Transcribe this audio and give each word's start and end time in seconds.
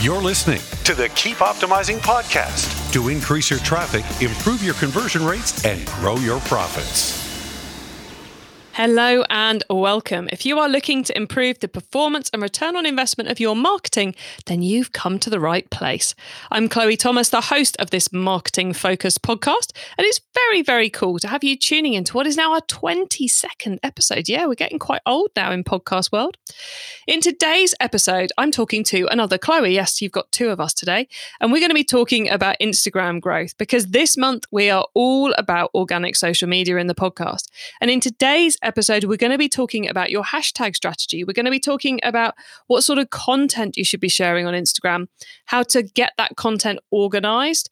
You're 0.00 0.22
listening 0.22 0.62
to 0.84 0.94
the 0.94 1.10
Keep 1.10 1.36
Optimizing 1.38 1.98
podcast 1.98 2.90
to 2.94 3.10
increase 3.10 3.50
your 3.50 3.58
traffic, 3.58 4.02
improve 4.22 4.64
your 4.64 4.72
conversion 4.72 5.22
rates, 5.22 5.62
and 5.66 5.84
grow 5.88 6.16
your 6.16 6.40
profits. 6.40 7.29
Hello 8.74 9.24
and 9.28 9.64
welcome. 9.68 10.28
If 10.30 10.46
you 10.46 10.60
are 10.60 10.68
looking 10.68 11.02
to 11.02 11.16
improve 11.16 11.58
the 11.58 11.66
performance 11.66 12.30
and 12.32 12.40
return 12.40 12.76
on 12.76 12.86
investment 12.86 13.28
of 13.28 13.40
your 13.40 13.56
marketing, 13.56 14.14
then 14.46 14.62
you've 14.62 14.92
come 14.92 15.18
to 15.18 15.28
the 15.28 15.40
right 15.40 15.68
place. 15.70 16.14
I'm 16.52 16.68
Chloe 16.68 16.96
Thomas, 16.96 17.30
the 17.30 17.40
host 17.40 17.76
of 17.80 17.90
this 17.90 18.12
marketing 18.12 18.72
focused 18.72 19.22
podcast, 19.22 19.72
and 19.98 20.06
it's 20.06 20.20
very, 20.34 20.62
very 20.62 20.88
cool 20.88 21.18
to 21.18 21.26
have 21.26 21.42
you 21.42 21.56
tuning 21.56 21.94
into 21.94 22.14
what 22.14 22.28
is 22.28 22.36
now 22.36 22.52
our 22.54 22.60
22nd 22.60 23.80
episode. 23.82 24.28
Yeah, 24.28 24.46
we're 24.46 24.54
getting 24.54 24.78
quite 24.78 25.02
old 25.04 25.30
now 25.34 25.50
in 25.50 25.64
podcast 25.64 26.12
world. 26.12 26.36
In 27.08 27.20
today's 27.20 27.74
episode, 27.80 28.30
I'm 28.38 28.52
talking 28.52 28.84
to 28.84 29.08
another 29.10 29.36
Chloe. 29.36 29.74
Yes, 29.74 30.00
you've 30.00 30.12
got 30.12 30.30
two 30.30 30.48
of 30.48 30.60
us 30.60 30.72
today, 30.72 31.08
and 31.40 31.50
we're 31.50 31.58
going 31.58 31.70
to 31.70 31.74
be 31.74 31.84
talking 31.84 32.30
about 32.30 32.56
Instagram 32.62 33.20
growth 33.20 33.58
because 33.58 33.86
this 33.86 34.16
month 34.16 34.44
we 34.52 34.70
are 34.70 34.86
all 34.94 35.32
about 35.36 35.70
organic 35.74 36.14
social 36.14 36.48
media 36.48 36.76
in 36.76 36.86
the 36.86 36.94
podcast. 36.94 37.48
And 37.80 37.90
in 37.90 37.98
today's 37.98 38.56
episode, 38.62 39.04
we're 39.04 39.16
going 39.16 39.32
to 39.32 39.38
be 39.38 39.48
talking 39.48 39.88
about 39.88 40.10
your 40.10 40.24
hashtag 40.24 40.76
strategy. 40.76 41.24
We're 41.24 41.32
going 41.32 41.44
to 41.44 41.50
be 41.50 41.60
talking 41.60 42.00
about 42.02 42.34
what 42.66 42.82
sort 42.82 42.98
of 42.98 43.10
content 43.10 43.76
you 43.76 43.84
should 43.84 44.00
be 44.00 44.08
sharing 44.08 44.46
on 44.46 44.54
Instagram, 44.54 45.06
how 45.46 45.62
to 45.64 45.82
get 45.82 46.12
that 46.18 46.36
content 46.36 46.80
organized 46.90 47.70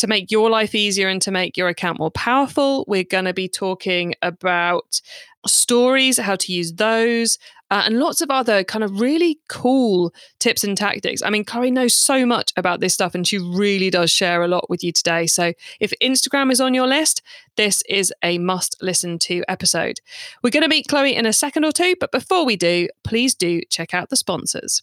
to 0.00 0.06
make 0.06 0.30
your 0.30 0.50
life 0.50 0.74
easier 0.74 1.08
and 1.08 1.20
to 1.22 1.30
make 1.30 1.56
your 1.56 1.68
account 1.68 1.98
more 1.98 2.10
powerful. 2.10 2.84
We're 2.88 3.04
going 3.04 3.26
to 3.26 3.34
be 3.34 3.48
talking 3.48 4.14
about 4.22 5.00
stories, 5.46 6.18
how 6.18 6.36
to 6.36 6.52
use 6.52 6.72
those, 6.74 7.38
uh, 7.70 7.82
and 7.84 7.98
lots 7.98 8.20
of 8.20 8.30
other 8.30 8.64
kind 8.64 8.82
of 8.82 9.00
really 9.00 9.38
cool 9.48 10.12
tips 10.38 10.64
and 10.64 10.76
tactics. 10.76 11.22
I 11.22 11.30
mean, 11.30 11.44
Chloe 11.44 11.70
knows 11.70 11.94
so 11.94 12.26
much 12.26 12.52
about 12.56 12.80
this 12.80 12.94
stuff 12.94 13.14
and 13.14 13.26
she 13.26 13.38
really 13.38 13.90
does 13.90 14.10
share 14.10 14.42
a 14.42 14.48
lot 14.48 14.68
with 14.68 14.82
you 14.82 14.92
today. 14.92 15.26
So 15.26 15.52
if 15.78 15.92
Instagram 16.02 16.50
is 16.50 16.60
on 16.60 16.74
your 16.74 16.86
list, 16.86 17.22
this 17.56 17.82
is 17.88 18.12
a 18.24 18.38
must 18.38 18.76
listen 18.82 19.18
to 19.20 19.44
episode. 19.48 20.00
We're 20.42 20.50
going 20.50 20.62
to 20.62 20.68
meet 20.68 20.88
Chloe 20.88 21.14
in 21.14 21.26
a 21.26 21.32
second 21.32 21.64
or 21.64 21.72
two, 21.72 21.94
but 22.00 22.10
before 22.10 22.44
we 22.44 22.56
do, 22.56 22.88
please 23.04 23.34
do 23.34 23.60
check 23.70 23.94
out 23.94 24.10
the 24.10 24.16
sponsors. 24.16 24.82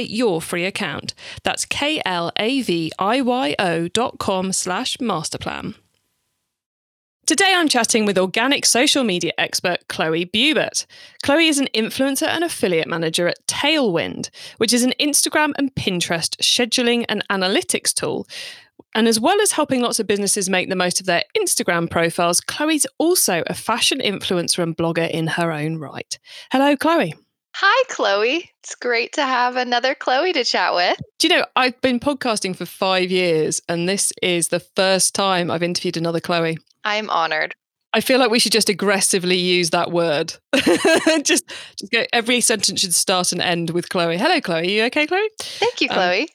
your 0.00 0.40
free 0.40 0.64
account. 0.64 1.14
That's 1.42 1.64
K-L-A-V-I-Y-O 1.64 2.08
dot 3.88 4.18
com 4.18 4.52
slash 4.52 4.96
masterplan. 4.98 5.74
Today 7.26 7.54
I'm 7.56 7.68
chatting 7.68 8.04
with 8.04 8.18
organic 8.18 8.66
social 8.66 9.02
media 9.02 9.32
expert 9.38 9.88
Chloe 9.88 10.26
Bubert. 10.26 10.84
Chloe 11.22 11.48
is 11.48 11.58
an 11.58 11.68
influencer 11.74 12.26
and 12.26 12.44
affiliate 12.44 12.86
manager 12.86 13.26
at 13.26 13.46
Tailwind, 13.46 14.28
which 14.58 14.74
is 14.74 14.82
an 14.82 14.92
Instagram 15.00 15.52
and 15.56 15.74
Pinterest 15.74 16.36
scheduling 16.42 17.06
and 17.08 17.26
analytics 17.30 17.94
tool. 17.94 18.28
And 18.94 19.08
as 19.08 19.18
well 19.18 19.40
as 19.40 19.52
helping 19.52 19.80
lots 19.80 19.98
of 19.98 20.06
businesses 20.06 20.50
make 20.50 20.68
the 20.68 20.76
most 20.76 21.00
of 21.00 21.06
their 21.06 21.22
Instagram 21.34 21.90
profiles, 21.90 22.42
Chloe's 22.42 22.86
also 22.98 23.42
a 23.46 23.54
fashion 23.54 24.00
influencer 24.00 24.62
and 24.62 24.76
blogger 24.76 25.08
in 25.10 25.26
her 25.28 25.50
own 25.50 25.78
right. 25.78 26.18
Hello, 26.52 26.76
Chloe. 26.76 27.14
Hi, 27.58 27.84
Chloe. 27.88 28.50
It's 28.64 28.74
great 28.74 29.12
to 29.12 29.22
have 29.22 29.54
another 29.54 29.94
Chloe 29.94 30.32
to 30.32 30.42
chat 30.42 30.74
with. 30.74 30.98
Do 31.20 31.28
you 31.28 31.36
know, 31.36 31.46
I've 31.54 31.80
been 31.80 32.00
podcasting 32.00 32.56
for 32.56 32.66
five 32.66 33.12
years, 33.12 33.62
and 33.68 33.88
this 33.88 34.12
is 34.20 34.48
the 34.48 34.58
first 34.58 35.14
time 35.14 35.52
I've 35.52 35.62
interviewed 35.62 35.96
another 35.96 36.18
Chloe. 36.18 36.58
I'm 36.82 37.08
honored. 37.10 37.54
I 37.92 38.00
feel 38.00 38.18
like 38.18 38.32
we 38.32 38.40
should 38.40 38.50
just 38.50 38.68
aggressively 38.68 39.36
use 39.36 39.70
that 39.70 39.92
word. 39.92 40.34
just, 41.22 41.48
just 41.78 41.92
go, 41.92 42.04
every 42.12 42.40
sentence 42.40 42.80
should 42.80 42.92
start 42.92 43.30
and 43.30 43.40
end 43.40 43.70
with 43.70 43.88
Chloe. 43.88 44.18
Hello, 44.18 44.40
Chloe. 44.40 44.62
Are 44.62 44.64
you 44.64 44.82
okay, 44.86 45.06
Chloe? 45.06 45.30
Thank 45.38 45.80
you, 45.80 45.88
Chloe. 45.88 46.28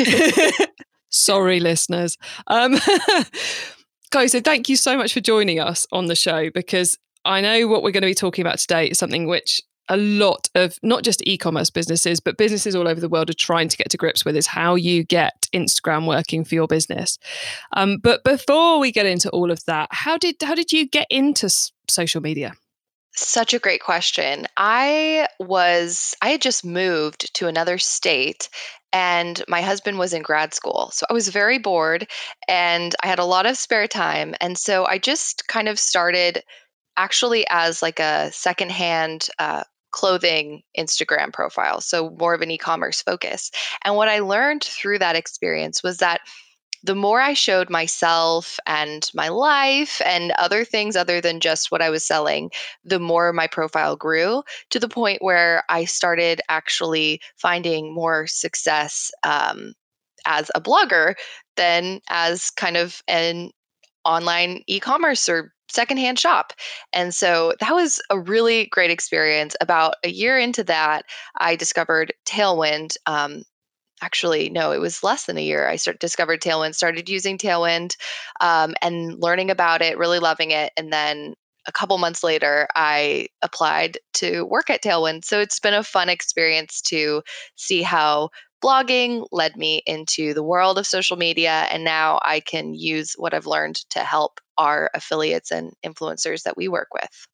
Um, 0.00 0.66
sorry, 1.08 1.60
listeners. 1.60 2.16
Um, 2.48 2.80
Chloe, 4.10 4.26
so 4.26 4.40
thank 4.40 4.68
you 4.68 4.74
so 4.74 4.96
much 4.96 5.14
for 5.14 5.20
joining 5.20 5.60
us 5.60 5.86
on 5.92 6.06
the 6.06 6.16
show 6.16 6.50
because 6.50 6.98
I 7.24 7.40
know 7.42 7.68
what 7.68 7.84
we're 7.84 7.92
going 7.92 8.02
to 8.02 8.08
be 8.08 8.14
talking 8.14 8.44
about 8.44 8.58
today 8.58 8.86
is 8.88 8.98
something 8.98 9.28
which 9.28 9.62
a 9.88 9.96
lot 9.96 10.48
of 10.54 10.78
not 10.82 11.02
just 11.02 11.26
e-commerce 11.26 11.70
businesses 11.70 12.20
but 12.20 12.36
businesses 12.36 12.74
all 12.74 12.88
over 12.88 13.00
the 13.00 13.08
world 13.08 13.30
are 13.30 13.34
trying 13.34 13.68
to 13.68 13.76
get 13.76 13.90
to 13.90 13.96
grips 13.96 14.24
with 14.24 14.36
is 14.36 14.46
how 14.46 14.74
you 14.74 15.04
get 15.04 15.46
instagram 15.54 16.06
working 16.06 16.44
for 16.44 16.54
your 16.54 16.66
business 16.66 17.18
um, 17.74 17.98
but 18.02 18.24
before 18.24 18.78
we 18.78 18.90
get 18.90 19.06
into 19.06 19.28
all 19.30 19.50
of 19.50 19.64
that 19.66 19.88
how 19.90 20.16
did 20.16 20.36
how 20.42 20.54
did 20.54 20.72
you 20.72 20.88
get 20.88 21.06
into 21.10 21.46
s- 21.46 21.72
social 21.88 22.20
media 22.20 22.54
such 23.16 23.54
a 23.54 23.60
great 23.60 23.80
question. 23.80 24.46
I 24.56 25.28
was, 25.38 26.16
I 26.20 26.30
had 26.30 26.42
just 26.42 26.64
moved 26.64 27.32
to 27.34 27.46
another 27.46 27.78
state 27.78 28.48
and 28.92 29.42
my 29.48 29.60
husband 29.60 29.98
was 29.98 30.12
in 30.12 30.22
grad 30.22 30.54
school. 30.54 30.90
So 30.92 31.06
I 31.08 31.12
was 31.12 31.28
very 31.28 31.58
bored 31.58 32.08
and 32.48 32.94
I 33.02 33.06
had 33.06 33.18
a 33.18 33.24
lot 33.24 33.46
of 33.46 33.56
spare 33.56 33.86
time. 33.86 34.34
And 34.40 34.58
so 34.58 34.86
I 34.86 34.98
just 34.98 35.46
kind 35.48 35.68
of 35.68 35.78
started 35.78 36.42
actually 36.96 37.44
as 37.50 37.82
like 37.82 38.00
a 38.00 38.30
secondhand 38.32 39.28
uh, 39.38 39.64
clothing 39.94 40.60
Instagram 40.76 41.32
profile. 41.32 41.80
So 41.80 42.10
more 42.18 42.34
of 42.34 42.42
an 42.42 42.50
e 42.50 42.58
commerce 42.58 43.00
focus. 43.00 43.52
And 43.84 43.94
what 43.94 44.08
I 44.08 44.18
learned 44.18 44.64
through 44.64 44.98
that 44.98 45.14
experience 45.14 45.84
was 45.84 45.98
that 45.98 46.20
the 46.82 46.96
more 46.96 47.20
I 47.20 47.32
showed 47.32 47.70
myself 47.70 48.58
and 48.66 49.08
my 49.14 49.28
life 49.28 50.02
and 50.04 50.32
other 50.32 50.64
things 50.64 50.96
other 50.96 51.20
than 51.20 51.38
just 51.38 51.70
what 51.70 51.80
I 51.80 51.90
was 51.90 52.04
selling, 52.04 52.50
the 52.84 52.98
more 52.98 53.32
my 53.32 53.46
profile 53.46 53.94
grew 53.94 54.42
to 54.70 54.80
the 54.80 54.88
point 54.88 55.22
where 55.22 55.62
I 55.68 55.84
started 55.84 56.42
actually 56.48 57.20
finding 57.36 57.94
more 57.94 58.26
success 58.26 59.12
um, 59.22 59.74
as 60.26 60.50
a 60.56 60.60
blogger 60.60 61.14
than 61.56 62.00
as 62.10 62.50
kind 62.50 62.76
of 62.76 63.00
an 63.06 63.50
online 64.04 64.62
e 64.66 64.80
commerce 64.80 65.28
or 65.28 65.54
secondhand 65.74 66.18
shop. 66.18 66.52
And 66.92 67.14
so 67.14 67.54
that 67.60 67.74
was 67.74 68.00
a 68.10 68.18
really 68.18 68.66
great 68.66 68.90
experience. 68.90 69.56
About 69.60 69.94
a 70.04 70.08
year 70.08 70.38
into 70.38 70.64
that, 70.64 71.04
I 71.38 71.56
discovered 71.56 72.12
Tailwind. 72.24 72.96
Um, 73.06 73.42
actually, 74.02 74.50
no, 74.50 74.72
it 74.72 74.78
was 74.78 75.02
less 75.02 75.26
than 75.26 75.38
a 75.38 75.42
year. 75.42 75.68
I 75.68 75.76
started 75.76 76.00
discovered 76.00 76.40
Tailwind, 76.40 76.74
started 76.74 77.08
using 77.08 77.38
Tailwind, 77.38 77.96
um, 78.40 78.74
and 78.82 79.20
learning 79.20 79.50
about 79.50 79.82
it, 79.82 79.98
really 79.98 80.18
loving 80.18 80.50
it, 80.50 80.72
and 80.76 80.92
then. 80.92 81.34
A 81.66 81.72
couple 81.72 81.96
months 81.96 82.22
later, 82.22 82.68
I 82.76 83.28
applied 83.40 83.96
to 84.20 84.44
work 84.44 84.68
at 84.68 84.82
Tailwind. 84.82 85.24
So 85.24 85.40
it's 85.40 85.58
been 85.58 85.72
a 85.72 85.82
fun 85.82 86.10
experience 86.10 86.82
to 86.82 87.22
see 87.56 87.80
how 87.80 88.28
blogging 88.64 89.26
led 89.30 89.56
me 89.56 89.82
into 89.86 90.32
the 90.32 90.42
world 90.42 90.78
of 90.78 90.86
social 90.86 91.16
media. 91.16 91.66
And 91.70 91.84
now 91.84 92.18
I 92.22 92.40
can 92.40 92.74
use 92.74 93.14
what 93.18 93.34
I've 93.34 93.46
learned 93.46 93.76
to 93.90 94.00
help 94.00 94.40
our 94.56 94.90
affiliates 94.94 95.50
and 95.50 95.72
influencers 95.84 96.44
that 96.44 96.56
we 96.56 96.68
work 96.68 96.88
with. 96.94 97.26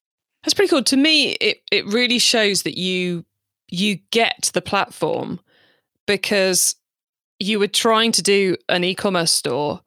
That's 0.43 0.55
pretty 0.55 0.71
cool. 0.71 0.83
To 0.83 0.97
me, 0.97 1.33
it, 1.33 1.59
it 1.71 1.87
really 1.87 2.19
shows 2.19 2.63
that 2.63 2.79
you 2.79 3.25
you 3.73 3.99
get 4.11 4.51
the 4.53 4.63
platform 4.63 5.39
because 6.06 6.75
you 7.38 7.61
were 7.61 7.69
trying 7.69 8.11
to 8.12 8.23
do 8.23 8.56
an 8.69 8.83
e-commerce 8.83 9.31
store 9.31 9.83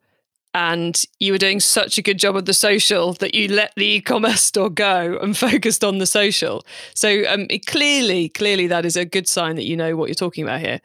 and 0.54 1.04
you 1.18 1.32
were 1.32 1.38
doing 1.38 1.58
such 1.58 1.98
a 1.98 2.02
good 2.02 2.18
job 2.18 2.36
of 2.36 2.46
the 2.46 2.54
social 2.54 3.12
that 3.14 3.34
you 3.34 3.48
let 3.48 3.72
the 3.76 3.84
e-commerce 3.84 4.40
store 4.40 4.70
go 4.70 5.18
and 5.20 5.36
focused 5.36 5.82
on 5.82 5.98
the 5.98 6.06
social. 6.06 6.64
So 6.94 7.24
um, 7.28 7.46
it, 7.50 7.66
clearly, 7.66 8.28
clearly, 8.28 8.68
that 8.68 8.86
is 8.86 8.96
a 8.96 9.04
good 9.04 9.28
sign 9.28 9.56
that 9.56 9.64
you 9.64 9.76
know 9.76 9.96
what 9.96 10.08
you're 10.08 10.14
talking 10.14 10.44
about 10.44 10.60
here. 10.60 10.80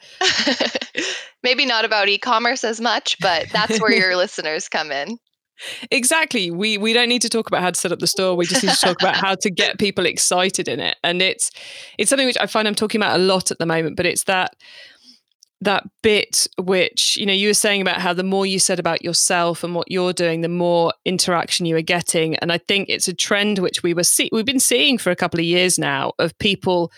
Maybe 1.43 1.65
not 1.65 1.85
about 1.85 2.09
e-commerce 2.09 2.63
as 2.63 2.81
much, 2.81 3.17
but 3.19 3.47
that's 3.51 3.79
where 3.79 3.93
your 3.93 4.15
listeners 4.17 4.67
come 4.67 4.91
in. 4.91 5.19
Exactly. 5.91 6.51
We 6.51 6.77
we 6.77 6.93
don't 6.93 7.09
need 7.09 7.21
to 7.21 7.29
talk 7.29 7.47
about 7.47 7.61
how 7.61 7.71
to 7.71 7.79
set 7.79 7.91
up 7.91 7.99
the 7.99 8.07
store. 8.07 8.35
We 8.35 8.45
just 8.45 8.63
need 8.63 8.71
to 8.71 8.79
talk 8.79 9.01
about 9.01 9.17
how 9.17 9.35
to 9.35 9.51
get 9.51 9.77
people 9.77 10.05
excited 10.05 10.67
in 10.69 10.79
it. 10.79 10.97
And 11.03 11.21
it's 11.21 11.51
it's 11.97 12.09
something 12.09 12.27
which 12.27 12.37
I 12.39 12.45
find 12.45 12.67
I'm 12.67 12.75
talking 12.75 12.99
about 12.99 13.19
a 13.19 13.23
lot 13.23 13.51
at 13.51 13.59
the 13.59 13.65
moment, 13.65 13.97
but 13.97 14.05
it's 14.05 14.23
that 14.23 14.55
that 15.61 15.83
bit 16.01 16.47
which 16.57 17.17
you 17.17 17.25
know 17.25 17.33
you 17.33 17.49
were 17.49 17.53
saying 17.53 17.81
about 17.81 17.99
how 17.99 18.13
the 18.13 18.23
more 18.23 18.45
you 18.45 18.59
said 18.59 18.79
about 18.79 19.03
yourself 19.03 19.63
and 19.63 19.75
what 19.75 19.91
you're 19.91 20.13
doing 20.13 20.39
the 20.39 20.47
more 20.47 20.93
interaction 21.05 21.65
you 21.65 21.75
are 21.75 21.81
getting. 21.81 22.35
And 22.37 22.51
i 22.51 22.57
think 22.57 22.89
it's 22.89 23.07
a 23.07 23.13
trend 23.13 23.59
which 23.59 23.83
we 23.83 23.93
were 23.93 24.03
see- 24.03 24.29
we've 24.31 24.45
been 24.45 24.59
seeing 24.59 24.97
for 24.97 25.11
a 25.11 25.15
couple 25.15 25.39
of 25.39 25.45
years 25.45 25.77
now 25.77 26.13
of 26.17 26.37
people 26.39 26.91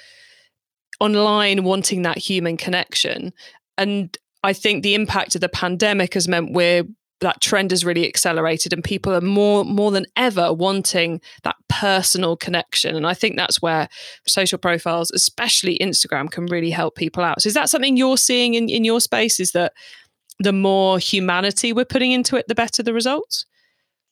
online 1.02 1.63
wanting 1.63 2.04
that 2.04 2.19
human 2.19 2.56
connection. 2.56 3.34
And 3.78 4.16
I 4.44 4.54
think 4.54 4.84
the 4.84 4.96
impact 4.96 5.36
of 5.36 5.42
the 5.42 5.50
pandemic 5.50 6.14
has 6.14 6.28
meant 6.28 6.54
we're 6.54 6.84
that 7.21 7.39
trend 7.39 7.71
has 7.71 7.85
really 7.85 8.07
accelerated 8.07 8.73
and 8.73 8.83
people 8.83 9.13
are 9.13 9.21
more 9.21 9.63
more 9.63 9.91
than 9.91 10.06
ever 10.18 10.51
wanting 10.51 11.21
that 11.44 11.56
personal 11.69 12.35
connection 12.35 12.95
and 12.95 13.07
i 13.07 13.13
think 13.13 13.38
that's 13.38 13.62
where 13.62 13.88
social 14.27 14.57
profiles 14.57 15.12
especially 15.12 15.77
instagram 15.79 16.29
can 16.29 16.45
really 16.47 16.71
help 16.71 16.95
people 16.95 17.23
out 17.23 17.41
so 17.41 17.47
is 17.47 17.53
that 17.53 17.69
something 17.69 17.95
you're 17.95 18.18
seeing 18.18 18.56
in, 18.56 18.68
in 18.69 18.83
your 18.83 19.00
space 19.00 19.39
is 19.39 19.53
that 19.53 19.73
the 20.39 20.53
more 20.53 21.00
humanity 21.00 21.71
we're 21.71 21.85
putting 21.85 22.12
into 22.12 22.35
it 22.35 22.47
the 22.47 22.56
better 22.56 22.83
the 22.83 22.94
results 22.94 23.45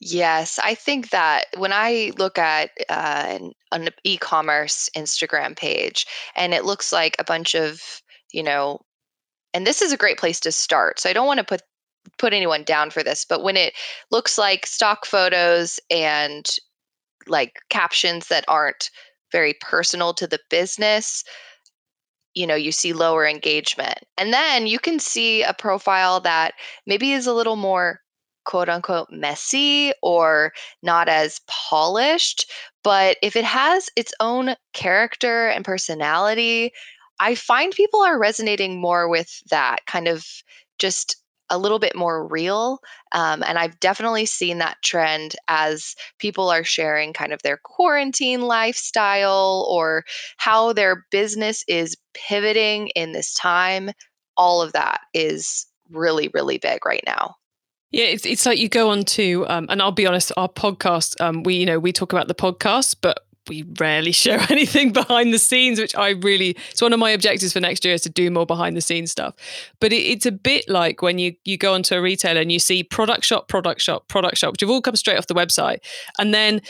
Yes, 0.02 0.60
I 0.64 0.76
think 0.76 1.10
that 1.10 1.48
when 1.58 1.74
I 1.74 2.14
look 2.18 2.38
at 2.38 2.72
uh, 2.88 3.26
an, 3.28 3.52
an 3.74 3.90
e-commerce 4.06 4.90
Instagram 4.96 5.58
page, 5.58 6.06
and 6.38 6.54
it 6.54 6.64
looks 6.64 6.94
like 6.94 7.18
a 7.20 7.26
bunch 7.26 7.54
of, 7.54 8.02
you 8.32 8.42
know, 8.42 8.80
and 9.54 9.68
this 9.68 9.82
is 9.82 9.92
a 9.92 9.98
great 9.98 10.18
place 10.18 10.40
to 10.42 10.54
start. 10.54 11.00
So 11.00 11.10
I 11.10 11.14
don't 11.14 11.28
want 11.28 11.40
to 11.40 11.44
put 11.44 11.64
put 12.18 12.34
anyone 12.34 12.64
down 12.64 12.90
for 12.90 13.04
this, 13.04 13.26
but 13.26 13.44
when 13.44 13.58
it 13.58 13.74
looks 14.12 14.38
like 14.38 14.66
stock 14.66 15.06
photos 15.06 15.80
and 15.90 16.48
like 17.28 17.60
captions 17.70 18.28
that 18.28 18.46
aren't 18.48 18.90
very 19.32 19.54
personal 19.62 20.14
to 20.16 20.28
the 20.28 20.40
business, 20.50 21.24
you 22.34 22.46
know, 22.48 22.56
you 22.56 22.72
see 22.72 22.94
lower 22.94 23.28
engagement. 23.28 24.00
And 24.18 24.34
then 24.34 24.68
you 24.68 24.80
can 24.80 25.00
see 25.00 25.44
a 25.44 25.54
profile 25.54 26.20
that 26.22 26.54
maybe 26.86 27.12
is 27.12 27.28
a 27.28 27.34
little 27.34 27.56
more 27.56 28.02
quote 28.46 28.70
unquote 28.70 29.10
messy 29.12 29.92
or 30.02 30.54
not 30.82 31.08
as 31.08 31.42
polished. 31.48 32.50
But 32.84 33.18
if 33.22 33.36
it 33.36 33.46
has 33.46 33.90
its 33.96 34.14
own 34.20 34.56
character 34.74 35.48
and 35.48 35.66
personality, 35.66 36.72
I 37.20 37.36
find 37.36 37.74
people 37.74 38.02
are 38.02 38.18
resonating 38.18 38.80
more 38.80 39.08
with 39.08 39.42
that 39.50 39.86
kind 39.86 40.08
of 40.08 40.26
just 40.80 41.18
a 41.50 41.58
little 41.58 41.80
bit 41.80 41.96
more 41.96 42.28
real. 42.28 42.80
Um, 43.12 43.44
and 43.44 43.58
I've 43.58 43.80
definitely 43.80 44.26
seen 44.26 44.60
that 44.60 44.78
trend 44.84 45.36
as 45.48 45.96
people 46.20 46.50
are 46.50 46.64
sharing 46.64 47.14
kind 47.14 47.34
of 47.34 47.42
their 47.42 47.60
quarantine 47.64 48.42
lifestyle 48.42 49.68
or 49.70 50.04
how 50.38 50.74
their 50.74 51.06
business 51.12 51.64
is 51.68 51.98
pivoting 52.14 52.90
in 52.90 53.12
this 53.12 53.34
time. 53.34 53.92
All 54.38 54.62
of 54.62 54.74
that 54.74 55.02
is 55.14 55.66
really, 55.90 56.30
really 56.34 56.58
big 56.58 56.86
right 56.86 57.04
now. 57.06 57.36
Yeah, 57.92 58.06
it's 58.06 58.26
it's 58.26 58.46
like 58.46 58.60
you 58.60 58.70
go 58.70 58.92
on 58.92 59.04
to, 59.04 59.48
um, 59.50 59.66
and 59.68 59.82
I'll 59.82 59.92
be 59.92 60.06
honest, 60.06 60.32
our 60.38 60.48
podcast, 60.48 61.20
um, 61.20 61.42
we 61.42 61.56
you 61.56 61.66
know 61.66 61.80
we 61.80 61.92
talk 61.92 62.14
about 62.14 62.28
the 62.28 62.36
podcast, 62.36 62.98
but 63.02 63.26
we 63.50 63.66
rarely 63.80 64.12
show 64.14 64.38
anything 64.50 64.94
behind 64.94 65.34
the 65.34 65.40
scenes, 65.40 65.80
which 65.80 65.96
I 65.96 66.12
really 66.12 66.56
it's 66.72 66.82
one 66.82 66.94
of 66.94 67.00
my 67.00 67.10
objectives 67.12 67.54
for 67.54 67.60
next 67.60 67.84
year 67.84 67.94
is 67.94 68.02
to 68.02 68.10
do 68.10 68.32
more 68.32 68.46
behind 68.46 68.78
the 68.78 68.82
scenes 68.82 69.12
stuff. 69.12 69.36
But 69.82 69.92
it, 69.92 69.98
it's 69.98 70.26
a 70.26 70.32
bit 70.32 70.70
like 70.70 71.02
when 71.02 71.20
you 71.20 71.34
you 71.44 71.58
go 71.58 71.74
onto 71.74 71.96
a 71.96 72.02
retailer 72.02 72.42
and 72.42 72.52
you 72.52 72.60
see 72.60 72.84
product 72.84 73.26
shop, 73.26 73.48
product 73.48 73.82
shop, 73.82 74.08
product 74.08 74.38
shop, 74.38 74.54
which 74.54 74.62
have 74.62 74.70
all 74.70 74.82
come 74.82 74.96
straight 74.96 75.18
off 75.18 75.28
the 75.28 75.34
website, 75.34 75.80
and 76.18 76.34
then 76.34 76.62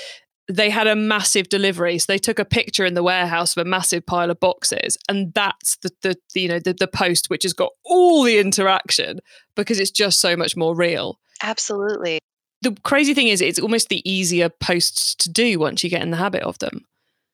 they 0.52 0.72
had 0.72 0.88
a 0.88 0.96
massive 0.96 1.48
delivery. 1.48 2.00
So 2.00 2.06
they 2.08 2.18
took 2.18 2.40
a 2.40 2.46
picture 2.46 2.84
in 2.84 2.96
the 2.96 3.04
warehouse 3.04 3.56
of 3.56 3.66
a 3.66 3.70
massive 3.70 4.06
pile 4.06 4.32
of 4.32 4.40
boxes, 4.40 4.98
and 5.08 5.34
that's 5.34 5.78
the, 5.78 5.92
the, 6.02 6.16
the 6.34 6.42
you 6.42 6.48
know 6.48 6.60
the, 6.60 6.74
the 6.74 6.88
post 6.88 7.30
which 7.30 7.44
has 7.44 7.54
got 7.54 7.72
all 7.86 8.24
the 8.24 8.40
interaction 8.40 9.20
because 9.56 9.80
it's 9.80 9.92
just 9.92 10.20
so 10.20 10.36
much 10.36 10.58
more 10.58 10.76
real. 10.76 11.20
Absolutely. 11.42 12.20
The 12.62 12.76
crazy 12.84 13.14
thing 13.14 13.28
is, 13.28 13.42
it's 13.42 13.60
almost 13.60 13.90
the 13.90 14.08
easier 14.10 14.50
posts 14.50 15.16
to 15.16 15.30
do 15.30 15.60
once 15.60 15.84
you 15.84 15.90
get 15.90 16.02
in 16.02 16.12
the 16.12 16.18
habit 16.18 16.44
of 16.44 16.60
them. 16.60 16.86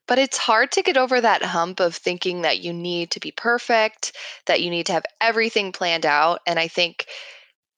But 0.08 0.20
it's 0.20 0.38
hard 0.38 0.72
to 0.74 0.84
get 0.84 0.98
over 0.98 1.20
that 1.20 1.42
hump 1.42 1.80
of 1.80 1.96
thinking 1.96 2.44
that 2.44 2.60
you 2.60 2.72
need 2.72 3.10
to 3.12 3.20
be 3.20 3.32
perfect, 3.32 4.16
that 4.46 4.62
you 4.62 4.70
need 4.70 4.86
to 4.86 4.94
have 4.94 5.06
everything 5.20 5.72
planned 5.72 6.06
out. 6.06 6.42
And 6.46 6.60
I 6.60 6.68
think 6.68 7.08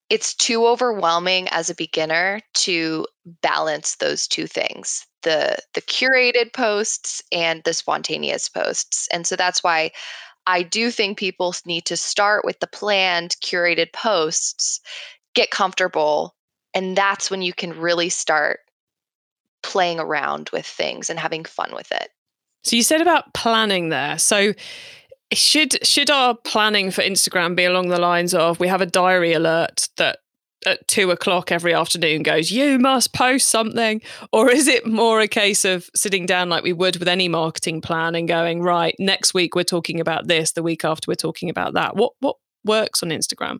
it's 0.09 0.33
too 0.33 0.65
overwhelming 0.65 1.47
as 1.49 1.69
a 1.69 1.75
beginner 1.75 2.41
to 2.53 3.05
balance 3.41 3.95
those 3.95 4.27
two 4.27 4.47
things 4.47 5.05
the 5.23 5.57
the 5.73 5.81
curated 5.81 6.53
posts 6.53 7.21
and 7.31 7.61
the 7.63 7.73
spontaneous 7.73 8.47
posts 8.47 9.07
and 9.11 9.27
so 9.27 9.35
that's 9.35 9.63
why 9.63 9.91
i 10.45 10.61
do 10.61 10.91
think 10.91 11.17
people 11.17 11.53
need 11.65 11.85
to 11.85 11.97
start 11.97 12.45
with 12.45 12.59
the 12.59 12.67
planned 12.67 13.35
curated 13.43 13.91
posts 13.93 14.79
get 15.33 15.51
comfortable 15.51 16.35
and 16.77 16.95
that's 16.95 17.31
when 17.31 17.41
you 17.41 17.53
can 17.53 17.77
really 17.79 18.09
start 18.09 18.59
playing 19.63 19.99
around 19.99 20.49
with 20.53 20.65
things 20.65 21.09
and 21.09 21.19
having 21.19 21.43
fun 21.43 21.73
with 21.73 21.91
it 21.91 22.09
so 22.63 22.75
you 22.75 22.83
said 22.83 23.01
about 23.01 23.33
planning 23.33 23.89
there 23.89 24.17
so 24.17 24.53
should 25.33 25.85
should 25.85 26.09
our 26.09 26.35
planning 26.35 26.89
for 26.91 27.01
Instagram 27.01 27.55
be 27.55 27.65
along 27.65 27.89
the 27.89 27.99
lines 27.99 28.33
of 28.33 28.59
we 28.59 28.67
have 28.67 28.81
a 28.81 28.85
diary 28.85 29.33
alert 29.33 29.89
that 29.97 30.19
at 30.65 30.87
two 30.87 31.11
o'clock 31.11 31.51
every 31.51 31.73
afternoon 31.73 32.23
goes, 32.23 32.51
you 32.51 32.79
must 32.79 33.13
post 33.13 33.47
something? 33.47 34.01
Or 34.31 34.49
is 34.49 34.67
it 34.67 34.87
more 34.87 35.21
a 35.21 35.27
case 35.27 35.65
of 35.65 35.89
sitting 35.95 36.25
down 36.25 36.49
like 36.49 36.63
we 36.63 36.73
would 36.73 36.97
with 36.97 37.07
any 37.07 37.27
marketing 37.27 37.81
plan 37.81 38.15
and 38.15 38.27
going, 38.27 38.61
right, 38.61 38.95
next 38.99 39.33
week 39.33 39.55
we're 39.55 39.63
talking 39.63 39.99
about 39.99 40.27
this, 40.27 40.53
the 40.53 40.63
week 40.63 40.83
after 40.83 41.09
we're 41.09 41.15
talking 41.15 41.49
about 41.49 41.73
that? 41.73 41.95
What 41.95 42.13
what 42.19 42.37
works 42.63 43.03
on 43.03 43.09
Instagram? 43.09 43.59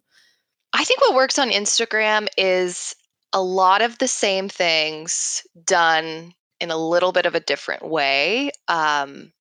I 0.74 0.84
think 0.84 1.02
what 1.02 1.16
works 1.16 1.40
on 1.40 1.50
Instagram 1.50 2.28
is 2.38 2.96
a 3.34 3.42
lot 3.42 3.82
of 3.82 3.98
the 3.98 4.08
same 4.08 4.50
things 4.50 5.46
done 5.66 6.34
in 6.60 6.72
a 6.72 6.78
little 6.78 7.12
bit 7.12 7.26
of 7.26 7.36
a 7.36 7.40
different 7.40 7.88
way. 7.88 8.52
Um, 8.68 9.32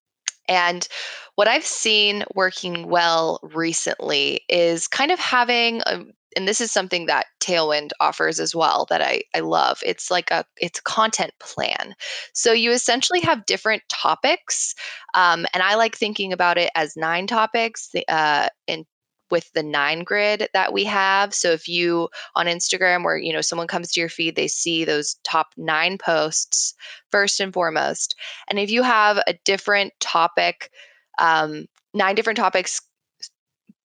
and 0.49 0.87
what 1.35 1.49
I've 1.49 1.65
seen 1.65 2.25
working 2.35 2.89
well 2.89 3.41
recently 3.43 4.41
is 4.49 4.89
kind 4.89 5.11
of 5.11 5.19
having 5.19 5.83
a, 5.87 6.05
and 6.37 6.47
this 6.47 6.61
is 6.61 6.71
something 6.71 7.07
that 7.07 7.27
Tailwind 7.41 7.91
offers 7.99 8.39
as 8.39 8.55
well 8.55 8.87
that 8.91 9.01
I, 9.01 9.23
I 9.35 9.41
love. 9.41 9.81
It's 9.85 10.11
like 10.11 10.31
a 10.31 10.45
it's 10.59 10.79
a 10.79 10.83
content 10.83 11.33
plan. 11.41 11.95
So 12.35 12.53
you 12.53 12.73
essentially 12.73 13.21
have 13.21 13.47
different 13.47 13.83
topics, 13.89 14.75
um, 15.15 15.47
and 15.55 15.63
I 15.63 15.77
like 15.77 15.97
thinking 15.97 16.33
about 16.33 16.59
it 16.59 16.71
as 16.75 16.97
nine 16.97 17.27
topics. 17.27 17.91
Uh, 18.07 18.49
in 18.67 18.85
with 19.31 19.51
the 19.53 19.63
nine 19.63 20.05
grid 20.05 20.49
that 20.53 20.73
we 20.73 20.85
have. 20.85 21.35
So 21.35 21.51
if 21.51 21.69
you 21.69 22.09
on 22.35 22.47
Instagram 22.47 23.05
where 23.05 23.17
you 23.17 23.33
know 23.33 23.41
someone 23.41 23.67
comes 23.67 23.93
to 23.93 24.01
your 24.01 24.09
feed, 24.09 24.37
they 24.37 24.49
see 24.49 24.85
those 24.85 25.17
top 25.25 25.49
nine 25.57 25.99
posts 25.99 26.75
first 27.11 27.41
and 27.41 27.53
foremost. 27.53 28.15
And 28.49 28.59
if 28.59 28.71
you 28.71 28.83
have 28.83 29.19
a 29.27 29.35
different 29.45 29.93
topic, 30.01 30.71
um, 31.19 31.67
nine 31.95 32.15
different 32.15 32.37
topics 32.37 32.81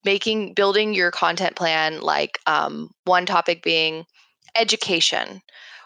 making 0.04 0.54
building 0.54 0.94
your 0.94 1.12
content 1.12 1.56
plan 1.56 2.02
like 2.02 2.40
um, 2.48 2.90
one 3.06 3.26
topic 3.26 3.64
being 3.64 4.06
education 4.56 5.42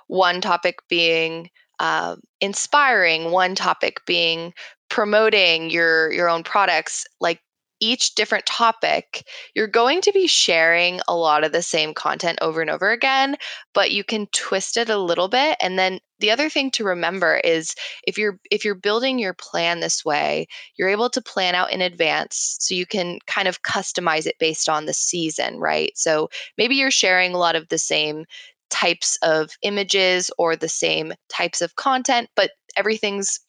one 0.07 0.41
topic 0.41 0.79
being 0.89 1.49
uh, 1.79 2.15
inspiring 2.41 3.31
one 3.31 3.55
topic 3.55 3.99
being 4.05 4.53
promoting 4.89 5.69
your 5.69 6.11
your 6.11 6.29
own 6.29 6.43
products 6.43 7.05
like 7.19 7.41
each 7.79 8.15
different 8.15 8.45
topic, 8.45 9.27
you're 9.53 9.67
going 9.67 10.01
to 10.01 10.11
be 10.11 10.27
sharing 10.27 11.01
a 11.07 11.15
lot 11.15 11.43
of 11.43 11.51
the 11.51 11.61
same 11.61 11.93
content 11.93 12.39
over 12.41 12.61
and 12.61 12.69
over 12.69 12.91
again, 12.91 13.35
but 13.73 13.91
you 13.91 14.03
can 14.03 14.27
twist 14.33 14.77
it 14.77 14.89
a 14.89 14.97
little 14.97 15.27
bit. 15.27 15.57
And 15.61 15.77
then 15.77 15.99
the 16.19 16.31
other 16.31 16.49
thing 16.49 16.71
to 16.71 16.83
remember 16.85 17.37
is 17.43 17.75
if 18.07 18.17
you're 18.17 18.39
if 18.49 18.63
you're 18.63 18.75
building 18.75 19.19
your 19.19 19.33
plan 19.33 19.79
this 19.79 20.05
way, 20.05 20.47
you're 20.77 20.89
able 20.89 21.09
to 21.09 21.21
plan 21.21 21.55
out 21.55 21.71
in 21.71 21.81
advance 21.81 22.55
so 22.59 22.73
you 22.73 22.85
can 22.85 23.19
kind 23.27 23.47
of 23.47 23.61
customize 23.63 24.25
it 24.25 24.35
based 24.39 24.69
on 24.69 24.85
the 24.85 24.93
season, 24.93 25.57
right? 25.59 25.91
So 25.95 26.29
maybe 26.57 26.75
you're 26.75 26.91
sharing 26.91 27.33
a 27.33 27.39
lot 27.39 27.55
of 27.55 27.67
the 27.67 27.77
same 27.77 28.25
types 28.69 29.17
of 29.21 29.51
images 29.61 30.31
or 30.37 30.55
the 30.55 30.69
same 30.69 31.13
types 31.29 31.61
of 31.61 31.75
content, 31.75 32.29
but 32.35 32.51
everything's 32.75 33.39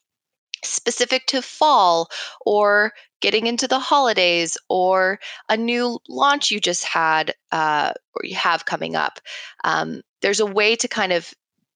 specific 0.64 1.26
to 1.26 1.42
fall 1.42 2.08
or 2.44 2.92
getting 3.20 3.46
into 3.46 3.66
the 3.66 3.78
holidays 3.78 4.56
or 4.68 5.18
a 5.48 5.56
new 5.56 5.98
launch 6.08 6.50
you 6.50 6.60
just 6.60 6.84
had 6.84 7.34
uh, 7.52 7.92
or 8.14 8.26
you 8.26 8.36
have 8.36 8.66
coming 8.66 8.96
up. 8.96 9.20
Um, 9.64 10.02
there's 10.22 10.40
a 10.40 10.46
way 10.46 10.76
to 10.76 10.88
kind 10.88 11.12
of 11.12 11.32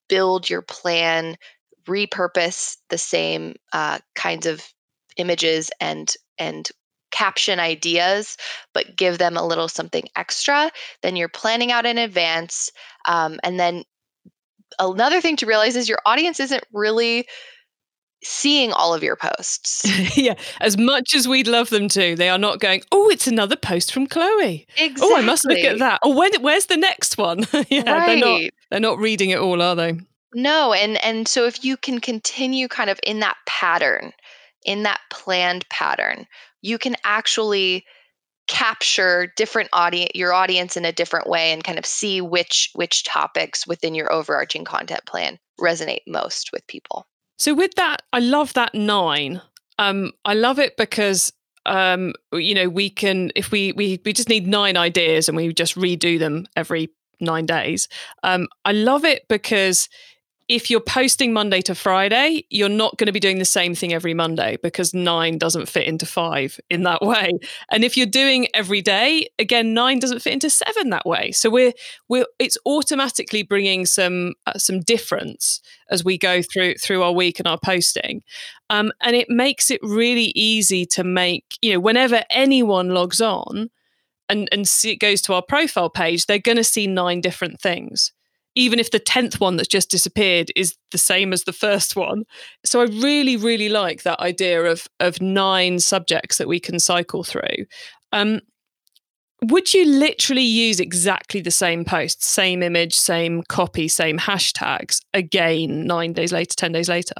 build 0.08 0.50
your 0.50 0.62
plan, 0.62 1.36
repurpose 1.86 2.76
the 2.88 2.98
same 2.98 3.54
uh, 3.72 3.98
kinds 4.14 4.46
of 4.46 4.72
images 5.16 5.70
and 5.80 6.14
and 6.38 6.70
caption 7.10 7.58
ideas, 7.58 8.36
but 8.72 8.96
give 8.96 9.18
them 9.18 9.36
a 9.36 9.46
little 9.46 9.68
something 9.68 10.04
extra. 10.16 10.70
Then 11.02 11.16
you're 11.16 11.28
planning 11.28 11.72
out 11.72 11.86
in 11.86 11.98
advance, 11.98 12.70
um, 13.06 13.38
and 13.42 13.58
then 13.58 13.84
another 14.78 15.20
thing 15.20 15.36
to 15.36 15.46
realize 15.46 15.76
is 15.76 15.88
your 15.88 16.00
audience 16.06 16.40
isn't 16.40 16.64
really 16.72 17.26
seeing 18.22 18.72
all 18.72 18.94
of 18.94 19.02
your 19.02 19.16
posts. 19.16 19.84
yeah, 20.16 20.34
as 20.60 20.76
much 20.76 21.14
as 21.14 21.26
we'd 21.26 21.46
love 21.46 21.70
them 21.70 21.88
to, 21.88 22.14
they 22.16 22.28
are 22.28 22.38
not 22.38 22.60
going, 22.60 22.82
"Oh, 22.92 23.08
it's 23.08 23.26
another 23.26 23.56
post 23.56 23.92
from 23.92 24.06
Chloe." 24.06 24.66
Exactly. 24.76 25.08
Oh, 25.08 25.16
I 25.16 25.22
must 25.22 25.44
look 25.44 25.58
at 25.58 25.78
that. 25.78 26.00
Oh, 26.02 26.16
when, 26.16 26.32
where's 26.40 26.66
the 26.66 26.76
next 26.76 27.18
one? 27.18 27.40
yeah, 27.68 27.90
right. 27.90 28.06
they're 28.06 28.16
not 28.16 28.50
they're 28.70 28.80
not 28.80 28.98
reading 28.98 29.30
it 29.30 29.38
all, 29.38 29.62
are 29.62 29.74
they? 29.74 29.98
No, 30.34 30.72
and 30.72 31.02
and 31.04 31.26
so 31.26 31.46
if 31.46 31.64
you 31.64 31.76
can 31.76 32.00
continue 32.00 32.68
kind 32.68 32.90
of 32.90 33.00
in 33.02 33.20
that 33.20 33.36
pattern, 33.46 34.12
in 34.64 34.82
that 34.84 35.00
planned 35.10 35.68
pattern, 35.68 36.26
you 36.62 36.78
can 36.78 36.96
actually 37.04 37.84
capture 38.46 39.32
different 39.36 39.68
audience 39.72 40.10
your 40.14 40.32
audience 40.32 40.76
in 40.76 40.84
a 40.84 40.92
different 40.92 41.28
way 41.28 41.52
and 41.52 41.62
kind 41.62 41.78
of 41.78 41.86
see 41.86 42.20
which 42.20 42.70
which 42.74 43.04
topics 43.04 43.64
within 43.64 43.94
your 43.94 44.12
overarching 44.12 44.64
content 44.64 45.04
plan 45.06 45.38
resonate 45.60 46.00
most 46.08 46.50
with 46.52 46.66
people 46.66 47.06
so 47.40 47.54
with 47.54 47.74
that 47.74 48.02
i 48.12 48.20
love 48.20 48.52
that 48.54 48.74
nine. 48.74 49.40
Um 49.78 50.12
i 50.24 50.34
love 50.34 50.58
it 50.58 50.76
because 50.76 51.32
um 51.66 52.12
you 52.32 52.54
know 52.54 52.68
we 52.68 52.90
can 52.90 53.32
if 53.34 53.50
we 53.50 53.72
we 53.72 54.00
we 54.04 54.12
just 54.12 54.28
need 54.28 54.46
nine 54.46 54.76
ideas 54.76 55.28
and 55.28 55.36
we 55.36 55.52
just 55.54 55.74
redo 55.74 56.18
them 56.18 56.46
every 56.56 56.90
nine 57.20 57.46
days. 57.46 57.88
Um 58.22 58.46
i 58.64 58.72
love 58.72 59.04
it 59.04 59.26
because 59.28 59.88
if 60.50 60.68
you're 60.68 60.80
posting 60.80 61.32
Monday 61.32 61.60
to 61.60 61.76
Friday, 61.76 62.44
you're 62.50 62.68
not 62.68 62.96
going 62.98 63.06
to 63.06 63.12
be 63.12 63.20
doing 63.20 63.38
the 63.38 63.44
same 63.44 63.72
thing 63.72 63.92
every 63.92 64.14
Monday 64.14 64.58
because 64.64 64.92
nine 64.92 65.38
doesn't 65.38 65.68
fit 65.68 65.86
into 65.86 66.04
five 66.04 66.58
in 66.68 66.82
that 66.82 67.02
way. 67.06 67.30
And 67.70 67.84
if 67.84 67.96
you're 67.96 68.04
doing 68.04 68.48
every 68.52 68.82
day, 68.82 69.28
again, 69.38 69.74
nine 69.74 70.00
doesn't 70.00 70.18
fit 70.18 70.32
into 70.32 70.50
seven 70.50 70.90
that 70.90 71.06
way. 71.06 71.30
So 71.30 71.50
we're 71.50 71.72
we're 72.08 72.26
it's 72.40 72.58
automatically 72.66 73.44
bringing 73.44 73.86
some 73.86 74.34
uh, 74.44 74.58
some 74.58 74.80
difference 74.80 75.60
as 75.88 76.04
we 76.04 76.18
go 76.18 76.42
through 76.42 76.74
through 76.74 77.04
our 77.04 77.12
week 77.12 77.38
and 77.38 77.46
our 77.46 77.58
posting, 77.58 78.24
um, 78.70 78.90
and 79.00 79.14
it 79.14 79.30
makes 79.30 79.70
it 79.70 79.78
really 79.84 80.32
easy 80.34 80.84
to 80.86 81.04
make 81.04 81.44
you 81.62 81.74
know 81.74 81.80
whenever 81.80 82.24
anyone 82.28 82.88
logs 82.88 83.20
on. 83.20 83.70
And, 84.28 84.48
and 84.52 84.68
see, 84.68 84.92
it 84.92 85.00
goes 85.00 85.20
to 85.22 85.34
our 85.34 85.42
profile 85.42 85.90
page, 85.90 86.26
they're 86.26 86.38
going 86.38 86.56
to 86.56 86.62
see 86.62 86.86
nine 86.86 87.20
different 87.20 87.60
things 87.60 88.12
even 88.54 88.78
if 88.78 88.90
the 88.90 89.00
10th 89.00 89.40
one 89.40 89.56
that's 89.56 89.68
just 89.68 89.90
disappeared 89.90 90.50
is 90.56 90.76
the 90.90 90.98
same 90.98 91.32
as 91.32 91.44
the 91.44 91.52
first 91.52 91.96
one. 91.96 92.24
So 92.64 92.80
I 92.80 92.84
really, 92.84 93.36
really 93.36 93.68
like 93.68 94.02
that 94.02 94.20
idea 94.20 94.64
of, 94.64 94.88
of 94.98 95.20
nine 95.20 95.78
subjects 95.78 96.38
that 96.38 96.48
we 96.48 96.60
can 96.60 96.80
cycle 96.80 97.22
through. 97.22 97.66
Um, 98.12 98.40
would 99.42 99.72
you 99.72 99.86
literally 99.86 100.42
use 100.42 100.80
exactly 100.80 101.40
the 101.40 101.50
same 101.50 101.84
post, 101.84 102.22
same 102.22 102.62
image, 102.62 102.94
same 102.94 103.42
copy, 103.48 103.88
same 103.88 104.18
hashtags 104.18 105.00
again 105.14 105.86
nine 105.86 106.12
days 106.12 106.32
later, 106.32 106.54
10 106.54 106.72
days 106.72 106.88
later? 106.88 107.14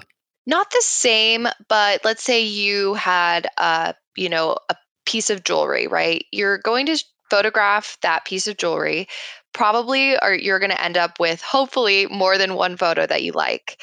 Not 0.46 0.70
the 0.70 0.82
same, 0.82 1.46
but 1.68 2.04
let's 2.04 2.22
say 2.22 2.42
you 2.44 2.94
had 2.94 3.46
a, 3.56 3.94
you 4.16 4.28
know, 4.28 4.56
a 4.68 4.76
piece 5.06 5.30
of 5.30 5.44
jewelry, 5.44 5.86
right? 5.86 6.24
You're 6.30 6.58
going 6.58 6.86
to 6.86 7.02
photograph 7.30 7.96
that 8.02 8.24
piece 8.24 8.46
of 8.48 8.56
jewelry 8.56 9.06
probably 9.52 10.16
are 10.18 10.34
you're 10.34 10.58
going 10.58 10.70
to 10.70 10.82
end 10.82 10.96
up 10.96 11.18
with 11.20 11.42
hopefully 11.42 12.06
more 12.06 12.38
than 12.38 12.54
one 12.54 12.76
photo 12.76 13.06
that 13.06 13.22
you 13.22 13.32
like. 13.32 13.80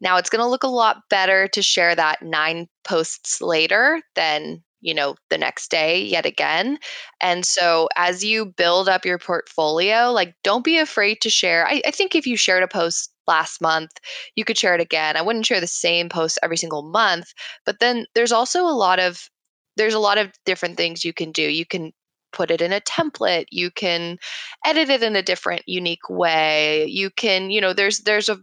Now 0.00 0.16
it's 0.16 0.30
going 0.30 0.42
to 0.42 0.48
look 0.48 0.62
a 0.62 0.68
lot 0.68 1.02
better 1.10 1.48
to 1.48 1.62
share 1.62 1.94
that 1.94 2.22
9 2.22 2.66
posts 2.84 3.40
later 3.40 4.00
than 4.14 4.62
you 4.80 4.94
know 4.94 5.14
the 5.28 5.36
next 5.36 5.70
day 5.70 6.02
yet 6.02 6.24
again. 6.24 6.78
And 7.20 7.44
so 7.44 7.88
as 7.96 8.24
you 8.24 8.46
build 8.46 8.88
up 8.88 9.04
your 9.04 9.18
portfolio 9.18 10.10
like 10.10 10.34
don't 10.42 10.64
be 10.64 10.78
afraid 10.78 11.20
to 11.22 11.30
share. 11.30 11.66
I, 11.66 11.82
I, 11.86 11.90
think 11.90 12.14
if 12.14 12.26
you 12.26 12.36
shared 12.36 12.62
a 12.62 12.68
post 12.68 13.12
last 13.26 13.60
month 13.60 13.90
you 14.36 14.44
could 14.44 14.56
share 14.56 14.74
it 14.74 14.80
again. 14.80 15.16
I 15.16 15.22
wouldn't 15.22 15.46
share 15.46 15.60
the 15.60 15.66
same 15.66 16.08
post 16.08 16.38
every 16.42 16.56
single 16.56 16.82
month 16.82 17.34
but 17.66 17.78
then 17.78 18.06
there's 18.14 18.32
also 18.32 18.62
a 18.62 18.72
lot 18.72 18.98
of 18.98 19.28
there's 19.76 19.94
a 19.94 19.98
lot 19.98 20.18
of 20.18 20.32
different 20.44 20.76
things 20.76 21.04
you 21.04 21.12
can 21.12 21.32
do. 21.32 21.42
You 21.42 21.64
can 21.64 21.92
put 22.32 22.50
it 22.50 22.60
in 22.60 22.72
a 22.72 22.80
template 22.80 23.46
you 23.50 23.70
can 23.70 24.18
edit 24.64 24.88
it 24.88 25.02
in 25.02 25.16
a 25.16 25.22
different 25.22 25.62
unique 25.66 26.08
way 26.08 26.86
you 26.86 27.10
can 27.10 27.50
you 27.50 27.60
know 27.60 27.72
there's 27.72 28.00
there's 28.00 28.28
a 28.28 28.38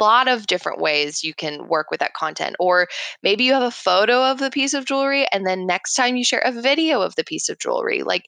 lot 0.00 0.28
of 0.28 0.46
different 0.46 0.80
ways 0.80 1.22
you 1.22 1.34
can 1.34 1.68
work 1.68 1.90
with 1.90 2.00
that 2.00 2.14
content 2.14 2.56
or 2.58 2.88
maybe 3.22 3.44
you 3.44 3.52
have 3.52 3.62
a 3.62 3.70
photo 3.70 4.30
of 4.30 4.38
the 4.38 4.50
piece 4.50 4.72
of 4.72 4.86
jewelry 4.86 5.26
and 5.32 5.46
then 5.46 5.66
next 5.66 5.94
time 5.94 6.16
you 6.16 6.24
share 6.24 6.40
a 6.40 6.52
video 6.52 7.02
of 7.02 7.14
the 7.16 7.24
piece 7.24 7.50
of 7.50 7.58
jewelry 7.58 8.02
like 8.02 8.24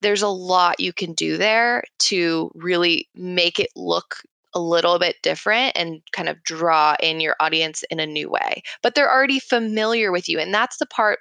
there's 0.00 0.22
a 0.22 0.28
lot 0.28 0.80
you 0.80 0.92
can 0.92 1.12
do 1.14 1.36
there 1.36 1.82
to 1.98 2.50
really 2.54 3.08
make 3.14 3.58
it 3.58 3.70
look 3.74 4.22
a 4.54 4.60
little 4.60 4.98
bit 4.98 5.16
different 5.22 5.72
and 5.76 6.00
kind 6.12 6.28
of 6.28 6.42
draw 6.42 6.96
in 7.00 7.20
your 7.20 7.36
audience 7.40 7.84
in 7.90 8.00
a 8.00 8.06
new 8.06 8.30
way. 8.30 8.62
But 8.82 8.94
they're 8.94 9.12
already 9.12 9.40
familiar 9.40 10.10
with 10.10 10.28
you. 10.28 10.38
And 10.38 10.52
that's 10.52 10.78
the 10.78 10.86
part 10.86 11.18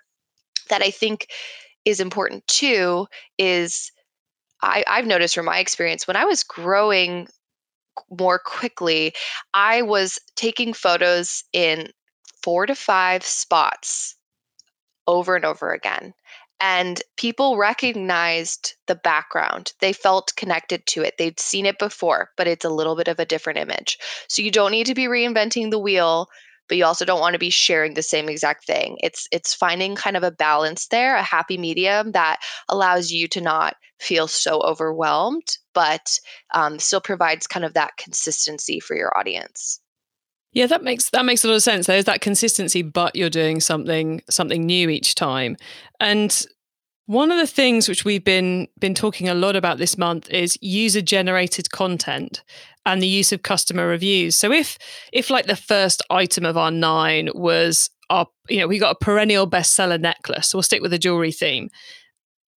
that 0.69 0.81
I 0.81 0.91
think 0.91 1.27
is 1.87 2.01
important 2.01 2.45
too 2.47 3.07
is 3.37 3.93
I, 4.61 4.83
I've 4.87 5.07
noticed 5.07 5.35
from 5.35 5.45
my 5.45 5.59
experience 5.59 6.05
when 6.05 6.17
I 6.17 6.25
was 6.25 6.43
growing 6.43 7.29
more 8.19 8.39
quickly, 8.39 9.13
I 9.53 9.83
was 9.83 10.19
taking 10.35 10.73
photos 10.73 11.45
in 11.53 11.87
four 12.43 12.65
to 12.65 12.75
five 12.75 13.23
spots 13.23 14.17
over 15.07 15.37
and 15.37 15.45
over 15.45 15.71
again. 15.71 16.13
And 16.59 17.01
people 17.15 17.55
recognized 17.55 18.75
the 18.87 18.95
background. 18.95 19.71
They 19.79 19.93
felt 19.93 20.33
connected 20.35 20.85
to 20.87 21.03
it. 21.03 21.13
They'd 21.17 21.39
seen 21.39 21.65
it 21.65 21.79
before, 21.79 22.31
but 22.35 22.47
it's 22.47 22.65
a 22.65 22.69
little 22.69 22.97
bit 22.97 23.07
of 23.07 23.19
a 23.19 23.25
different 23.25 23.59
image. 23.59 23.97
So 24.27 24.41
you 24.41 24.51
don't 24.51 24.71
need 24.71 24.87
to 24.87 24.95
be 24.95 25.05
reinventing 25.05 25.71
the 25.71 25.79
wheel 25.79 26.27
but 26.67 26.77
you 26.77 26.85
also 26.85 27.05
don't 27.05 27.19
want 27.19 27.33
to 27.33 27.39
be 27.39 27.49
sharing 27.49 27.93
the 27.93 28.01
same 28.01 28.29
exact 28.29 28.65
thing. 28.65 28.97
It's 29.01 29.27
it's 29.31 29.53
finding 29.53 29.95
kind 29.95 30.17
of 30.17 30.23
a 30.23 30.31
balance 30.31 30.87
there, 30.87 31.15
a 31.15 31.23
happy 31.23 31.57
medium 31.57 32.11
that 32.11 32.39
allows 32.69 33.11
you 33.11 33.27
to 33.29 33.41
not 33.41 33.75
feel 33.99 34.27
so 34.27 34.61
overwhelmed, 34.61 35.57
but 35.73 36.19
um, 36.53 36.79
still 36.79 37.01
provides 37.01 37.47
kind 37.47 37.65
of 37.65 37.73
that 37.73 37.97
consistency 37.97 38.79
for 38.79 38.95
your 38.95 39.17
audience. 39.17 39.79
Yeah, 40.53 40.67
that 40.67 40.83
makes 40.83 41.09
that 41.11 41.25
makes 41.25 41.43
a 41.43 41.47
lot 41.47 41.55
of 41.55 41.63
sense. 41.63 41.87
There's 41.87 42.05
that 42.05 42.21
consistency, 42.21 42.81
but 42.81 43.15
you're 43.15 43.29
doing 43.29 43.59
something 43.59 44.21
something 44.29 44.65
new 44.65 44.89
each 44.89 45.15
time. 45.15 45.57
And 45.99 46.45
one 47.05 47.31
of 47.31 47.37
the 47.37 47.47
things 47.47 47.87
which 47.87 48.03
we've 48.03 48.23
been 48.23 48.67
been 48.79 48.93
talking 48.93 49.29
a 49.29 49.33
lot 49.33 49.55
about 49.55 49.77
this 49.77 49.97
month 49.97 50.29
is 50.29 50.57
user 50.61 51.01
generated 51.01 51.71
content 51.71 52.43
and 52.87 53.01
the 53.01 53.07
use 53.07 53.33
of 53.33 53.43
customer 53.43 53.85
reviews. 53.85 54.35
So 54.35 54.51
if 54.51 54.79
if 55.11 55.29
like 55.29 55.45
the 55.45 55.57
first 55.57 56.01
item 56.09 56.45
of 56.45 56.57
our 56.57 56.71
nine 56.71 57.29
was 57.35 57.89
our 58.09 58.27
you 58.49 58.59
know 58.59 58.67
we 58.67 58.79
got 58.79 58.95
a 58.95 59.05
perennial 59.05 59.47
bestseller 59.47 59.99
necklace, 59.99 60.47
so 60.49 60.57
we'll 60.57 60.63
stick 60.63 60.81
with 60.81 60.91
the 60.91 60.97
jewelry 60.97 61.33
theme. 61.33 61.69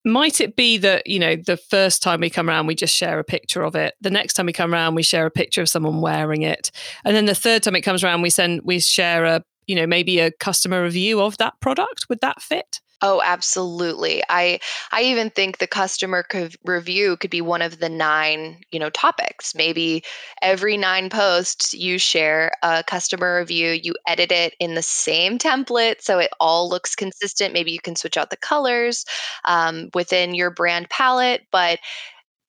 Might 0.05 0.41
it 0.41 0.57
be 0.57 0.79
that 0.79 1.07
you 1.07 1.19
know 1.19 1.37
the 1.37 1.57
first 1.57 2.01
time 2.01 2.21
we 2.21 2.31
come 2.31 2.49
around 2.49 2.69
we 2.69 2.77
just 2.77 2.95
share 2.95 3.19
a 3.19 3.25
picture 3.25 3.63
of 3.63 3.75
it, 3.75 3.95
the 4.01 4.09
next 4.11 4.35
time 4.35 4.47
we 4.47 4.53
come 4.53 4.73
around 4.73 4.95
we 4.95 5.03
share 5.03 5.27
a 5.27 5.31
picture 5.31 5.63
of 5.63 5.69
someone 5.69 6.01
wearing 6.01 6.43
it, 6.43 6.71
and 7.05 7.15
then 7.15 7.27
the 7.27 7.35
third 7.35 7.65
time 7.65 7.77
it 7.77 7.83
comes 7.83 8.05
around 8.05 8.23
we 8.23 8.31
send 8.31 8.63
we 8.63 8.79
share 8.79 9.25
a 9.25 9.43
you 9.67 9.75
know 9.75 9.87
maybe 9.87 10.21
a 10.21 10.31
customer 10.31 10.83
review 10.83 11.21
of 11.21 11.37
that 11.39 11.55
product? 11.61 12.07
Would 12.09 12.21
that 12.21 12.41
fit? 12.41 12.81
Oh, 13.03 13.23
absolutely. 13.25 14.23
I 14.29 14.61
I 14.93 15.03
even 15.03 15.31
think 15.31 15.57
the 15.59 15.67
customer 15.67 16.23
co- 16.23 16.51
review 16.65 17.17
could 17.17 17.31
be 17.31 17.41
one 17.41 17.63
of 17.63 17.79
the 17.79 17.89
nine, 17.89 18.61
you 18.73 18.79
know, 18.79 18.91
topics. 18.91 19.55
Maybe 19.55 20.05
every 20.43 20.77
nine 20.77 21.09
posts 21.09 21.73
you 21.73 21.99
share 21.99 22.53
a 22.63 22.85
customer 22.87 23.39
review, 23.39 23.71
you 23.71 23.95
edit 24.07 24.31
it 24.33 24.55
in 24.61 24.75
the 24.75 24.83
same 24.83 25.39
template 25.39 26.03
so 26.03 26.19
it 26.19 26.31
all 26.41 26.69
looks 26.69 26.95
consistent. 26.95 27.55
Maybe 27.55 27.73
you 27.73 27.81
can 27.81 27.97
switch 27.97 28.19
out 28.19 28.29
the 28.29 28.37
colors 28.37 29.07
um, 29.47 29.89
within 29.95 30.35
your 30.35 30.51
brand 30.51 30.91
palette, 30.91 31.47
but 31.51 31.79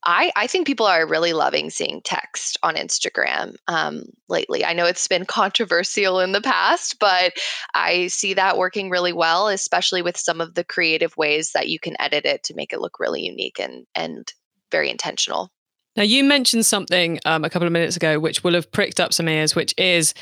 I, 0.03 0.31
I 0.35 0.47
think 0.47 0.65
people 0.65 0.85
are 0.85 1.07
really 1.07 1.33
loving 1.33 1.69
seeing 1.69 2.01
text 2.03 2.57
on 2.63 2.75
Instagram 2.75 3.55
um, 3.67 4.05
lately. 4.29 4.65
I 4.65 4.73
know 4.73 4.85
it's 4.85 5.07
been 5.07 5.25
controversial 5.27 6.19
in 6.19 6.31
the 6.31 6.41
past, 6.41 6.97
but 6.99 7.33
I 7.75 8.07
see 8.07 8.33
that 8.33 8.57
working 8.57 8.89
really 8.89 9.13
well, 9.13 9.47
especially 9.47 10.01
with 10.01 10.17
some 10.17 10.41
of 10.41 10.55
the 10.55 10.63
creative 10.63 11.15
ways 11.17 11.51
that 11.51 11.69
you 11.69 11.79
can 11.79 11.95
edit 11.99 12.25
it 12.25 12.43
to 12.43 12.55
make 12.55 12.73
it 12.73 12.81
look 12.81 12.99
really 12.99 13.21
unique 13.21 13.59
and 13.59 13.85
and 13.95 14.33
very 14.71 14.89
intentional. 14.89 15.51
Now, 15.95 16.03
you 16.03 16.23
mentioned 16.23 16.65
something 16.65 17.19
um, 17.25 17.43
a 17.43 17.49
couple 17.49 17.67
of 17.67 17.73
minutes 17.73 17.97
ago, 17.97 18.19
which 18.19 18.43
will 18.43 18.53
have 18.53 18.71
pricked 18.71 18.99
up 18.99 19.11
some 19.13 19.27
ears, 19.27 19.55
which 19.55 19.73
is 19.77 20.13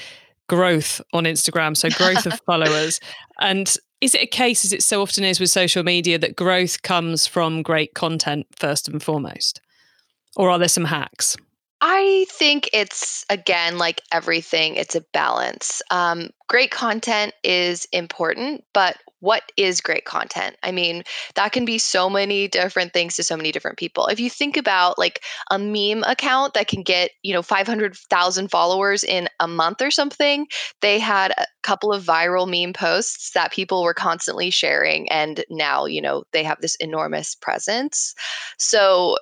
growth 0.47 0.99
on 1.13 1.25
Instagram. 1.25 1.77
So, 1.77 1.89
growth 1.89 2.25
of 2.25 2.39
followers. 2.45 2.99
And 3.39 3.73
is 4.01 4.15
it 4.15 4.23
a 4.23 4.27
case, 4.27 4.65
as 4.65 4.73
it 4.73 4.81
so 4.81 5.01
often 5.01 5.23
is 5.23 5.39
with 5.39 5.51
social 5.51 5.83
media, 5.83 6.17
that 6.17 6.35
growth 6.35 6.81
comes 6.81 7.27
from 7.27 7.61
great 7.61 7.93
content 7.93 8.47
first 8.57 8.87
and 8.87 9.01
foremost? 9.01 9.61
Or 10.35 10.49
are 10.49 10.59
there 10.59 10.67
some 10.67 10.85
hacks? 10.85 11.35
I 11.81 12.25
think 12.29 12.69
it's 12.73 13.25
again 13.29 13.77
like 13.77 14.01
everything, 14.11 14.75
it's 14.75 14.95
a 14.95 15.05
balance. 15.13 15.81
Um, 15.91 16.29
great 16.47 16.71
content 16.71 17.33
is 17.43 17.87
important, 17.93 18.65
but 18.73 18.97
what 19.21 19.51
is 19.57 19.81
great 19.81 20.05
content? 20.05 20.55
I 20.63 20.71
mean, 20.71 21.03
that 21.35 21.51
can 21.51 21.65
be 21.65 21.77
so 21.77 22.09
many 22.09 22.47
different 22.47 22.93
things 22.93 23.15
to 23.15 23.23
so 23.23 23.35
many 23.35 23.51
different 23.51 23.77
people. 23.77 24.07
If 24.07 24.19
you 24.19 24.29
think 24.29 24.55
about 24.55 24.97
like 24.97 25.21
a 25.51 25.59
meme 25.59 26.03
account 26.03 26.53
that 26.53 26.67
can 26.67 26.83
get, 26.83 27.11
you 27.21 27.33
know, 27.33 27.41
500,000 27.41 28.49
followers 28.49 29.03
in 29.03 29.27
a 29.39 29.47
month 29.47 29.81
or 29.81 29.91
something, 29.91 30.47
they 30.81 30.99
had 30.99 31.31
a 31.31 31.45
couple 31.63 31.91
of 31.91 32.03
viral 32.03 32.49
meme 32.49 32.73
posts 32.73 33.31
that 33.31 33.51
people 33.51 33.83
were 33.83 33.93
constantly 33.93 34.49
sharing. 34.49 35.09
And 35.11 35.43
now, 35.49 35.85
you 35.85 36.01
know, 36.01 36.23
they 36.31 36.43
have 36.43 36.61
this 36.61 36.75
enormous 36.75 37.35
presence. 37.35 38.15
So 38.57 39.17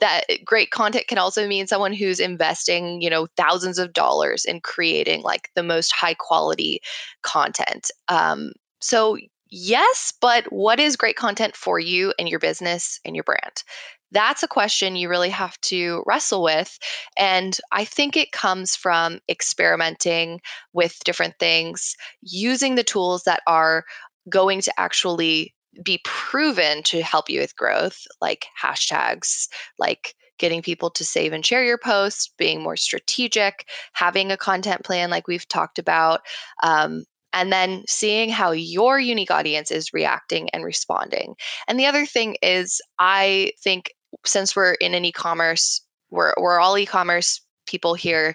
that 0.00 0.24
great 0.44 0.70
content 0.70 1.06
can 1.06 1.18
also 1.18 1.48
mean 1.48 1.66
someone 1.66 1.92
who's 1.92 2.20
investing 2.20 3.00
you 3.00 3.08
know 3.08 3.26
thousands 3.36 3.78
of 3.78 3.92
dollars 3.92 4.44
in 4.44 4.60
creating 4.60 5.22
like 5.22 5.48
the 5.54 5.62
most 5.62 5.92
high 5.92 6.14
quality 6.14 6.80
content 7.22 7.90
um, 8.08 8.52
so 8.80 9.16
yes, 9.52 10.12
but 10.20 10.50
what 10.50 10.80
is 10.80 10.96
great 10.96 11.16
content 11.16 11.54
for 11.54 11.78
you 11.78 12.12
and 12.18 12.28
your 12.28 12.40
business 12.40 12.98
and 13.04 13.14
your 13.14 13.22
brand? 13.22 13.62
That's 14.10 14.42
a 14.42 14.48
question 14.48 14.96
you 14.96 15.08
really 15.08 15.30
have 15.30 15.58
to 15.62 16.02
wrestle 16.06 16.42
with. 16.42 16.78
And 17.16 17.56
I 17.70 17.84
think 17.84 18.16
it 18.16 18.32
comes 18.32 18.74
from 18.74 19.20
experimenting 19.28 20.40
with 20.72 20.98
different 21.04 21.38
things, 21.38 21.96
using 22.22 22.74
the 22.74 22.84
tools 22.84 23.22
that 23.24 23.42
are 23.46 23.84
going 24.28 24.60
to 24.62 24.80
actually 24.80 25.54
be 25.82 26.00
proven 26.04 26.82
to 26.84 27.02
help 27.02 27.30
you 27.30 27.40
with 27.40 27.56
growth, 27.56 27.98
like 28.20 28.46
hashtags, 28.60 29.48
like 29.78 30.14
getting 30.38 30.62
people 30.62 30.90
to 30.90 31.04
save 31.04 31.32
and 31.32 31.46
share 31.46 31.64
your 31.64 31.78
posts, 31.78 32.32
being 32.36 32.62
more 32.62 32.76
strategic, 32.76 33.68
having 33.92 34.30
a 34.32 34.36
content 34.36 34.84
plan 34.84 35.10
like 35.10 35.28
we've 35.28 35.48
talked 35.48 35.78
about, 35.78 36.20
um, 36.62 37.04
and 37.32 37.52
then 37.52 37.84
seeing 37.88 38.28
how 38.28 38.50
your 38.50 38.98
unique 38.98 39.30
audience 39.30 39.70
is 39.70 39.92
reacting 39.92 40.50
and 40.50 40.64
responding. 40.64 41.34
And 41.68 41.78
the 41.78 41.86
other 41.86 42.04
thing 42.04 42.36
is, 42.42 42.80
I 42.98 43.52
think 43.62 43.92
since 44.26 44.54
we're 44.54 44.74
in 44.74 44.94
an 44.94 45.04
e-commerce, 45.04 45.80
we're 46.10 46.34
we're 46.38 46.60
all 46.60 46.76
e-commerce 46.76 47.40
people 47.66 47.94
here. 47.94 48.34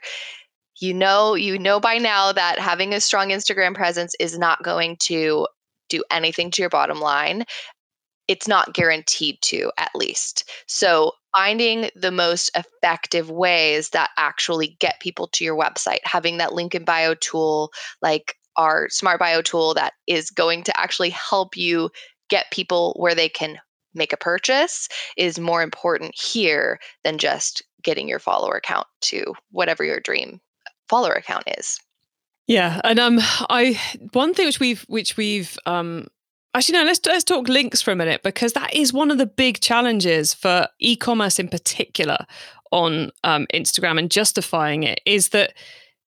You 0.79 0.94
know, 0.94 1.36
you 1.36 1.60
know 1.60 1.79
by 1.79 1.98
now 1.98 2.32
that 2.32 2.60
having 2.60 2.94
a 2.94 3.01
strong 3.01 3.29
Instagram 3.29 3.75
presence 3.75 4.13
is 4.20 4.38
not 4.38 4.63
going 4.63 4.98
to 5.03 5.48
do 5.89 6.03
anything 6.12 6.51
to 6.51 6.62
your 6.62 6.70
bottom 6.70 7.00
line. 7.00 7.46
It's 8.27 8.48
not 8.48 8.74
guaranteed 8.74 9.41
to, 9.44 9.72
at 9.77 9.91
least. 9.96 10.50
So, 10.67 11.13
finding 11.36 11.89
the 11.96 12.12
most 12.12 12.50
effective 12.56 13.29
ways 13.29 13.89
that 13.89 14.10
actually 14.17 14.75
get 14.79 15.00
people 15.00 15.27
to 15.27 15.46
your 15.46 15.56
website, 15.56 16.00
having 16.03 16.38
that 16.38 16.53
link 16.53 16.75
in 16.75 16.84
bio 16.84 17.13
tool 17.13 17.72
like 18.01 18.36
our 18.58 18.89
smart 18.89 19.20
bio 19.20 19.41
tool 19.41 19.74
that 19.75 19.94
is 20.08 20.32
going 20.32 20.63
to 20.63 20.77
actually 20.79 21.12
help 21.12 21.56
you 21.56 21.89
get 22.29 22.51
people 22.51 22.94
where 22.98 23.15
they 23.15 23.29
can 23.29 23.60
make 23.94 24.13
a 24.13 24.17
purchase 24.17 24.88
is 25.15 25.39
more 25.39 25.62
important 25.62 26.13
here 26.15 26.79
than 27.03 27.17
just 27.17 27.63
getting 27.84 28.08
your 28.10 28.20
follower 28.20 28.60
count 28.63 28.88
to 29.01 29.34
whatever 29.51 29.84
your 29.84 30.00
dream 30.00 30.39
follower 30.89 31.13
account 31.13 31.44
is. 31.58 31.79
Yeah, 32.48 32.80
and 32.84 33.00
um, 33.00 33.20
I 33.50 33.80
one 34.13 34.34
thing 34.34 34.46
which 34.46 34.60
we've 34.60 34.84
which 34.88 35.18
we've 35.18 35.58
um 35.66 36.08
Actually, 36.58 36.80
no. 36.80 36.86
Let's 36.86 37.06
let's 37.06 37.24
talk 37.24 37.50
links 37.50 37.82
for 37.84 37.92
a 37.92 37.96
minute 37.96 38.24
because 38.24 38.54
that 38.54 38.74
is 38.74 38.92
one 38.92 39.12
of 39.12 39.20
the 39.20 39.27
big 39.27 39.60
challenges 39.60 40.34
for 40.34 40.68
e-commerce 40.80 41.38
in 41.38 41.50
particular 41.50 42.18
on 42.72 43.12
um, 43.24 43.46
Instagram 43.54 44.00
and 44.00 44.10
justifying 44.10 44.82
it 44.82 45.00
is 45.06 45.30
that 45.30 45.54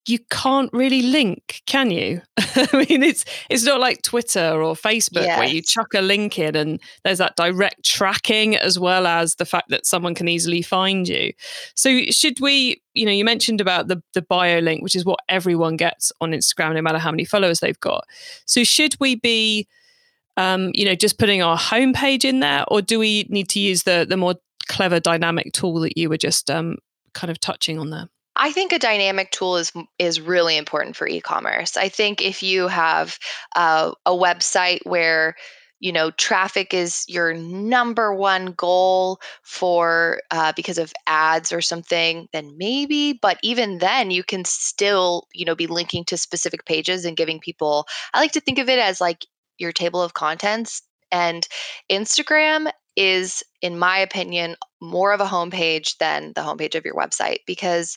you 0.07 0.19
can't 0.31 0.71
really 0.73 1.03
link, 1.03 1.63
can 1.67 1.91
you? 1.91 2.23
I 2.39 2.87
mean, 2.89 3.03
it's 3.03 3.25
it's 3.49 3.65
not 3.65 3.81
like 3.81 4.03
Twitter 4.03 4.63
or 4.63 4.75
Facebook 4.75 5.25
yes. 5.25 5.39
where 5.39 5.49
you 5.49 5.63
chuck 5.63 5.93
a 5.95 6.01
link 6.01 6.39
in 6.39 6.57
and 6.57 6.81
there's 7.05 7.19
that 7.19 7.37
direct 7.37 7.85
tracking 7.85 8.57
as 8.57 8.79
well 8.79 9.07
as 9.07 9.37
the 9.37 9.45
fact 9.45 9.69
that 9.71 9.87
someone 9.87 10.15
can 10.15 10.29
easily 10.29 10.63
find 10.63 11.07
you. 11.07 11.33
So 11.75 12.03
should 12.11 12.41
we, 12.41 12.83
you 12.95 13.05
know, 13.05 13.13
you 13.13 13.25
mentioned 13.25 13.61
about 13.61 13.89
the 13.89 14.03
the 14.15 14.23
bio 14.23 14.61
link, 14.61 14.83
which 14.83 14.97
is 14.97 15.05
what 15.05 15.21
everyone 15.29 15.77
gets 15.77 16.13
on 16.21 16.33
Instagram, 16.33 16.75
no 16.75 16.83
matter 16.83 16.99
how 16.99 17.11
many 17.11 17.25
followers 17.25 17.61
they've 17.61 17.81
got. 17.81 18.05
So 18.47 18.65
should 18.65 18.95
we 19.01 19.17
be 19.17 19.69
um, 20.37 20.71
you 20.73 20.87
know, 20.87 20.95
just 20.95 21.19
putting 21.19 21.43
our 21.43 21.59
homepage 21.59 22.25
in 22.25 22.41
there, 22.41 22.65
or 22.69 22.81
do 22.81 22.99
we 22.99 23.27
need 23.29 23.49
to 23.51 23.61
use 23.61 23.83
the 23.83 24.07
the 24.09 24.17
more 24.17 24.37
clever 24.69 25.01
dynamic 25.01 25.53
tool 25.53 25.81
that 25.81 25.99
you 25.99 26.09
were 26.09 26.17
just 26.17 26.51
um, 26.51 26.77
kind 27.13 27.31
of 27.31 27.39
touching 27.39 27.79
on 27.79 27.91
there? 27.91 28.09
I 28.41 28.53
think 28.53 28.73
a 28.73 28.79
dynamic 28.79 29.31
tool 29.31 29.59
is 29.59 29.71
is 29.99 30.21
really 30.21 30.57
important 30.57 30.97
for 30.97 31.07
e-commerce. 31.07 31.77
I 31.77 31.91
think 31.91 32.23
if 32.23 32.43
you 32.43 32.69
have 32.69 33.19
uh, 33.55 33.93
a 34.07 34.13
website 34.13 34.81
where 34.85 35.37
you 35.79 35.93
know 35.93 36.11
traffic 36.13 36.73
is 36.73 37.05
your 37.07 37.35
number 37.35 38.15
one 38.15 38.53
goal 38.53 39.21
for 39.43 40.21
uh, 40.31 40.53
because 40.57 40.79
of 40.79 40.93
ads 41.07 41.53
or 41.53 41.61
something 41.61 42.29
then 42.33 42.55
maybe 42.59 43.15
but 43.15 43.39
even 43.43 43.79
then 43.79 44.11
you 44.11 44.23
can 44.23 44.45
still 44.45 45.27
you 45.35 45.45
know 45.45 45.55
be 45.55 45.67
linking 45.67 46.05
to 46.05 46.19
specific 46.19 46.67
pages 46.67 47.07
and 47.07 47.17
giving 47.17 47.41
people 47.41 47.87
i 48.13 48.21
like 48.21 48.33
to 48.33 48.41
think 48.41 48.59
of 48.59 48.69
it 48.69 48.79
as 48.79 49.01
like 49.01 49.25
your 49.59 49.73
table 49.73 50.03
of 50.03 50.13
contents 50.13 50.83
and 51.11 51.49
instagram 51.91 52.71
is, 52.97 53.43
in 53.63 53.79
my 53.79 53.99
opinion, 53.99 54.57
more 54.81 55.13
of 55.13 55.21
a 55.21 55.27
homepage 55.27 55.97
than 55.99 56.33
the 56.35 56.41
homepage 56.41 56.75
of 56.75 56.85
your 56.85 56.95
website. 56.95 57.39
Because 57.47 57.97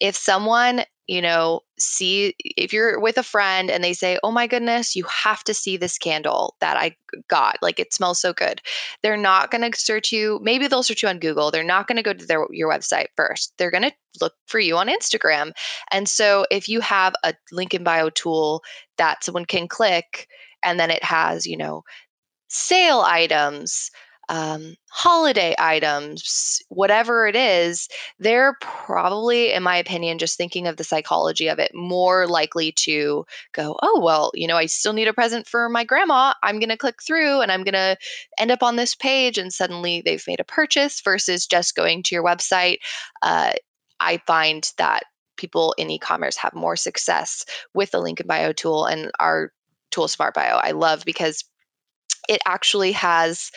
if 0.00 0.16
someone, 0.16 0.82
you 1.06 1.22
know, 1.22 1.60
see, 1.78 2.34
if 2.38 2.72
you're 2.72 3.00
with 3.00 3.18
a 3.18 3.22
friend 3.22 3.70
and 3.70 3.82
they 3.82 3.92
say, 3.92 4.18
oh 4.22 4.30
my 4.30 4.46
goodness, 4.46 4.96
you 4.96 5.04
have 5.04 5.44
to 5.44 5.54
see 5.54 5.76
this 5.76 5.98
candle 5.98 6.56
that 6.60 6.76
I 6.76 6.96
got, 7.28 7.56
like 7.62 7.78
it 7.78 7.92
smells 7.92 8.20
so 8.20 8.32
good, 8.32 8.60
they're 9.02 9.16
not 9.16 9.50
going 9.50 9.70
to 9.70 9.78
search 9.78 10.12
you. 10.12 10.40
Maybe 10.42 10.66
they'll 10.66 10.82
search 10.82 11.02
you 11.02 11.08
on 11.08 11.18
Google. 11.18 11.50
They're 11.50 11.62
not 11.64 11.86
going 11.86 11.96
to 11.96 12.02
go 12.02 12.12
to 12.12 12.26
their, 12.26 12.46
your 12.50 12.70
website 12.70 13.08
first. 13.16 13.52
They're 13.58 13.70
going 13.70 13.84
to 13.84 13.92
look 14.20 14.34
for 14.46 14.60
you 14.60 14.76
on 14.76 14.88
Instagram. 14.88 15.52
And 15.90 16.08
so 16.08 16.46
if 16.50 16.68
you 16.68 16.80
have 16.80 17.14
a 17.22 17.34
link 17.52 17.74
in 17.74 17.84
bio 17.84 18.10
tool 18.10 18.62
that 18.98 19.24
someone 19.24 19.46
can 19.46 19.68
click, 19.68 20.28
and 20.64 20.80
then 20.80 20.90
it 20.90 21.04
has, 21.04 21.46
you 21.46 21.58
know, 21.58 21.82
sale 22.48 23.00
items, 23.00 23.90
um, 24.28 24.74
holiday 24.90 25.54
items, 25.58 26.62
whatever 26.68 27.26
it 27.26 27.36
is, 27.36 27.88
they're 28.18 28.56
probably, 28.60 29.52
in 29.52 29.62
my 29.62 29.76
opinion, 29.76 30.18
just 30.18 30.36
thinking 30.36 30.66
of 30.66 30.76
the 30.76 30.84
psychology 30.84 31.48
of 31.48 31.58
it, 31.58 31.72
more 31.74 32.26
likely 32.26 32.72
to 32.72 33.24
go, 33.52 33.76
oh, 33.82 34.00
well, 34.00 34.30
you 34.34 34.46
know, 34.46 34.56
I 34.56 34.66
still 34.66 34.92
need 34.92 35.08
a 35.08 35.12
present 35.12 35.46
for 35.46 35.68
my 35.68 35.84
grandma. 35.84 36.34
I'm 36.42 36.58
going 36.58 36.70
to 36.70 36.76
click 36.76 37.02
through 37.02 37.40
and 37.40 37.52
I'm 37.52 37.64
going 37.64 37.74
to 37.74 37.96
end 38.38 38.50
up 38.50 38.62
on 38.62 38.76
this 38.76 38.94
page. 38.94 39.38
And 39.38 39.52
suddenly 39.52 40.02
they've 40.04 40.24
made 40.26 40.40
a 40.40 40.44
purchase 40.44 41.00
versus 41.02 41.46
just 41.46 41.74
going 41.74 42.02
to 42.04 42.14
your 42.14 42.24
website. 42.24 42.78
Uh, 43.22 43.52
I 44.00 44.18
find 44.26 44.70
that 44.78 45.04
people 45.36 45.74
in 45.78 45.90
e-commerce 45.90 46.36
have 46.36 46.54
more 46.54 46.76
success 46.76 47.44
with 47.74 47.90
the 47.90 48.00
link 48.00 48.20
in 48.20 48.26
bio 48.26 48.52
tool 48.52 48.86
and 48.86 49.10
our 49.18 49.52
tool 49.90 50.08
smart 50.08 50.34
bio 50.34 50.56
i 50.62 50.70
love 50.70 51.04
because 51.04 51.44
it 52.28 52.40
actually 52.46 52.92
has 52.92 53.50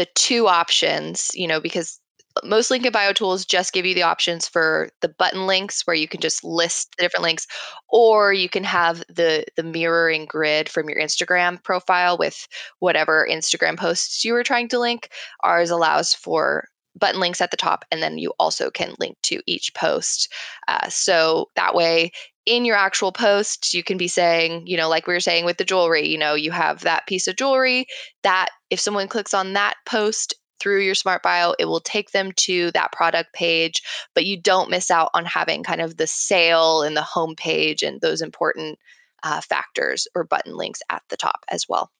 the 0.00 0.06
two 0.14 0.48
options, 0.48 1.30
you 1.34 1.46
know, 1.46 1.60
because 1.60 2.00
most 2.42 2.70
link 2.70 2.86
in 2.86 2.92
bio 2.92 3.12
tools 3.12 3.44
just 3.44 3.74
give 3.74 3.84
you 3.84 3.94
the 3.94 4.02
options 4.02 4.48
for 4.48 4.88
the 5.02 5.10
button 5.10 5.46
links 5.46 5.86
where 5.86 5.94
you 5.94 6.08
can 6.08 6.22
just 6.22 6.42
list 6.42 6.94
the 6.96 7.02
different 7.02 7.22
links 7.22 7.46
or 7.90 8.32
you 8.32 8.48
can 8.48 8.64
have 8.64 9.04
the 9.10 9.44
the 9.56 9.62
mirroring 9.62 10.24
grid 10.24 10.70
from 10.70 10.88
your 10.88 10.98
instagram 10.98 11.62
profile 11.62 12.16
with 12.16 12.48
whatever 12.78 13.28
instagram 13.30 13.76
posts 13.76 14.24
you 14.24 14.32
were 14.32 14.42
trying 14.42 14.68
to 14.68 14.78
link. 14.78 15.10
Ours 15.42 15.68
allows 15.68 16.14
for 16.14 16.64
button 16.98 17.20
links 17.20 17.42
at 17.42 17.50
the 17.50 17.56
top 17.58 17.84
and 17.90 18.02
then 18.02 18.16
you 18.16 18.32
also 18.38 18.70
can 18.70 18.94
link 18.98 19.18
to 19.22 19.42
each 19.46 19.74
post. 19.74 20.32
Uh, 20.66 20.88
so 20.88 21.50
that 21.56 21.74
way 21.74 22.10
in 22.46 22.64
your 22.64 22.76
actual 22.76 23.12
post, 23.12 23.74
you 23.74 23.82
can 23.82 23.98
be 23.98 24.08
saying, 24.08 24.66
you 24.66 24.76
know, 24.76 24.88
like 24.88 25.06
we 25.06 25.14
were 25.14 25.20
saying 25.20 25.44
with 25.44 25.58
the 25.58 25.64
jewelry, 25.64 26.08
you 26.08 26.18
know, 26.18 26.34
you 26.34 26.50
have 26.50 26.80
that 26.80 27.06
piece 27.06 27.28
of 27.28 27.36
jewelry 27.36 27.86
that 28.22 28.48
if 28.70 28.80
someone 28.80 29.08
clicks 29.08 29.34
on 29.34 29.52
that 29.52 29.74
post 29.86 30.34
through 30.58 30.80
your 30.80 30.94
smart 30.94 31.22
bio, 31.22 31.54
it 31.58 31.66
will 31.66 31.80
take 31.80 32.10
them 32.10 32.32
to 32.32 32.70
that 32.72 32.92
product 32.92 33.32
page, 33.32 33.82
but 34.14 34.26
you 34.26 34.40
don't 34.40 34.70
miss 34.70 34.90
out 34.90 35.10
on 35.14 35.24
having 35.24 35.62
kind 35.62 35.80
of 35.80 35.96
the 35.96 36.06
sale 36.06 36.82
and 36.82 36.96
the 36.96 37.02
home 37.02 37.34
page 37.34 37.82
and 37.82 38.00
those 38.00 38.20
important 38.20 38.78
uh, 39.22 39.40
factors 39.40 40.06
or 40.14 40.24
button 40.24 40.56
links 40.56 40.82
at 40.90 41.02
the 41.08 41.16
top 41.16 41.44
as 41.48 41.66
well. 41.68 41.90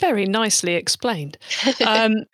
Very 0.00 0.26
nicely 0.26 0.74
explained. 0.74 1.38
Um, 1.86 2.24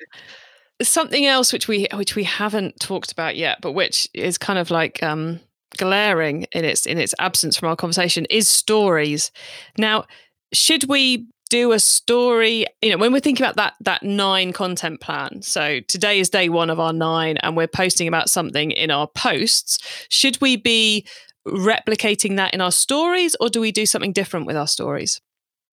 something 0.80 1.26
else 1.26 1.52
which 1.52 1.68
we 1.68 1.86
which 1.94 2.16
we 2.16 2.24
haven't 2.24 2.80
talked 2.80 3.12
about 3.12 3.36
yet, 3.36 3.58
but 3.60 3.72
which 3.72 4.08
is 4.14 4.38
kind 4.38 4.58
of 4.58 4.70
like 4.70 5.02
um, 5.02 5.38
glaring 5.76 6.46
in 6.52 6.64
its 6.64 6.86
in 6.86 6.98
its 6.98 7.14
absence 7.18 7.56
from 7.56 7.68
our 7.68 7.76
conversation 7.76 8.26
is 8.26 8.48
stories. 8.48 9.30
Now, 9.78 10.06
should 10.52 10.88
we 10.88 11.26
do 11.48 11.72
a 11.72 11.78
story 11.78 12.64
you 12.80 12.90
know 12.90 12.96
when 12.96 13.12
we're 13.12 13.20
thinking 13.20 13.44
about 13.44 13.56
that 13.56 13.74
that 13.78 14.02
nine 14.02 14.54
content 14.54 15.02
plan 15.02 15.42
so 15.42 15.80
today 15.80 16.18
is 16.18 16.30
day 16.30 16.48
one 16.48 16.70
of 16.70 16.80
our 16.80 16.94
nine 16.94 17.36
and 17.42 17.58
we're 17.58 17.66
posting 17.66 18.08
about 18.08 18.30
something 18.30 18.70
in 18.70 18.90
our 18.90 19.06
posts 19.06 19.78
should 20.08 20.40
we 20.40 20.56
be 20.56 21.06
replicating 21.46 22.36
that 22.36 22.54
in 22.54 22.60
our 22.60 22.72
stories 22.72 23.36
or 23.40 23.48
do 23.48 23.60
we 23.60 23.72
do 23.72 23.86
something 23.86 24.12
different 24.12 24.46
with 24.46 24.56
our 24.56 24.66
stories? 24.66 25.20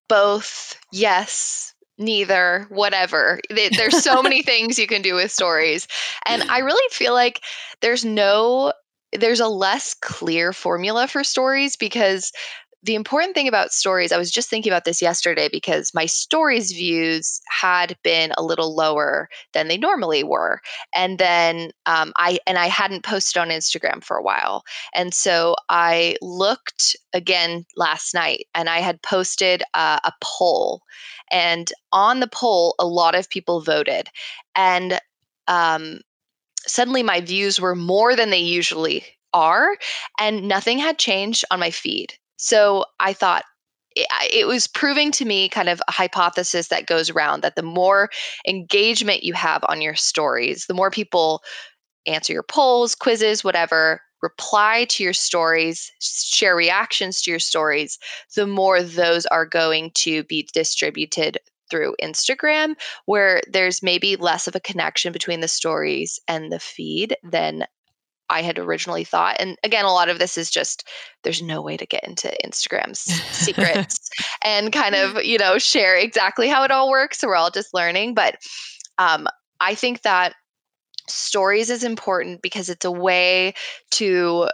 Both 0.08 0.80
yes 0.92 1.74
neither 2.02 2.66
whatever. 2.70 3.42
There's 3.50 4.02
so 4.02 4.24
many 4.24 4.42
things 4.44 4.80
you 4.80 4.88
can 4.88 5.02
do 5.02 5.16
with 5.16 5.32
stories. 5.32 5.86
And 6.26 6.44
i 6.44 6.60
really 6.60 6.90
feel 6.92 7.14
like 7.14 7.42
there's 7.82 8.06
no 8.06 8.72
there's 9.14 9.40
a 9.40 9.48
less 9.48 9.94
clear 9.94 10.54
formula 10.54 11.08
for 11.08 11.24
stories 11.24 11.76
because 11.76 12.32
the 12.84 12.96
important 12.96 13.36
thing 13.36 13.48
about 13.48 13.74
stories, 13.74 14.12
I 14.12 14.18
was 14.18 14.32
just 14.32 14.50
thinking 14.50 14.72
about 14.72 14.86
this 14.86 15.02
yesterday 15.02 15.50
because 15.52 15.94
my 15.94 16.06
stories 16.06 16.72
views 16.72 17.42
had 17.50 17.98
been 18.04 18.32
a 18.38 18.44
little 18.44 18.74
lower 18.74 19.28
than 19.54 19.68
they 19.68 19.78
normally 19.78 20.24
were, 20.24 20.62
and 20.96 21.20
then 21.20 21.72
um, 21.86 22.14
I 22.16 22.40
and 22.48 22.58
I 22.58 22.68
hadn't 22.68 23.04
posted 23.04 23.42
on 23.42 23.50
Instagram 23.50 24.04
for 24.04 24.16
a 24.16 24.24
while, 24.24 24.64
and 24.94 25.14
so 25.14 25.56
I 25.68 26.16
looked 26.22 26.96
again 27.14 27.66
last 27.76 28.14
night, 28.14 28.46
and 28.56 28.70
I 28.70 28.80
had 28.80 29.02
posted 29.02 29.62
uh, 29.74 30.00
a 30.04 30.14
poll, 30.22 30.82
and 31.32 31.72
on 31.92 32.22
the 32.22 32.28
poll, 32.28 32.76
a 32.80 32.86
lot 32.86 33.14
of 33.14 33.30
people 33.30 33.62
voted, 33.62 34.08
and 34.56 35.00
um, 35.50 36.00
suddenly 36.68 37.04
my 37.04 37.22
views 37.22 37.60
were 37.60 37.76
more 37.76 38.16
than 38.16 38.30
they 38.30 38.40
usually 38.40 39.04
are 39.34 39.78
and 40.20 40.48
nothing 40.48 40.80
had 40.80 40.98
changed 40.98 41.46
on 41.52 41.60
my 41.60 41.72
feed. 41.72 42.14
So 42.38 42.86
I 43.00 43.14
thought 43.14 43.44
eh, 43.96 44.04
it, 44.24 44.34
it 44.42 44.48
was 44.48 44.68
proving 44.68 45.12
to 45.14 45.26
me 45.26 45.50
kind 45.50 45.70
of 45.70 45.82
a 45.88 45.92
hypothesis 45.92 46.70
that 46.70 46.88
goes 46.88 47.10
around 47.10 47.42
that 47.42 47.56
the 47.56 47.64
more 47.64 48.10
engagement 48.48 49.24
you 49.24 49.34
have 49.34 49.64
on 49.68 49.82
your 49.82 49.96
stories, 49.96 50.66
the 50.66 50.74
more 50.74 50.92
people 50.92 51.44
answer 52.06 52.34
your 52.34 52.44
polls, 52.44 52.96
quizzes, 52.96 53.44
whatever, 53.44 54.02
reply 54.22 54.86
to 54.90 55.04
your 55.04 55.14
stories, 55.14 55.92
share 56.02 56.56
reactions 56.56 57.22
to 57.22 57.32
your 57.32 57.40
stories, 57.40 57.98
the 58.36 58.48
more 58.48 58.82
those 58.82 59.26
are 59.28 59.46
going 59.46 59.92
to 59.92 60.24
be 60.24 60.48
distributed 60.54 61.38
through 61.70 61.96
Instagram, 62.02 62.76
where 63.06 63.42
there's 63.48 63.84
maybe 63.84 64.16
less 64.16 64.48
of 64.48 64.56
a 64.56 64.60
connection 64.60 65.12
between 65.12 65.40
the 65.40 65.48
stories 65.48 66.20
and 66.28 66.52
the 66.52 66.60
feed 66.60 67.16
than 67.24 67.66
I 68.30 68.42
had 68.42 68.60
originally 68.60 69.04
thought. 69.04 69.38
And 69.40 69.58
again, 69.64 69.86
a 69.86 69.92
lot 69.92 70.10
of 70.10 70.20
this 70.20 70.38
is 70.38 70.52
just 70.52 70.88
there's 71.24 71.42
no 71.42 71.62
way 71.62 71.78
to 71.78 71.86
get 71.86 72.04
into 72.04 72.32
Instagram's 72.46 73.00
secrets 73.32 74.10
and 74.44 74.72
kind 74.72 74.96
of, 74.96 75.24
you 75.24 75.38
know, 75.38 75.58
share 75.58 75.96
exactly 75.96 76.48
how 76.48 76.64
it 76.64 76.72
all 76.72 76.90
works. 76.90 77.20
So 77.20 77.28
we're 77.28 77.36
all 77.36 77.52
just 77.52 77.74
learning. 77.74 78.14
But 78.14 78.38
um, 78.98 79.28
I 79.60 79.76
think 79.76 80.04
that 80.04 80.36
stories 81.08 81.70
is 81.70 81.84
important 81.84 82.42
because 82.42 82.70
it's 82.70 82.86
a 82.86 82.92
way 82.92 83.54
to 83.92 84.48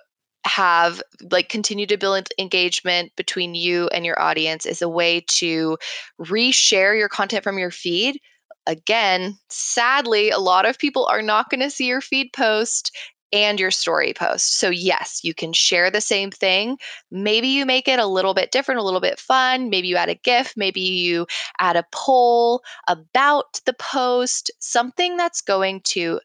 have 0.45 1.01
like 1.31 1.49
continue 1.49 1.87
to 1.87 1.97
build 1.97 2.29
engagement 2.37 3.11
between 3.15 3.55
you 3.55 3.87
and 3.89 4.05
your 4.05 4.19
audience 4.21 4.65
is 4.65 4.81
a 4.81 4.89
way 4.89 5.21
to 5.27 5.77
reshare 6.21 6.97
your 6.97 7.09
content 7.09 7.43
from 7.43 7.59
your 7.59 7.71
feed 7.71 8.19
again, 8.67 9.37
sadly, 9.49 10.29
a 10.29 10.39
lot 10.39 10.65
of 10.65 10.79
people 10.79 11.05
are 11.05 11.21
not 11.21 11.49
going 11.49 11.61
to 11.61 11.69
see 11.69 11.87
your 11.87 12.01
feed 12.01 12.31
post 12.33 12.95
and 13.33 13.59
your 13.59 13.71
story 13.71 14.13
post. 14.13 14.59
So, 14.59 14.69
yes, 14.69 15.19
you 15.23 15.33
can 15.33 15.51
share 15.51 15.89
the 15.89 16.01
same 16.01 16.31
thing. 16.31 16.77
Maybe 17.11 17.47
you 17.47 17.65
make 17.65 17.87
it 17.87 17.99
a 17.99 18.05
little 18.05 18.33
bit 18.33 18.51
different, 18.51 18.79
a 18.79 18.83
little 18.83 19.01
bit 19.01 19.19
fun. 19.19 19.69
Maybe 19.69 19.87
you 19.87 19.95
add 19.97 20.09
a 20.09 20.15
GIF. 20.15 20.53
Maybe 20.55 20.81
you 20.81 21.25
add 21.59 21.75
a 21.75 21.85
poll 21.91 22.61
about 22.87 23.59
the 23.65 23.73
post, 23.73 24.51
something 24.59 25.17
that's 25.17 25.41
going 25.41 25.81
to 25.85 26.19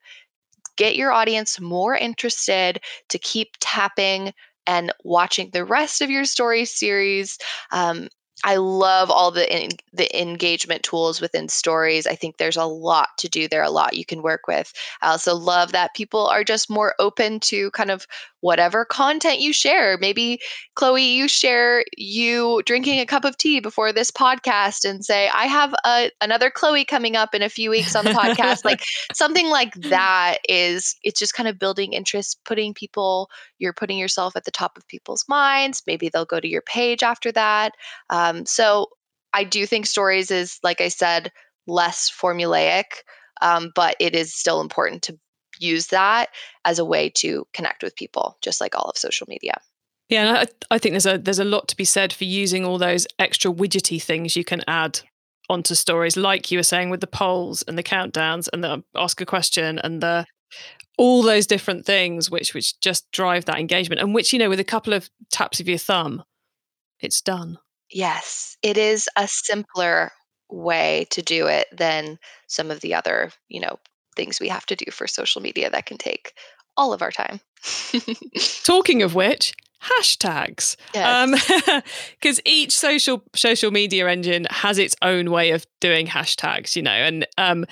get 0.81 0.97
your 0.97 1.12
audience 1.12 1.61
more 1.61 1.95
interested 1.95 2.81
to 3.11 3.19
keep 3.19 3.51
tapping 3.61 4.33
and 4.66 4.93
watching 5.05 5.51
the 5.53 5.64
rest 5.64 6.01
of 6.01 6.11
your 6.11 6.25
story 6.25 6.64
series. 6.64 7.38
Um, 7.71 8.09
I 8.44 8.57
love 8.57 9.11
all 9.11 9.31
the 9.31 9.64
in, 9.64 9.70
the 9.92 10.20
engagement 10.20 10.83
tools 10.83 11.20
within 11.20 11.48
stories. 11.48 12.07
I 12.07 12.14
think 12.14 12.37
there's 12.37 12.57
a 12.57 12.64
lot 12.64 13.09
to 13.18 13.29
do 13.29 13.48
there, 13.48 13.62
a 13.62 13.70
lot 13.70 13.96
you 13.96 14.05
can 14.05 14.22
work 14.22 14.46
with. 14.48 14.72
I 15.03 15.11
also 15.11 15.35
love 15.35 15.72
that 15.72 15.94
people 15.94 16.26
are 16.26 16.44
just 16.44 16.70
more 16.70 16.94
open 16.98 17.40
to 17.40 17.70
kind 17.72 17.90
of 17.90 18.07
whatever 18.40 18.87
content 18.87 19.40
you 19.40 19.53
share. 19.53 19.98
Maybe 19.98 20.40
Chloe, 20.74 21.03
you 21.03 21.29
share 21.29 21.85
you 21.96 22.62
drinking 22.64 23.00
a 23.00 23.07
cup 23.07 23.24
of 23.24 23.37
tea 23.37 23.61
before 23.61 23.92
this 23.92 24.11
podcast 24.11 24.88
and 24.88 25.05
say, 25.05 25.29
"I 25.29 25.44
have 25.44 25.74
a, 25.85 26.11
another 26.20 26.50
Chloe 26.50 26.85
coming 26.85 27.16
up 27.16 27.35
in 27.35 27.42
a 27.42 27.48
few 27.48 27.70
weeks 27.70 27.94
on 27.94 28.05
the 28.05 28.12
podcast." 28.12 28.64
like 28.64 28.85
something 29.12 29.48
like 29.48 29.74
that 29.74 30.38
is 30.48 30.96
it's 31.03 31.18
just 31.18 31.35
kind 31.35 31.48
of 31.48 31.59
building 31.59 31.92
interest, 31.92 32.40
putting 32.44 32.72
people 32.72 33.29
you're 33.59 33.72
putting 33.74 33.98
yourself 33.98 34.35
at 34.37 34.44
the 34.44 34.50
top 34.50 34.76
of 34.76 34.88
people's 34.88 35.26
minds. 35.29 35.83
Maybe 35.87 36.09
they'll 36.09 36.24
go 36.24 36.40
to 36.40 36.48
your 36.48 36.62
page 36.62 37.03
after 37.03 37.31
that. 37.33 37.74
Um, 38.09 38.30
so 38.47 38.88
I 39.33 39.45
do 39.45 39.66
think 39.66 39.87
stories 39.87 40.31
is, 40.31 40.59
like 40.62 40.81
I 40.81 40.88
said, 40.88 41.31
less 41.66 42.11
formulaic, 42.11 42.85
um, 43.43 43.73
but 43.75 43.97
it 44.01 44.14
is 44.14 44.35
still 44.35 44.61
important 44.61 45.03
to 45.05 45.19
use 45.59 45.88
that 45.88 46.31
as 46.64 46.79
a 46.79 46.85
way 46.85 47.11
to 47.11 47.47
connect 47.53 47.83
with 47.83 47.97
people, 47.97 48.38
just 48.43 48.61
like 48.61 48.75
all 48.75 48.90
of 48.90 48.97
social 48.97 49.27
media. 49.29 49.61
Yeah, 50.09 50.45
I, 50.45 50.75
I 50.75 50.79
think 50.79 50.95
there's 50.95 51.07
a 51.07 51.19
there's 51.19 51.38
a 51.38 51.45
lot 51.45 51.69
to 51.69 51.77
be 51.77 51.85
said 51.85 52.12
for 52.12 52.25
using 52.25 52.64
all 52.64 52.79
those 52.79 53.07
extra 53.19 53.53
widgety 53.53 54.03
things 54.03 54.35
you 54.35 54.45
can 54.45 54.62
add 54.66 55.01
onto 55.49 55.75
stories, 55.75 56.16
like 56.16 56.51
you 56.51 56.59
were 56.59 56.64
saying 56.64 56.90
with 56.90 57.01
the 57.01 57.07
polls 57.07 57.62
and 57.62 57.79
the 57.79 57.83
countdowns 57.83 58.49
and 58.53 58.64
the 58.64 58.83
ask 58.97 59.21
a 59.21 59.27
question 59.27 59.79
and 59.79 60.03
the 60.03 60.27
all 60.99 61.23
those 61.23 61.47
different 61.47 61.87
things 61.87 62.31
which 62.31 62.53
which 62.55 62.79
just 62.81 63.11
drive 63.12 63.47
that 63.47 63.59
engagement 63.59 64.01
and 64.01 64.14
which 64.14 64.33
you 64.33 64.38
know 64.38 64.49
with 64.49 64.61
a 64.61 64.64
couple 64.64 64.93
of 64.93 65.09
taps 65.31 65.61
of 65.61 65.69
your 65.69 65.79
thumb 65.79 66.23
it's 67.01 67.21
done 67.21 67.59
yes 67.90 68.57
it 68.62 68.76
is 68.76 69.09
a 69.16 69.26
simpler 69.29 70.11
way 70.48 71.07
to 71.11 71.22
do 71.22 71.46
it 71.46 71.66
than 71.72 72.18
some 72.46 72.70
of 72.70 72.81
the 72.81 72.94
other 72.94 73.31
you 73.48 73.61
know 73.61 73.79
things 74.16 74.40
we 74.40 74.48
have 74.48 74.66
to 74.66 74.76
do 74.76 74.90
for 74.90 75.07
social 75.07 75.40
media 75.40 75.70
that 75.70 75.87
can 75.87 75.96
take 75.96 76.35
all 76.76 76.92
of 76.92 77.03
our 77.03 77.11
time 77.11 77.40
talking 78.64 79.03
of 79.03 79.14
which 79.14 79.55
hashtags 79.83 80.76
because 80.92 81.83
yes. 82.22 82.38
um, 82.38 82.42
each 82.44 82.76
social 82.76 83.22
social 83.35 83.70
media 83.70 84.09
engine 84.09 84.46
has 84.50 84.79
its 84.79 84.94
own 85.00 85.31
way 85.31 85.53
of 85.53 85.66
doing 85.81 86.07
hashtags 86.07 86.76
you 86.76 86.83
know 86.83 86.90
and 86.90 87.26
um, 87.38 87.64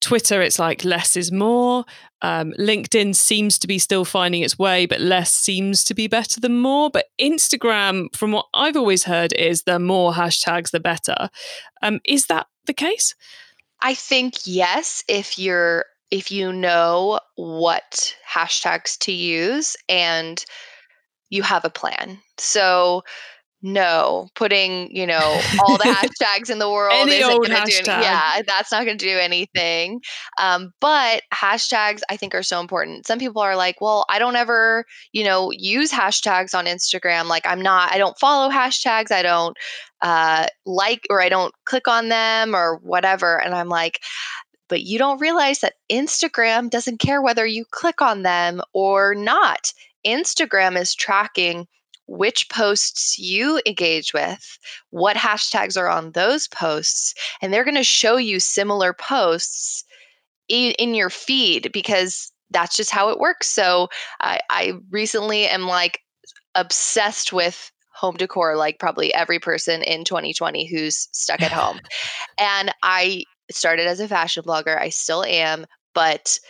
Twitter, 0.00 0.40
it's 0.40 0.58
like 0.58 0.84
less 0.84 1.16
is 1.16 1.30
more. 1.30 1.84
Um, 2.22 2.52
LinkedIn 2.58 3.14
seems 3.14 3.58
to 3.58 3.66
be 3.66 3.78
still 3.78 4.04
finding 4.04 4.42
its 4.42 4.58
way, 4.58 4.86
but 4.86 5.00
less 5.00 5.32
seems 5.32 5.84
to 5.84 5.94
be 5.94 6.06
better 6.06 6.40
than 6.40 6.58
more. 6.58 6.90
But 6.90 7.06
Instagram, 7.20 8.14
from 8.14 8.32
what 8.32 8.46
I've 8.54 8.76
always 8.76 9.04
heard, 9.04 9.32
is 9.34 9.62
the 9.62 9.78
more 9.78 10.12
hashtags, 10.12 10.70
the 10.70 10.80
better. 10.80 11.30
Um, 11.82 12.00
is 12.04 12.26
that 12.26 12.46
the 12.66 12.74
case? 12.74 13.14
I 13.82 13.94
think 13.94 14.34
yes, 14.44 15.02
if 15.08 15.38
you're 15.38 15.84
if 16.10 16.32
you 16.32 16.52
know 16.52 17.20
what 17.36 18.16
hashtags 18.28 18.98
to 18.98 19.12
use 19.12 19.76
and 19.88 20.44
you 21.28 21.42
have 21.42 21.64
a 21.64 21.70
plan. 21.70 22.18
So 22.36 23.04
no, 23.62 24.28
putting, 24.34 24.94
you 24.94 25.06
know, 25.06 25.40
all 25.66 25.76
the 25.76 25.84
hashtags 26.22 26.48
in 26.48 26.58
the 26.58 26.70
world 26.70 26.94
Any 26.94 27.16
isn't 27.16 27.28
going 27.28 27.50
to 27.50 27.64
do 27.66 27.90
any, 27.90 28.02
yeah, 28.02 28.40
that's 28.46 28.72
not 28.72 28.84
going 28.84 28.96
to 28.96 29.04
do 29.04 29.18
anything. 29.18 30.00
Um, 30.40 30.72
but 30.80 31.22
hashtags 31.32 32.00
I 32.08 32.16
think 32.16 32.34
are 32.34 32.42
so 32.42 32.60
important. 32.60 33.06
Some 33.06 33.18
people 33.18 33.42
are 33.42 33.56
like, 33.56 33.80
well, 33.80 34.06
I 34.08 34.18
don't 34.18 34.36
ever, 34.36 34.84
you 35.12 35.24
know, 35.24 35.50
use 35.52 35.92
hashtags 35.92 36.54
on 36.54 36.64
Instagram. 36.64 37.26
Like 37.26 37.46
I'm 37.46 37.60
not, 37.60 37.92
I 37.92 37.98
don't 37.98 38.18
follow 38.18 38.50
hashtags. 38.50 39.10
I 39.10 39.22
don't 39.22 39.56
uh, 40.00 40.46
like 40.64 41.06
or 41.10 41.20
I 41.20 41.28
don't 41.28 41.54
click 41.66 41.86
on 41.86 42.08
them 42.08 42.54
or 42.54 42.76
whatever. 42.82 43.40
And 43.40 43.54
I'm 43.54 43.68
like, 43.68 44.00
but 44.68 44.82
you 44.82 44.98
don't 44.98 45.20
realize 45.20 45.60
that 45.60 45.74
Instagram 45.90 46.70
doesn't 46.70 47.00
care 47.00 47.20
whether 47.20 47.44
you 47.44 47.64
click 47.70 48.00
on 48.00 48.22
them 48.22 48.62
or 48.72 49.14
not. 49.14 49.72
Instagram 50.06 50.80
is 50.80 50.94
tracking 50.94 51.66
which 52.10 52.48
posts 52.48 53.16
you 53.20 53.62
engage 53.64 54.12
with, 54.12 54.58
what 54.90 55.16
hashtags 55.16 55.80
are 55.80 55.88
on 55.88 56.10
those 56.10 56.48
posts, 56.48 57.14
and 57.40 57.52
they're 57.52 57.64
going 57.64 57.76
to 57.76 57.84
show 57.84 58.16
you 58.16 58.40
similar 58.40 58.92
posts 58.92 59.84
in, 60.48 60.72
in, 60.72 60.96
your 60.96 61.08
feed 61.08 61.70
because 61.72 62.32
that's 62.50 62.76
just 62.76 62.90
how 62.90 63.10
it 63.10 63.20
works. 63.20 63.46
So 63.46 63.88
I, 64.20 64.40
I 64.50 64.72
recently 64.90 65.46
am 65.46 65.68
like 65.68 66.00
obsessed 66.56 67.32
with 67.32 67.70
home 67.94 68.16
decor, 68.16 68.56
like 68.56 68.80
probably 68.80 69.14
every 69.14 69.38
person 69.38 69.84
in 69.84 70.02
2020 70.02 70.66
who's 70.66 71.08
stuck 71.12 71.40
at 71.40 71.52
home. 71.52 71.78
and 72.38 72.74
I 72.82 73.22
started 73.52 73.86
as 73.86 74.00
a 74.00 74.08
fashion 74.08 74.42
blogger, 74.42 74.76
I 74.76 74.88
still 74.88 75.22
am, 75.22 75.64
but 75.94 76.40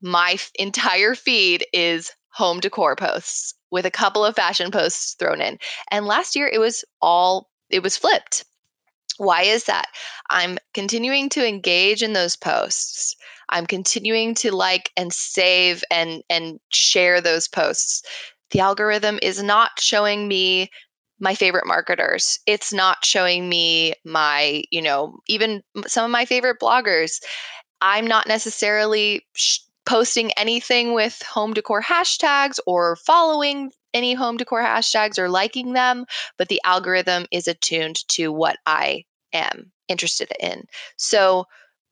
my 0.00 0.32
f- 0.32 0.50
entire 0.54 1.14
feed 1.14 1.66
is 1.74 2.10
home 2.32 2.60
decor 2.60 2.96
posts 2.96 3.54
with 3.70 3.86
a 3.86 3.90
couple 3.90 4.24
of 4.24 4.36
fashion 4.36 4.70
posts 4.70 5.14
thrown 5.18 5.40
in. 5.40 5.58
And 5.90 6.06
last 6.06 6.34
year 6.36 6.48
it 6.48 6.60
was 6.60 6.84
all, 7.00 7.50
it 7.70 7.82
was 7.82 7.96
flipped. 7.96 8.44
Why 9.18 9.42
is 9.42 9.64
that? 9.64 9.86
I'm 10.30 10.58
continuing 10.72 11.28
to 11.30 11.46
engage 11.46 12.02
in 12.02 12.14
those 12.14 12.36
posts. 12.36 13.14
I'm 13.50 13.66
continuing 13.66 14.34
to 14.36 14.54
like 14.54 14.90
and 14.96 15.12
save 15.12 15.84
and 15.90 16.22
and 16.30 16.58
share 16.70 17.20
those 17.20 17.46
posts. 17.46 18.02
The 18.50 18.60
algorithm 18.60 19.18
is 19.22 19.42
not 19.42 19.72
showing 19.78 20.26
me 20.26 20.70
my 21.18 21.34
favorite 21.34 21.66
marketers. 21.66 22.38
It's 22.46 22.72
not 22.72 23.04
showing 23.04 23.48
me 23.48 23.92
my, 24.04 24.62
you 24.70 24.80
know, 24.80 25.18
even 25.26 25.62
some 25.86 26.06
of 26.06 26.10
my 26.10 26.24
favorite 26.24 26.58
bloggers. 26.58 27.20
I'm 27.82 28.06
not 28.06 28.26
necessarily 28.26 29.26
sh- 29.34 29.58
posting 29.90 30.30
anything 30.34 30.94
with 30.94 31.20
home 31.22 31.52
decor 31.52 31.82
hashtags 31.82 32.60
or 32.64 32.94
following 32.94 33.72
any 33.92 34.14
home 34.14 34.36
decor 34.36 34.62
hashtags 34.62 35.18
or 35.18 35.28
liking 35.28 35.72
them, 35.72 36.06
but 36.38 36.48
the 36.48 36.60
algorithm 36.64 37.26
is 37.32 37.48
attuned 37.48 38.06
to 38.06 38.30
what 38.30 38.56
I 38.66 39.04
am 39.32 39.72
interested 39.88 40.30
in. 40.38 40.62
So, 40.96 41.46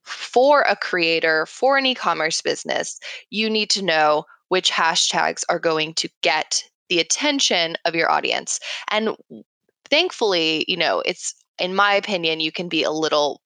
for 0.05 0.63
a 0.63 0.77
creator, 0.77 1.45
for 1.47 1.77
an 1.77 1.87
e 1.87 1.95
commerce 1.97 2.41
business, 2.41 3.01
you 3.31 3.51
need 3.51 3.69
to 3.71 3.85
know 3.85 4.27
which 4.47 4.71
hashtags 4.71 5.43
are 5.49 5.59
going 5.59 5.93
to 5.95 6.09
get 6.23 6.63
the 6.89 7.01
attention 7.01 7.77
of 7.85 7.97
your 7.97 8.13
audience. 8.13 8.61
And 8.93 9.17
thankfully, 9.91 10.65
you 10.69 10.77
know, 10.77 11.03
it's 11.05 11.35
in 11.59 11.75
my 11.75 11.95
opinion, 11.95 12.39
you 12.39 12.53
can 12.53 12.69
be 12.69 12.85
a 12.85 12.93
little 12.93 13.43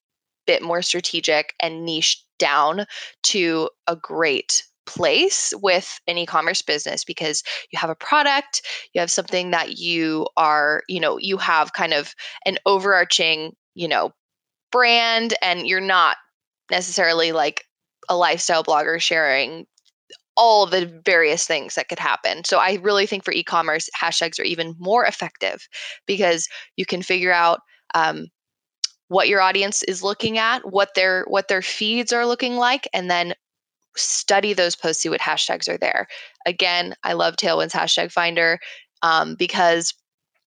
bit 0.47 0.63
more 0.63 0.83
strategic 0.83 1.55
and 1.61 1.85
niche 1.85 2.25
down 2.39 2.87
to 3.23 3.69
a 3.87 3.97
great 3.97 4.65
place 4.85 5.53
with 5.63 6.01
an 6.09 6.19
e-commerce 6.19 6.61
business 6.61 7.05
because 7.05 7.43
you 7.71 7.79
have 7.79 7.91
a 7.91 7.95
product 7.95 8.63
you 8.93 9.01
have 9.01 9.13
something 9.13 9.53
that 9.53 9.79
you 9.79 10.27
are 10.37 10.83
you 10.89 10.99
know 10.99 11.19
you 11.19 11.37
have 11.37 11.73
kind 11.73 11.95
of 11.95 12.15
an 12.47 12.59
overarching 12.67 13.53
you 13.75 13.87
know 13.87 14.11
brand 14.73 15.35
and 15.41 15.69
you're 15.69 15.81
not 15.81 16.17
necessarily 16.71 17.31
like 17.31 17.65
a 18.09 18.17
lifestyle 18.17 18.65
blogger 18.65 19.01
sharing 19.01 19.67
all 20.37 20.67
the 20.67 20.87
various 21.05 21.47
things 21.47 21.75
that 21.75 21.89
could 21.89 21.99
happen. 21.99 22.43
So 22.45 22.59
I 22.59 22.79
really 22.83 23.07
think 23.07 23.25
for 23.25 23.33
e-commerce, 23.33 23.89
hashtags 24.01 24.41
are 24.41 24.45
even 24.45 24.75
more 24.79 25.05
effective 25.05 25.69
because 26.07 26.49
you 26.77 26.87
can 26.87 27.03
figure 27.03 27.33
out 27.33 27.61
um, 27.95 28.29
what 29.13 29.29
your 29.29 29.43
audience 29.43 29.83
is 29.85 30.03
looking 30.03 30.39
at, 30.39 30.73
what 30.73 30.95
their 30.95 31.25
what 31.29 31.49
their 31.49 31.63
feeds 31.63 32.13
are 32.13 32.27
looking 32.27 32.57
like, 32.57 32.89
and 32.93 33.11
then 33.11 33.35
study 33.95 34.55
those 34.55 34.75
posts, 34.75 35.03
see 35.03 35.11
what 35.11 35.21
hashtags 35.21 35.69
are 35.69 35.77
there. 35.77 36.09
Again, 36.47 36.95
I 37.05 37.13
love 37.13 37.37
Tailwind's 37.37 37.75
hashtag 37.75 38.11
finder 38.11 38.59
um, 39.03 39.35
because 39.35 39.93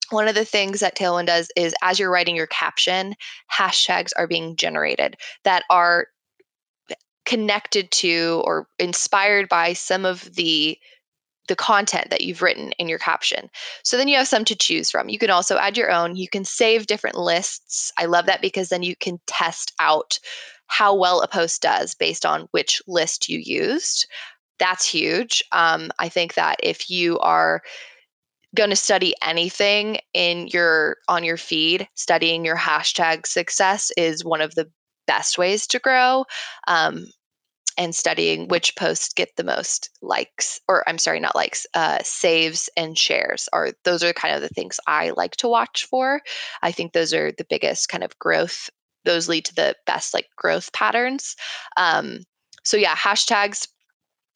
one 0.09 0.27
of 0.27 0.35
the 0.35 0.43
things 0.43 0.81
that 0.81 0.97
Tailwind 0.97 1.27
does 1.27 1.49
is 1.55 1.73
as 1.81 1.99
you're 1.99 2.11
writing 2.11 2.35
your 2.35 2.47
caption, 2.47 3.15
hashtags 3.51 4.11
are 4.17 4.27
being 4.27 4.55
generated 4.57 5.15
that 5.45 5.63
are 5.69 6.07
connected 7.25 7.91
to 7.91 8.41
or 8.43 8.67
inspired 8.79 9.47
by 9.47 9.71
some 9.71 10.03
of 10.03 10.35
the 10.35 10.77
the 11.49 11.55
content 11.55 12.09
that 12.09 12.21
you've 12.21 12.41
written 12.41 12.71
in 12.79 12.87
your 12.87 12.99
caption. 12.99 13.49
So 13.83 13.97
then 13.97 14.07
you 14.07 14.15
have 14.15 14.27
some 14.27 14.45
to 14.45 14.55
choose 14.55 14.89
from. 14.89 15.09
You 15.09 15.19
can 15.19 15.29
also 15.29 15.57
add 15.57 15.75
your 15.75 15.91
own. 15.91 16.15
You 16.15 16.29
can 16.29 16.45
save 16.45 16.87
different 16.87 17.17
lists. 17.17 17.91
I 17.97 18.05
love 18.05 18.27
that 18.27 18.41
because 18.41 18.69
then 18.69 18.83
you 18.83 18.95
can 18.95 19.19
test 19.27 19.73
out 19.79 20.19
how 20.67 20.95
well 20.95 21.21
a 21.21 21.27
post 21.27 21.61
does 21.61 21.95
based 21.95 22.25
on 22.25 22.47
which 22.51 22.81
list 22.87 23.27
you 23.27 23.39
used. 23.43 24.07
That's 24.59 24.85
huge. 24.85 25.43
Um, 25.51 25.91
I 25.99 26.07
think 26.07 26.35
that 26.35 26.57
if 26.63 26.89
you 26.89 27.19
are 27.19 27.61
going 28.55 28.69
to 28.69 28.75
study 28.75 29.13
anything 29.21 29.99
in 30.13 30.47
your 30.47 30.97
on 31.07 31.23
your 31.23 31.37
feed, 31.37 31.87
studying 31.95 32.45
your 32.45 32.57
hashtag 32.57 33.25
success 33.25 33.91
is 33.97 34.23
one 34.23 34.41
of 34.41 34.55
the 34.55 34.69
best 35.07 35.37
ways 35.37 35.65
to 35.67 35.79
grow. 35.79 36.25
Um, 36.67 37.07
and 37.79 37.95
studying 37.95 38.47
which 38.49 38.75
posts 38.75 39.13
get 39.13 39.35
the 39.37 39.43
most 39.43 39.89
likes 40.01 40.59
or 40.67 40.87
i'm 40.87 40.99
sorry 40.99 41.19
not 41.19 41.35
likes 41.35 41.65
uh, 41.73 41.97
saves 42.03 42.69
and 42.77 42.97
shares 42.97 43.49
are 43.53 43.71
those 43.85 44.03
are 44.03 44.13
kind 44.13 44.35
of 44.35 44.41
the 44.41 44.49
things 44.49 44.79
i 44.85 45.11
like 45.11 45.35
to 45.37 45.47
watch 45.47 45.85
for 45.85 46.21
i 46.61 46.71
think 46.71 46.93
those 46.93 47.13
are 47.13 47.31
the 47.31 47.47
biggest 47.49 47.89
kind 47.89 48.03
of 48.03 48.19
growth 48.19 48.69
those 49.05 49.29
lead 49.29 49.45
to 49.45 49.55
the 49.55 49.75
best 49.87 50.13
like 50.13 50.27
growth 50.35 50.71
patterns 50.73 51.35
um, 51.77 52.19
so 52.63 52.77
yeah 52.77 52.95
hashtags 52.95 53.67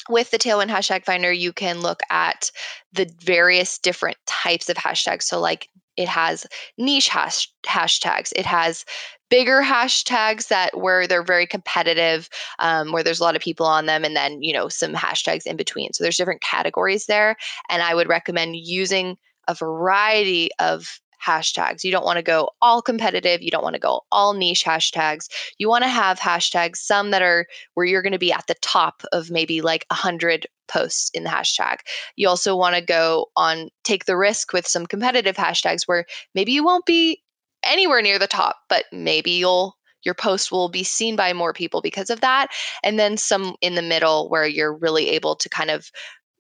with 0.10 0.32
the 0.32 0.38
Tailwind 0.38 0.68
hashtag 0.68 1.06
finder, 1.06 1.32
you 1.32 1.54
can 1.54 1.80
look 1.80 2.02
at 2.10 2.52
the 2.92 3.10
various 3.22 3.78
different 3.78 4.18
types 4.28 4.68
of 4.68 4.76
hashtags. 4.76 5.24
So, 5.24 5.40
like 5.40 5.70
it 5.98 6.08
has 6.08 6.46
niche 6.78 7.10
hash, 7.10 7.52
hashtags, 7.66 8.32
it 8.36 8.46
has 8.46 8.86
bigger 9.30 9.62
hashtags 9.64 10.50
that 10.50 10.78
where 10.78 11.08
they're 11.08 11.24
very 11.24 11.48
competitive, 11.48 12.30
um, 12.60 12.92
where 12.92 13.04
there's 13.04 13.20
a 13.20 13.24
lot 13.24 13.36
of 13.36 13.42
people 13.42 13.66
on 13.66 13.86
them, 13.86 14.04
and 14.04 14.16
then 14.16 14.42
you 14.42 14.54
know 14.54 14.70
some 14.70 14.94
hashtags 14.94 15.46
in 15.46 15.56
between. 15.56 15.92
So 15.94 16.04
there's 16.04 16.18
different 16.18 16.42
categories 16.42 17.06
there, 17.06 17.36
and 17.70 17.82
I 17.82 17.96
would 17.96 18.08
recommend 18.08 18.56
using 18.56 19.18
a 19.48 19.56
variety 19.56 20.50
of 20.60 21.00
hashtags. 21.26 21.84
You 21.84 21.92
don't 21.92 22.06
want 22.06 22.18
to 22.18 22.24
go 22.24 22.50
all 22.62 22.82
competitive. 22.82 23.42
You 23.42 23.52
don't 23.52 23.64
want 23.64 23.76
to 23.76 23.80
go 23.80 24.02
all 24.12 24.34
niche 24.34 24.64
hashtags. 24.64 25.28
You 25.58 25.70
want 25.70 25.84
to 25.84 25.90
have 25.90 26.20
hashtags, 26.20 26.78
some 26.78 27.12
that 27.12 27.22
are 27.22 27.48
where 27.74 27.86
you're 27.86 28.02
going 28.02 28.14
to 28.14 28.20
be 28.20 28.34
at 28.34 28.48
the 28.48 28.56
top 28.62 29.04
of 29.12 29.32
maybe 29.32 29.62
like 29.62 29.86
100 29.90 30.48
posts 30.68 31.10
in 31.14 31.24
the 31.24 31.30
hashtag. 31.30 31.78
You 32.16 32.28
also 32.28 32.56
want 32.56 32.76
to 32.76 32.82
go 32.82 33.28
on, 33.36 33.70
take 33.84 34.06
the 34.06 34.18
risk 34.18 34.54
with 34.54 34.68
some 34.68 34.86
competitive 34.86 35.36
hashtags 35.36 35.84
where 35.88 36.06
maybe 36.36 36.52
you 36.52 36.64
won't 36.64 36.86
be 36.86 37.22
anywhere 37.64 38.02
near 38.02 38.20
the 38.20 38.28
top, 38.28 38.58
but 38.70 38.86
maybe 38.92 39.32
you'll 39.32 39.76
your 40.04 40.14
post 40.14 40.52
will 40.52 40.68
be 40.68 40.84
seen 40.84 41.16
by 41.16 41.32
more 41.32 41.54
people 41.54 41.82
because 41.82 42.10
of 42.10 42.20
that 42.20 42.50
and 42.84 43.00
then 43.00 43.16
some 43.16 43.56
in 43.62 43.76
the 43.76 43.82
middle 43.82 44.30
where 44.30 44.46
you're 44.46 44.76
really 44.76 45.10
able 45.10 45.34
to 45.34 45.48
kind 45.48 45.72
of 45.72 45.90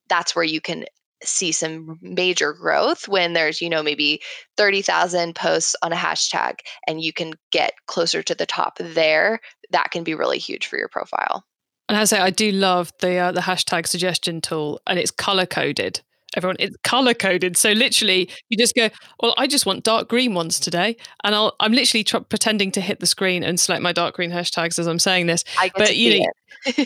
that's 0.10 0.36
where 0.36 0.44
you 0.44 0.60
can 0.60 0.84
see 1.24 1.52
some 1.52 1.98
major 2.02 2.54
growth 2.54 3.08
when 3.08 3.34
there's 3.34 3.62
you 3.62 3.70
know 3.70 3.84
maybe 3.84 4.22
30,000 4.58 5.36
posts 5.36 5.76
on 5.82 5.94
a 5.94 5.96
hashtag 5.96 6.60
and 6.88 7.02
you 7.02 7.14
can 7.14 7.34
get 7.52 7.74
closer 7.88 8.22
to 8.24 8.36
the 8.36 8.46
top 8.46 8.78
there 8.80 9.40
that 9.72 9.92
can 9.92 10.04
be 10.04 10.14
really 10.14 10.38
huge 10.38 10.68
for 10.68 10.78
your 10.78 10.90
profile. 10.90 11.44
And 11.90 11.98
I 11.98 12.06
say 12.06 12.20
I 12.20 12.30
do 12.30 12.52
love 12.52 12.92
the 13.00 13.18
uh, 13.18 13.32
the 13.32 13.42
hashtag 13.42 13.88
suggestion 13.88 14.42
tool 14.42 14.82
and 14.88 14.98
it's 14.98 15.12
color 15.12 15.46
coded 15.46 16.02
everyone 16.36 16.56
it's 16.60 16.76
color 16.84 17.14
coded. 17.14 17.58
So 17.58 17.72
literally 17.72 18.30
you 18.50 18.58
just 18.58 18.76
go 18.76 18.90
well 19.20 19.34
i 19.38 19.48
just 19.48 19.66
want 19.66 19.84
dark 19.84 20.08
green 20.08 20.34
ones 20.34 20.60
today 20.60 20.96
and 21.24 21.36
i'll 21.36 21.56
i'm 21.60 21.72
literally 21.72 22.04
tr- 22.04 22.20
pretending 22.20 22.72
to 22.72 22.82
hit 22.82 23.00
the 23.00 23.06
screen 23.06 23.44
and 23.44 23.60
select 23.60 23.82
my 23.82 23.92
dark 23.92 24.16
green 24.16 24.32
hashtags 24.32 24.80
as 24.80 24.88
i'm 24.88 25.00
saying 25.00 25.28
this. 25.28 25.44
But 25.76 25.98
you 25.98 26.20
know 26.20 26.26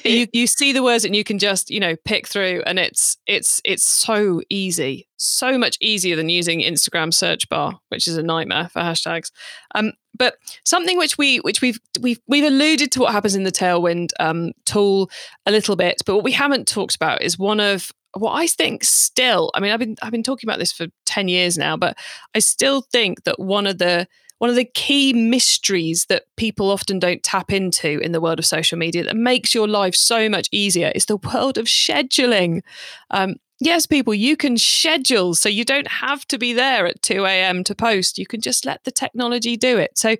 you 0.03 0.27
you 0.33 0.47
see 0.47 0.73
the 0.73 0.83
words 0.83 1.05
and 1.05 1.15
you 1.15 1.23
can 1.23 1.39
just 1.39 1.69
you 1.69 1.79
know 1.79 1.95
pick 2.05 2.27
through 2.27 2.63
and 2.65 2.79
it's 2.79 3.17
it's 3.27 3.61
it's 3.63 3.83
so 3.83 4.41
easy 4.49 5.07
so 5.17 5.57
much 5.57 5.77
easier 5.81 6.15
than 6.15 6.29
using 6.29 6.61
instagram 6.61 7.13
search 7.13 7.49
bar 7.49 7.79
which 7.89 8.07
is 8.07 8.17
a 8.17 8.23
nightmare 8.23 8.69
for 8.69 8.81
hashtags. 8.81 9.31
Um 9.75 9.93
but 10.15 10.37
something 10.63 10.97
which 10.97 11.17
we 11.17 11.37
which 11.39 11.61
we've 11.61 11.79
we've 12.01 12.19
we've 12.27 12.43
alluded 12.43 12.91
to 12.91 13.01
what 13.01 13.11
happens 13.11 13.35
in 13.35 13.43
the 13.43 13.51
tailwind 13.51 14.11
um, 14.19 14.51
tool 14.65 15.09
a 15.45 15.51
little 15.51 15.75
bit 15.75 16.01
but 16.05 16.15
what 16.15 16.23
we 16.23 16.31
haven't 16.31 16.67
talked 16.67 16.95
about 16.95 17.21
is 17.21 17.37
one 17.37 17.59
of 17.59 17.91
what 18.13 18.33
I 18.33 18.47
think 18.47 18.83
still, 18.83 19.51
I 19.53 19.59
mean, 19.59 19.71
I've 19.71 19.79
been 19.79 19.95
I've 20.01 20.11
been 20.11 20.23
talking 20.23 20.47
about 20.47 20.59
this 20.59 20.71
for 20.71 20.87
10 21.05 21.27
years 21.27 21.57
now, 21.57 21.77
but 21.77 21.97
I 22.35 22.39
still 22.39 22.81
think 22.81 23.23
that 23.23 23.39
one 23.39 23.67
of 23.67 23.77
the 23.77 24.07
one 24.39 24.49
of 24.49 24.55
the 24.55 24.65
key 24.65 25.13
mysteries 25.13 26.05
that 26.09 26.23
people 26.35 26.69
often 26.69 26.99
don't 26.99 27.23
tap 27.23 27.51
into 27.51 27.99
in 27.99 28.11
the 28.11 28.21
world 28.21 28.39
of 28.39 28.45
social 28.45 28.77
media 28.77 29.03
that 29.03 29.17
makes 29.17 29.55
your 29.55 29.67
life 29.67 29.95
so 29.95 30.29
much 30.29 30.47
easier 30.51 30.91
is 30.93 31.05
the 31.05 31.17
world 31.17 31.57
of 31.57 31.65
scheduling. 31.65 32.61
Um, 33.09 33.37
yes, 33.59 33.85
people, 33.87 34.13
you 34.13 34.37
can 34.37 34.57
schedule 34.57 35.33
so 35.33 35.49
you 35.49 35.65
don't 35.65 35.87
have 35.87 36.27
to 36.27 36.37
be 36.37 36.53
there 36.53 36.85
at 36.85 37.01
2 37.01 37.25
a.m. 37.25 37.63
to 37.63 37.73
post. 37.73 38.19
You 38.19 38.27
can 38.27 38.41
just 38.41 38.65
let 38.65 38.83
the 38.83 38.91
technology 38.91 39.57
do 39.57 39.77
it. 39.77 39.97
So, 39.97 40.15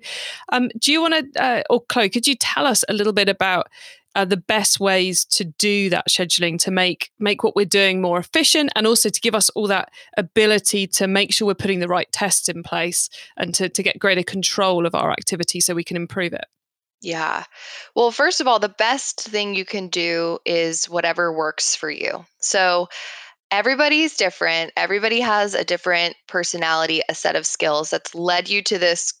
um, 0.50 0.68
do 0.78 0.90
you 0.90 1.00
want 1.00 1.34
to, 1.34 1.42
uh, 1.42 1.62
or 1.70 1.82
Chloe, 1.82 2.08
could 2.08 2.26
you 2.26 2.34
tell 2.34 2.66
us 2.66 2.84
a 2.88 2.92
little 2.92 3.12
bit 3.12 3.28
about 3.28 3.68
uh, 4.14 4.24
the 4.24 4.36
best 4.36 4.80
ways 4.80 5.24
to 5.24 5.44
do 5.44 5.90
that 5.90 6.08
scheduling 6.08 6.58
to 6.58 6.70
make 6.70 7.10
make 7.18 7.42
what 7.42 7.54
we're 7.54 7.66
doing 7.66 8.00
more 8.00 8.18
efficient 8.18 8.70
and 8.74 8.86
also 8.86 9.08
to 9.08 9.20
give 9.20 9.34
us 9.34 9.48
all 9.50 9.66
that 9.66 9.90
ability 10.16 10.86
to 10.86 11.06
make 11.06 11.32
sure 11.32 11.46
we're 11.46 11.54
putting 11.54 11.80
the 11.80 11.88
right 11.88 12.10
tests 12.12 12.48
in 12.48 12.62
place 12.62 13.08
and 13.36 13.54
to, 13.54 13.68
to 13.68 13.82
get 13.82 13.98
greater 13.98 14.22
control 14.22 14.86
of 14.86 14.94
our 14.94 15.10
activity 15.10 15.60
so 15.60 15.74
we 15.74 15.84
can 15.84 15.96
improve 15.96 16.32
it 16.32 16.46
yeah. 17.00 17.44
Well, 17.94 18.10
first 18.10 18.40
of 18.40 18.48
all, 18.48 18.58
the 18.58 18.68
best 18.68 19.20
thing 19.20 19.54
you 19.54 19.64
can 19.64 19.88
do 19.88 20.38
is 20.44 20.86
whatever 20.86 21.32
works 21.32 21.76
for 21.76 21.90
you. 21.90 22.24
So, 22.40 22.88
everybody's 23.50 24.16
different. 24.16 24.72
Everybody 24.76 25.20
has 25.20 25.54
a 25.54 25.64
different 25.64 26.16
personality, 26.26 27.02
a 27.08 27.14
set 27.14 27.36
of 27.36 27.46
skills 27.46 27.90
that's 27.90 28.14
led 28.14 28.48
you 28.48 28.62
to 28.64 28.78
this 28.78 29.12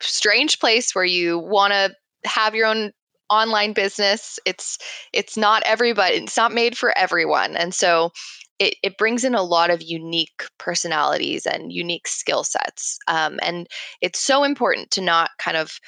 strange 0.00 0.60
place 0.60 0.94
where 0.94 1.04
you 1.04 1.38
want 1.38 1.72
to 1.72 1.94
have 2.28 2.54
your 2.54 2.66
own 2.66 2.92
online 3.30 3.72
business 3.72 4.38
it's 4.44 4.78
it's 5.12 5.36
not 5.36 5.62
everybody 5.66 6.16
it's 6.16 6.36
not 6.36 6.52
made 6.52 6.76
for 6.76 6.96
everyone 6.96 7.56
and 7.56 7.74
so 7.74 8.10
it, 8.58 8.76
it 8.82 8.96
brings 8.96 9.22
in 9.22 9.34
a 9.34 9.42
lot 9.42 9.70
of 9.70 9.82
unique 9.82 10.44
personalities 10.58 11.44
and 11.44 11.72
unique 11.72 12.08
skill 12.08 12.44
sets 12.44 12.98
um, 13.08 13.38
and 13.42 13.66
it's 14.00 14.20
so 14.20 14.44
important 14.44 14.90
to 14.90 15.00
not 15.00 15.30
kind 15.38 15.56
of 15.56 15.78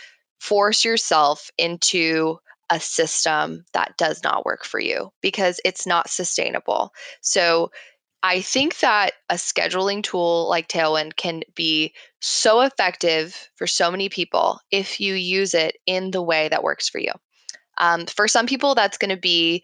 force 0.40 0.84
yourself 0.84 1.50
into 1.58 2.38
a 2.70 2.78
system 2.78 3.64
that 3.72 3.96
does 3.96 4.22
not 4.22 4.44
work 4.44 4.64
for 4.64 4.78
you 4.78 5.10
because 5.22 5.60
it's 5.64 5.86
not 5.86 6.10
sustainable 6.10 6.90
so 7.22 7.70
I 8.22 8.40
think 8.40 8.80
that 8.80 9.12
a 9.30 9.34
scheduling 9.34 10.02
tool 10.02 10.48
like 10.48 10.68
Tailwind 10.68 11.16
can 11.16 11.42
be 11.54 11.94
so 12.20 12.62
effective 12.62 13.48
for 13.54 13.66
so 13.66 13.90
many 13.90 14.08
people 14.08 14.58
if 14.72 15.00
you 15.00 15.14
use 15.14 15.54
it 15.54 15.76
in 15.86 16.10
the 16.10 16.22
way 16.22 16.48
that 16.48 16.64
works 16.64 16.88
for 16.88 16.98
you. 16.98 17.12
Um, 17.78 18.06
for 18.06 18.28
some 18.28 18.46
people, 18.46 18.74
that's 18.74 18.98
going 18.98 19.10
to 19.10 19.20
be 19.20 19.62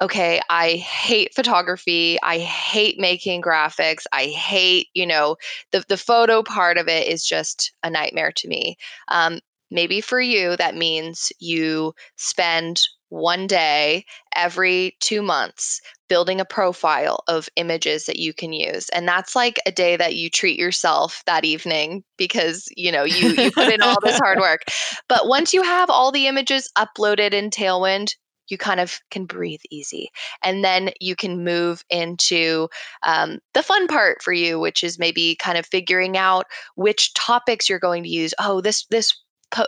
okay, 0.00 0.40
I 0.48 0.72
hate 0.76 1.34
photography. 1.34 2.18
I 2.22 2.38
hate 2.38 2.98
making 2.98 3.42
graphics. 3.42 4.04
I 4.12 4.26
hate, 4.26 4.88
you 4.94 5.06
know, 5.06 5.36
the, 5.70 5.84
the 5.88 5.98
photo 5.98 6.42
part 6.42 6.78
of 6.78 6.88
it 6.88 7.06
is 7.08 7.24
just 7.24 7.72
a 7.82 7.90
nightmare 7.90 8.32
to 8.32 8.48
me. 8.48 8.78
Um, 9.08 9.40
maybe 9.72 10.00
for 10.00 10.20
you, 10.20 10.56
that 10.56 10.76
means 10.76 11.32
you 11.38 11.94
spend 12.16 12.82
one 13.12 13.46
day 13.46 14.06
every 14.34 14.96
two 15.00 15.20
months 15.20 15.82
building 16.08 16.40
a 16.40 16.46
profile 16.46 17.22
of 17.28 17.48
images 17.56 18.06
that 18.06 18.18
you 18.18 18.32
can 18.32 18.54
use 18.54 18.88
and 18.88 19.06
that's 19.06 19.36
like 19.36 19.58
a 19.66 19.70
day 19.70 19.96
that 19.96 20.14
you 20.14 20.30
treat 20.30 20.58
yourself 20.58 21.22
that 21.26 21.44
evening 21.44 22.02
because 22.16 22.68
you 22.74 22.90
know 22.90 23.04
you, 23.04 23.28
you 23.34 23.50
put 23.50 23.70
in 23.70 23.82
all 23.82 23.98
this 24.02 24.18
hard 24.18 24.38
work. 24.40 24.62
But 25.10 25.28
once 25.28 25.52
you 25.52 25.62
have 25.62 25.90
all 25.90 26.10
the 26.10 26.26
images 26.26 26.70
uploaded 26.78 27.34
in 27.34 27.50
tailwind 27.50 28.14
you 28.48 28.58
kind 28.58 28.80
of 28.80 29.00
can 29.10 29.24
breathe 29.24 29.60
easy 29.70 30.08
and 30.42 30.64
then 30.64 30.90
you 31.00 31.14
can 31.16 31.44
move 31.44 31.84
into 31.90 32.68
um, 33.02 33.38
the 33.54 33.62
fun 33.62 33.86
part 33.88 34.22
for 34.22 34.32
you 34.32 34.58
which 34.58 34.82
is 34.82 34.98
maybe 34.98 35.36
kind 35.36 35.58
of 35.58 35.66
figuring 35.66 36.16
out 36.16 36.46
which 36.76 37.14
topics 37.14 37.68
you're 37.68 37.78
going 37.78 38.02
to 38.02 38.08
use. 38.08 38.32
Oh 38.38 38.60
this 38.60 38.86
this 38.90 39.14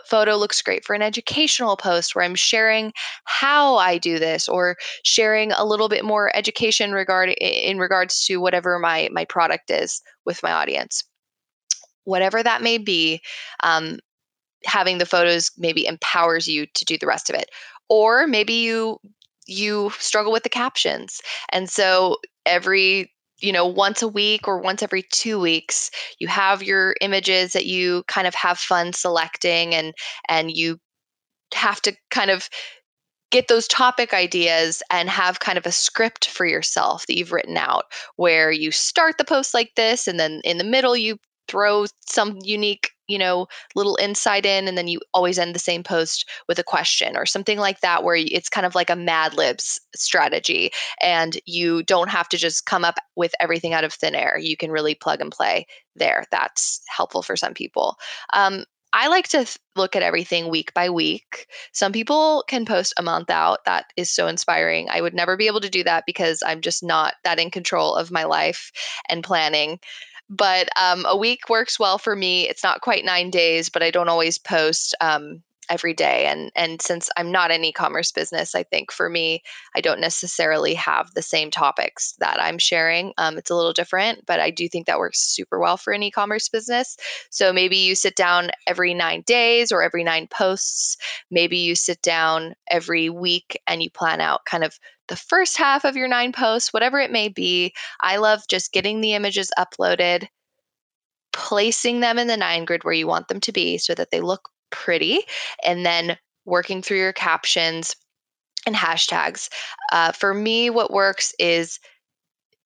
photo 0.07 0.35
looks 0.35 0.61
great 0.61 0.85
for 0.85 0.93
an 0.95 1.01
educational 1.01 1.77
post 1.77 2.15
where 2.15 2.23
I'm 2.23 2.35
sharing 2.35 2.93
how 3.25 3.77
I 3.77 3.97
do 3.97 4.19
this 4.19 4.47
or 4.47 4.77
sharing 5.03 5.51
a 5.51 5.65
little 5.65 5.89
bit 5.89 6.03
more 6.03 6.35
education 6.35 6.91
regard 6.91 7.29
in 7.29 7.79
regards 7.79 8.25
to 8.25 8.37
whatever 8.37 8.79
my 8.79 9.09
my 9.11 9.25
product 9.25 9.69
is 9.69 10.01
with 10.25 10.41
my 10.43 10.51
audience. 10.51 11.03
Whatever 12.03 12.43
that 12.43 12.61
may 12.61 12.77
be, 12.77 13.21
um, 13.63 13.99
having 14.65 14.97
the 14.97 15.05
photos 15.05 15.51
maybe 15.57 15.85
empowers 15.85 16.47
you 16.47 16.65
to 16.73 16.85
do 16.85 16.97
the 16.97 17.07
rest 17.07 17.29
of 17.29 17.35
it. 17.35 17.49
Or 17.89 18.27
maybe 18.27 18.53
you 18.53 18.99
you 19.47 19.91
struggle 19.99 20.31
with 20.31 20.43
the 20.43 20.49
captions. 20.49 21.21
And 21.49 21.69
so 21.69 22.17
every 22.45 23.11
you 23.39 23.51
know 23.51 23.65
once 23.65 24.01
a 24.01 24.07
week 24.07 24.47
or 24.47 24.59
once 24.59 24.81
every 24.81 25.03
two 25.11 25.39
weeks 25.39 25.91
you 26.19 26.27
have 26.27 26.63
your 26.63 26.95
images 27.01 27.53
that 27.53 27.65
you 27.65 28.03
kind 28.07 28.27
of 28.27 28.35
have 28.35 28.57
fun 28.57 28.93
selecting 28.93 29.73
and 29.73 29.93
and 30.29 30.51
you 30.51 30.77
have 31.53 31.81
to 31.81 31.93
kind 32.11 32.31
of 32.31 32.49
get 33.31 33.47
those 33.47 33.67
topic 33.67 34.13
ideas 34.13 34.81
and 34.91 35.09
have 35.09 35.39
kind 35.39 35.57
of 35.57 35.65
a 35.65 35.71
script 35.71 36.27
for 36.27 36.45
yourself 36.45 37.05
that 37.07 37.17
you've 37.17 37.31
written 37.31 37.57
out 37.57 37.85
where 38.15 38.51
you 38.51 38.71
start 38.71 39.17
the 39.17 39.25
post 39.25 39.53
like 39.53 39.71
this 39.75 40.07
and 40.07 40.19
then 40.19 40.41
in 40.43 40.57
the 40.57 40.63
middle 40.63 40.95
you 40.95 41.17
throw 41.47 41.85
some 42.07 42.37
unique 42.43 42.91
you 43.07 43.17
know 43.17 43.47
little 43.75 43.97
insight 44.01 44.45
in 44.45 44.67
and 44.67 44.77
then 44.77 44.87
you 44.87 44.99
always 45.13 45.37
end 45.37 45.53
the 45.53 45.59
same 45.59 45.83
post 45.83 46.29
with 46.47 46.59
a 46.59 46.63
question 46.63 47.15
or 47.15 47.25
something 47.25 47.57
like 47.57 47.81
that 47.81 48.03
where 48.03 48.15
it's 48.15 48.49
kind 48.49 48.65
of 48.65 48.75
like 48.75 48.89
a 48.89 48.95
mad 48.95 49.33
libs 49.35 49.79
strategy 49.95 50.71
and 51.01 51.39
you 51.45 51.83
don't 51.83 52.09
have 52.09 52.29
to 52.29 52.37
just 52.37 52.65
come 52.65 52.85
up 52.85 52.95
with 53.15 53.33
everything 53.39 53.73
out 53.73 53.83
of 53.83 53.93
thin 53.93 54.15
air 54.15 54.37
you 54.37 54.57
can 54.57 54.71
really 54.71 54.95
plug 54.95 55.21
and 55.21 55.31
play 55.31 55.65
there 55.95 56.25
that's 56.31 56.81
helpful 56.87 57.21
for 57.21 57.35
some 57.35 57.53
people 57.53 57.97
um, 58.33 58.65
I 58.97 59.09
like 59.09 59.27
to 59.29 59.39
th- 59.39 59.57
look 59.75 59.97
at 59.97 60.03
everything 60.03 60.47
week 60.47 60.73
by 60.73 60.89
week. 60.89 61.47
Some 61.73 61.91
people 61.91 62.45
can 62.47 62.65
post 62.65 62.93
a 62.95 63.03
month 63.03 63.29
out. 63.29 63.65
That 63.65 63.87
is 63.97 64.09
so 64.09 64.27
inspiring. 64.27 64.87
I 64.89 65.01
would 65.01 65.13
never 65.13 65.35
be 65.35 65.47
able 65.47 65.59
to 65.59 65.69
do 65.69 65.83
that 65.83 66.05
because 66.07 66.41
I'm 66.45 66.61
just 66.61 66.81
not 66.81 67.15
that 67.25 67.37
in 67.37 67.51
control 67.51 67.95
of 67.95 68.09
my 68.09 68.23
life 68.23 68.71
and 69.09 69.21
planning 69.21 69.81
but 70.29 70.69
um, 70.81 71.05
a 71.07 71.17
week 71.17 71.49
works 71.49 71.79
well 71.79 71.97
for 71.97 72.15
me. 72.15 72.47
It's 72.47 72.63
not 72.63 72.81
quite 72.81 73.05
nine 73.05 73.29
days, 73.29 73.69
but 73.69 73.83
I 73.83 73.91
don't 73.91 74.09
always 74.09 74.37
post 74.37 74.95
um, 75.01 75.43
every 75.69 75.93
day. 75.93 76.25
And 76.25 76.51
and 76.55 76.81
since 76.81 77.09
I'm 77.17 77.31
not 77.31 77.51
an 77.51 77.63
e-commerce 77.63 78.11
business, 78.11 78.55
I 78.55 78.63
think 78.63 78.91
for 78.91 79.09
me, 79.09 79.41
I 79.75 79.81
don't 79.81 79.99
necessarily 79.99 80.73
have 80.75 81.13
the 81.13 81.21
same 81.21 81.51
topics 81.51 82.13
that 82.19 82.41
I'm 82.41 82.57
sharing. 82.57 83.13
Um, 83.17 83.37
it's 83.37 83.49
a 83.49 83.55
little 83.55 83.73
different, 83.73 84.25
but 84.25 84.39
I 84.39 84.51
do 84.51 84.67
think 84.67 84.87
that 84.87 84.99
works 84.99 85.19
super 85.19 85.59
well 85.59 85.77
for 85.77 85.93
an 85.93 86.03
e-commerce 86.03 86.49
business. 86.49 86.97
So 87.29 87.51
maybe 87.53 87.77
you 87.77 87.95
sit 87.95 88.15
down 88.15 88.51
every 88.67 88.93
nine 88.93 89.23
days 89.25 89.71
or 89.71 89.81
every 89.81 90.03
nine 90.03 90.27
posts. 90.27 90.97
Maybe 91.31 91.57
you 91.57 91.75
sit 91.75 92.01
down 92.01 92.55
every 92.69 93.09
week 93.09 93.59
and 93.67 93.81
you 93.81 93.89
plan 93.89 94.21
out 94.21 94.45
kind 94.45 94.63
of 94.63 94.79
the 95.07 95.15
first 95.15 95.57
half 95.57 95.85
of 95.85 95.95
your 95.95 96.07
nine 96.07 96.31
posts, 96.31 96.73
whatever 96.73 96.99
it 96.99 97.11
may 97.11 97.29
be. 97.29 97.73
I 98.01 98.17
love 98.17 98.41
just 98.49 98.71
getting 98.71 99.01
the 99.01 99.13
images 99.13 99.51
uploaded, 99.57 100.27
placing 101.33 101.99
them 101.99 102.17
in 102.17 102.27
the 102.27 102.37
nine 102.37 102.65
grid 102.65 102.83
where 102.83 102.93
you 102.93 103.07
want 103.07 103.27
them 103.27 103.39
to 103.41 103.51
be 103.51 103.77
so 103.77 103.93
that 103.95 104.11
they 104.11 104.21
look 104.21 104.49
pretty, 104.71 105.21
and 105.63 105.85
then 105.85 106.17
working 106.45 106.81
through 106.81 106.97
your 106.97 107.13
captions 107.13 107.95
and 108.65 108.75
hashtags. 108.75 109.49
Uh, 109.91 110.11
for 110.11 110.33
me, 110.33 110.69
what 110.69 110.91
works 110.91 111.33
is 111.39 111.79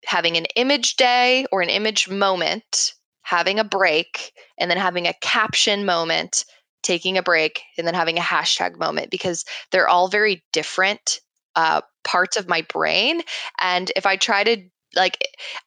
having 0.06 0.38
an 0.38 0.46
image 0.56 0.96
day 0.96 1.46
or 1.52 1.62
an 1.62 1.70
image 1.70 2.10
moment, 2.10 2.94
having 3.24 3.60
a 3.60 3.64
break, 3.64 4.32
and 4.58 4.72
then 4.72 4.78
having 4.78 5.08
a 5.08 5.14
caption 5.22 5.86
moment, 5.86 6.46
taking 6.84 7.18
a 7.18 7.24
break, 7.24 7.62
and 7.78 7.86
then 7.86 7.94
having 7.94 8.18
a 8.18 8.22
hashtag 8.22 8.78
moment 8.78 9.12
because 9.12 9.44
they're 9.72 9.90
all 9.90 10.08
very 10.08 10.44
different 10.54 11.20
uh, 11.56 11.82
parts 12.04 12.38
of 12.38 12.48
my 12.48 12.62
brain. 12.62 13.22
And 13.60 13.92
if 13.96 14.06
I 14.06 14.16
try 14.16 14.44
to 14.44 14.62
like 14.96 15.18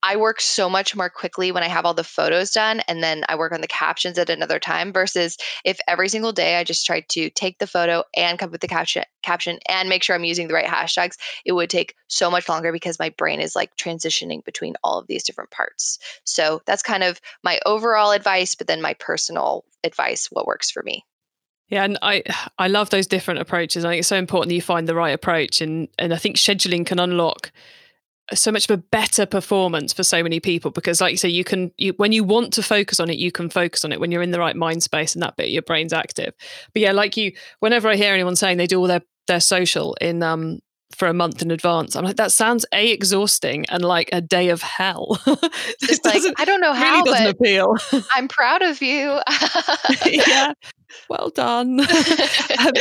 I 0.02 0.16
work 0.16 0.40
so 0.40 0.68
much 0.68 0.96
more 0.96 1.08
quickly 1.08 1.52
when 1.52 1.62
I 1.62 1.68
have 1.68 1.84
all 1.84 1.94
the 1.94 2.04
photos 2.04 2.50
done 2.50 2.80
and 2.88 3.02
then 3.02 3.24
I 3.28 3.36
work 3.36 3.52
on 3.52 3.60
the 3.60 3.68
captions 3.68 4.18
at 4.18 4.30
another 4.30 4.58
time 4.58 4.92
versus 4.92 5.36
if 5.64 5.78
every 5.86 6.08
single 6.08 6.32
day 6.32 6.56
I 6.56 6.64
just 6.64 6.84
tried 6.84 7.08
to 7.10 7.30
take 7.30 7.58
the 7.58 7.66
photo 7.66 8.02
and 8.16 8.38
come 8.38 8.48
up 8.48 8.52
with 8.52 8.60
the 8.60 8.68
caption 8.68 9.04
caption 9.22 9.58
and 9.68 9.88
make 9.88 10.02
sure 10.02 10.16
I'm 10.16 10.24
using 10.24 10.48
the 10.48 10.54
right 10.54 10.66
hashtags, 10.66 11.16
it 11.44 11.52
would 11.52 11.70
take 11.70 11.94
so 12.08 12.30
much 12.30 12.48
longer 12.48 12.72
because 12.72 12.98
my 12.98 13.10
brain 13.10 13.40
is 13.40 13.54
like 13.54 13.76
transitioning 13.76 14.44
between 14.44 14.74
all 14.82 14.98
of 14.98 15.06
these 15.06 15.22
different 15.22 15.50
parts. 15.50 15.98
So 16.24 16.60
that's 16.66 16.82
kind 16.82 17.04
of 17.04 17.20
my 17.44 17.60
overall 17.64 18.10
advice, 18.10 18.54
but 18.54 18.66
then 18.66 18.82
my 18.82 18.94
personal 18.94 19.64
advice, 19.84 20.28
what 20.32 20.46
works 20.46 20.70
for 20.70 20.82
me. 20.82 21.04
Yeah, 21.72 21.84
and 21.84 21.98
I 22.02 22.22
I 22.58 22.68
love 22.68 22.90
those 22.90 23.06
different 23.06 23.40
approaches. 23.40 23.82
I 23.82 23.88
think 23.88 24.00
it's 24.00 24.08
so 24.08 24.16
important 24.16 24.50
that 24.50 24.54
you 24.54 24.60
find 24.60 24.86
the 24.86 24.94
right 24.94 25.14
approach, 25.14 25.62
and 25.62 25.88
and 25.98 26.12
I 26.12 26.18
think 26.18 26.36
scheduling 26.36 26.84
can 26.84 26.98
unlock 26.98 27.50
so 28.34 28.52
much 28.52 28.68
of 28.68 28.78
a 28.78 28.82
better 28.82 29.24
performance 29.24 29.94
for 29.94 30.02
so 30.02 30.22
many 30.22 30.38
people 30.38 30.70
because 30.70 31.00
like 31.00 31.12
you 31.12 31.16
say 31.16 31.30
you 31.30 31.44
can 31.44 31.72
you, 31.78 31.94
when 31.96 32.12
you 32.12 32.24
want 32.24 32.52
to 32.52 32.62
focus 32.62 33.00
on 33.00 33.10
it 33.10 33.18
you 33.18 33.32
can 33.32 33.50
focus 33.50 33.84
on 33.84 33.92
it 33.92 34.00
when 34.00 34.12
you're 34.12 34.22
in 34.22 34.30
the 34.30 34.38
right 34.38 34.56
mind 34.56 34.82
space 34.82 35.14
and 35.14 35.22
that 35.22 35.36
bit 35.36 35.50
your 35.50 35.60
brain's 35.60 35.92
active 35.92 36.32
but 36.72 36.80
yeah 36.80 36.92
like 36.92 37.16
you 37.16 37.32
whenever 37.58 37.88
i 37.88 37.96
hear 37.96 38.14
anyone 38.14 38.36
saying 38.36 38.56
they 38.56 38.66
do 38.66 38.78
all 38.78 38.86
their 38.86 39.02
their 39.26 39.40
social 39.40 39.94
in 40.00 40.22
um 40.22 40.60
for 40.94 41.08
a 41.08 41.14
month 41.14 41.42
in 41.42 41.50
advance. 41.50 41.96
I'm 41.96 42.04
like, 42.04 42.16
that 42.16 42.32
sounds 42.32 42.66
a 42.72 42.90
exhausting 42.90 43.64
and 43.68 43.84
like 43.84 44.10
a 44.12 44.20
day 44.20 44.50
of 44.50 44.62
hell. 44.62 45.18
Just 45.80 46.04
like 46.04 46.22
I 46.36 46.44
don't 46.44 46.60
know 46.60 46.72
how, 46.72 47.00
really 47.00 47.10
doesn't 47.10 47.26
appeal. 47.28 47.76
I'm 48.14 48.28
proud 48.28 48.62
of 48.62 48.80
you. 48.82 49.18
yeah, 50.06 50.52
well 51.08 51.30
done. 51.30 51.80
um, 52.58 52.72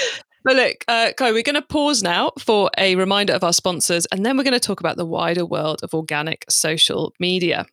but 0.43 0.56
look, 0.56 0.84
uh, 0.88 1.12
Chloe, 1.17 1.34
we're 1.34 1.43
going 1.43 1.56
to 1.56 1.62
pause 1.62 2.02
now 2.02 2.32
for 2.39 2.69
a 2.78 2.95
reminder 2.95 3.34
of 3.34 3.43
our 3.43 3.54
sponsors, 3.54 4.06
and 4.08 4.26
then 4.26 4.38
we're 4.38 4.43
going 4.43 4.54
to 4.54 4.60
talk 4.60 4.80
about 4.80 4.97
the 4.97 5.06
wider 5.06 5.45
world 5.45 5.82
of 5.84 5.93
organic 5.93 6.45
social 6.50 7.13
media. 7.19 7.65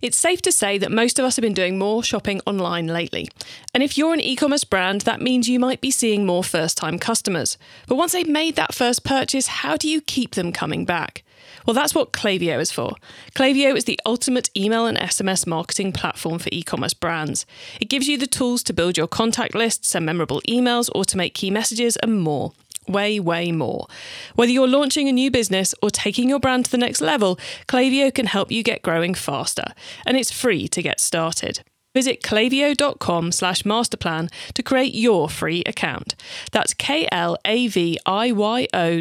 It's 0.00 0.16
safe 0.16 0.40
to 0.42 0.52
say 0.52 0.78
that 0.78 0.92
most 0.92 1.18
of 1.18 1.24
us 1.24 1.34
have 1.34 1.42
been 1.42 1.54
doing 1.54 1.76
more 1.76 2.04
shopping 2.04 2.40
online 2.46 2.86
lately. 2.86 3.28
And 3.74 3.82
if 3.82 3.98
you're 3.98 4.14
an 4.14 4.20
e 4.20 4.36
commerce 4.36 4.62
brand, 4.62 5.00
that 5.02 5.20
means 5.20 5.48
you 5.48 5.58
might 5.58 5.80
be 5.80 5.90
seeing 5.90 6.24
more 6.24 6.44
first 6.44 6.76
time 6.76 7.00
customers. 7.00 7.58
But 7.88 7.96
once 7.96 8.12
they've 8.12 8.28
made 8.28 8.54
that 8.54 8.74
first 8.74 9.02
purchase, 9.02 9.48
how 9.48 9.76
do 9.76 9.88
you 9.88 10.00
keep 10.00 10.36
them 10.36 10.52
coming 10.52 10.84
back? 10.84 11.24
Well, 11.68 11.74
that's 11.74 11.94
what 11.94 12.14
Klaviyo 12.14 12.58
is 12.60 12.72
for. 12.72 12.94
Klaviyo 13.34 13.76
is 13.76 13.84
the 13.84 14.00
ultimate 14.06 14.48
email 14.56 14.86
and 14.86 14.96
SMS 14.96 15.46
marketing 15.46 15.92
platform 15.92 16.38
for 16.38 16.48
e 16.50 16.62
commerce 16.62 16.94
brands. 16.94 17.44
It 17.78 17.90
gives 17.90 18.08
you 18.08 18.16
the 18.16 18.26
tools 18.26 18.62
to 18.62 18.72
build 18.72 18.96
your 18.96 19.06
contact 19.06 19.54
list, 19.54 19.84
send 19.84 20.06
memorable 20.06 20.40
emails, 20.48 20.88
automate 20.92 21.34
key 21.34 21.50
messages, 21.50 21.98
and 21.98 22.22
more 22.22 22.52
way, 22.88 23.20
way 23.20 23.52
more. 23.52 23.86
Whether 24.34 24.52
you're 24.52 24.66
launching 24.66 25.10
a 25.10 25.12
new 25.12 25.30
business 25.30 25.74
or 25.82 25.90
taking 25.90 26.30
your 26.30 26.40
brand 26.40 26.64
to 26.64 26.70
the 26.70 26.78
next 26.78 27.02
level, 27.02 27.38
Klaviyo 27.66 28.14
can 28.14 28.24
help 28.24 28.50
you 28.50 28.62
get 28.62 28.80
growing 28.80 29.12
faster, 29.12 29.74
and 30.06 30.16
it's 30.16 30.32
free 30.32 30.68
to 30.68 30.80
get 30.80 31.00
started. 31.00 31.60
Visit 31.92 32.22
klaviyo.com 32.22 33.30
slash 33.30 33.64
masterplan 33.64 34.30
to 34.54 34.62
create 34.62 34.94
your 34.94 35.28
free 35.28 35.62
account. 35.66 36.14
That's 36.50 36.72
K-L-A-V-I-Y-O 36.72 37.10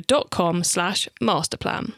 dot 0.02 0.30
com 0.32 0.66
slash 0.66 1.08
masterplan. 1.22 1.94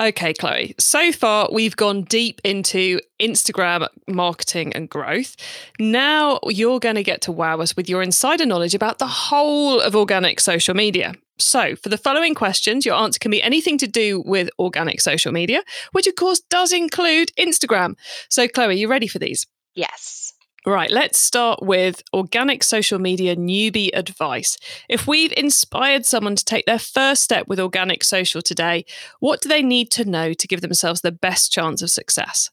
Okay, 0.00 0.32
Chloe. 0.32 0.74
So 0.78 1.10
far, 1.10 1.48
we've 1.52 1.74
gone 1.74 2.04
deep 2.04 2.40
into 2.44 3.00
Instagram 3.20 3.88
marketing 4.06 4.72
and 4.74 4.88
growth. 4.88 5.34
Now 5.80 6.38
you're 6.46 6.78
going 6.78 6.94
to 6.94 7.02
get 7.02 7.20
to 7.22 7.32
wow 7.32 7.60
us 7.60 7.76
with 7.76 7.88
your 7.88 8.00
insider 8.00 8.46
knowledge 8.46 8.74
about 8.74 8.98
the 8.98 9.08
whole 9.08 9.80
of 9.80 9.96
organic 9.96 10.38
social 10.38 10.74
media. 10.74 11.14
So, 11.40 11.76
for 11.76 11.88
the 11.88 11.98
following 11.98 12.34
questions, 12.34 12.84
your 12.84 12.96
answer 12.96 13.18
can 13.18 13.30
be 13.30 13.42
anything 13.42 13.78
to 13.78 13.86
do 13.86 14.22
with 14.26 14.50
organic 14.58 15.00
social 15.00 15.32
media, 15.32 15.62
which 15.92 16.08
of 16.08 16.16
course 16.16 16.40
does 16.40 16.72
include 16.72 17.30
Instagram. 17.38 17.94
So, 18.28 18.48
Chloe, 18.48 18.78
you 18.78 18.88
ready 18.88 19.06
for 19.06 19.20
these? 19.20 19.46
Yes. 19.74 20.17
Right, 20.66 20.90
let's 20.90 21.18
start 21.18 21.62
with 21.62 22.02
organic 22.12 22.64
social 22.64 22.98
media 22.98 23.36
newbie 23.36 23.90
advice. 23.94 24.58
If 24.88 25.06
we've 25.06 25.32
inspired 25.36 26.04
someone 26.04 26.34
to 26.34 26.44
take 26.44 26.66
their 26.66 26.80
first 26.80 27.22
step 27.22 27.46
with 27.46 27.60
organic 27.60 28.02
social 28.02 28.42
today, 28.42 28.84
what 29.20 29.40
do 29.40 29.48
they 29.48 29.62
need 29.62 29.90
to 29.92 30.04
know 30.04 30.32
to 30.32 30.48
give 30.48 30.60
themselves 30.60 31.00
the 31.00 31.12
best 31.12 31.52
chance 31.52 31.80
of 31.80 31.90
success? 31.90 32.50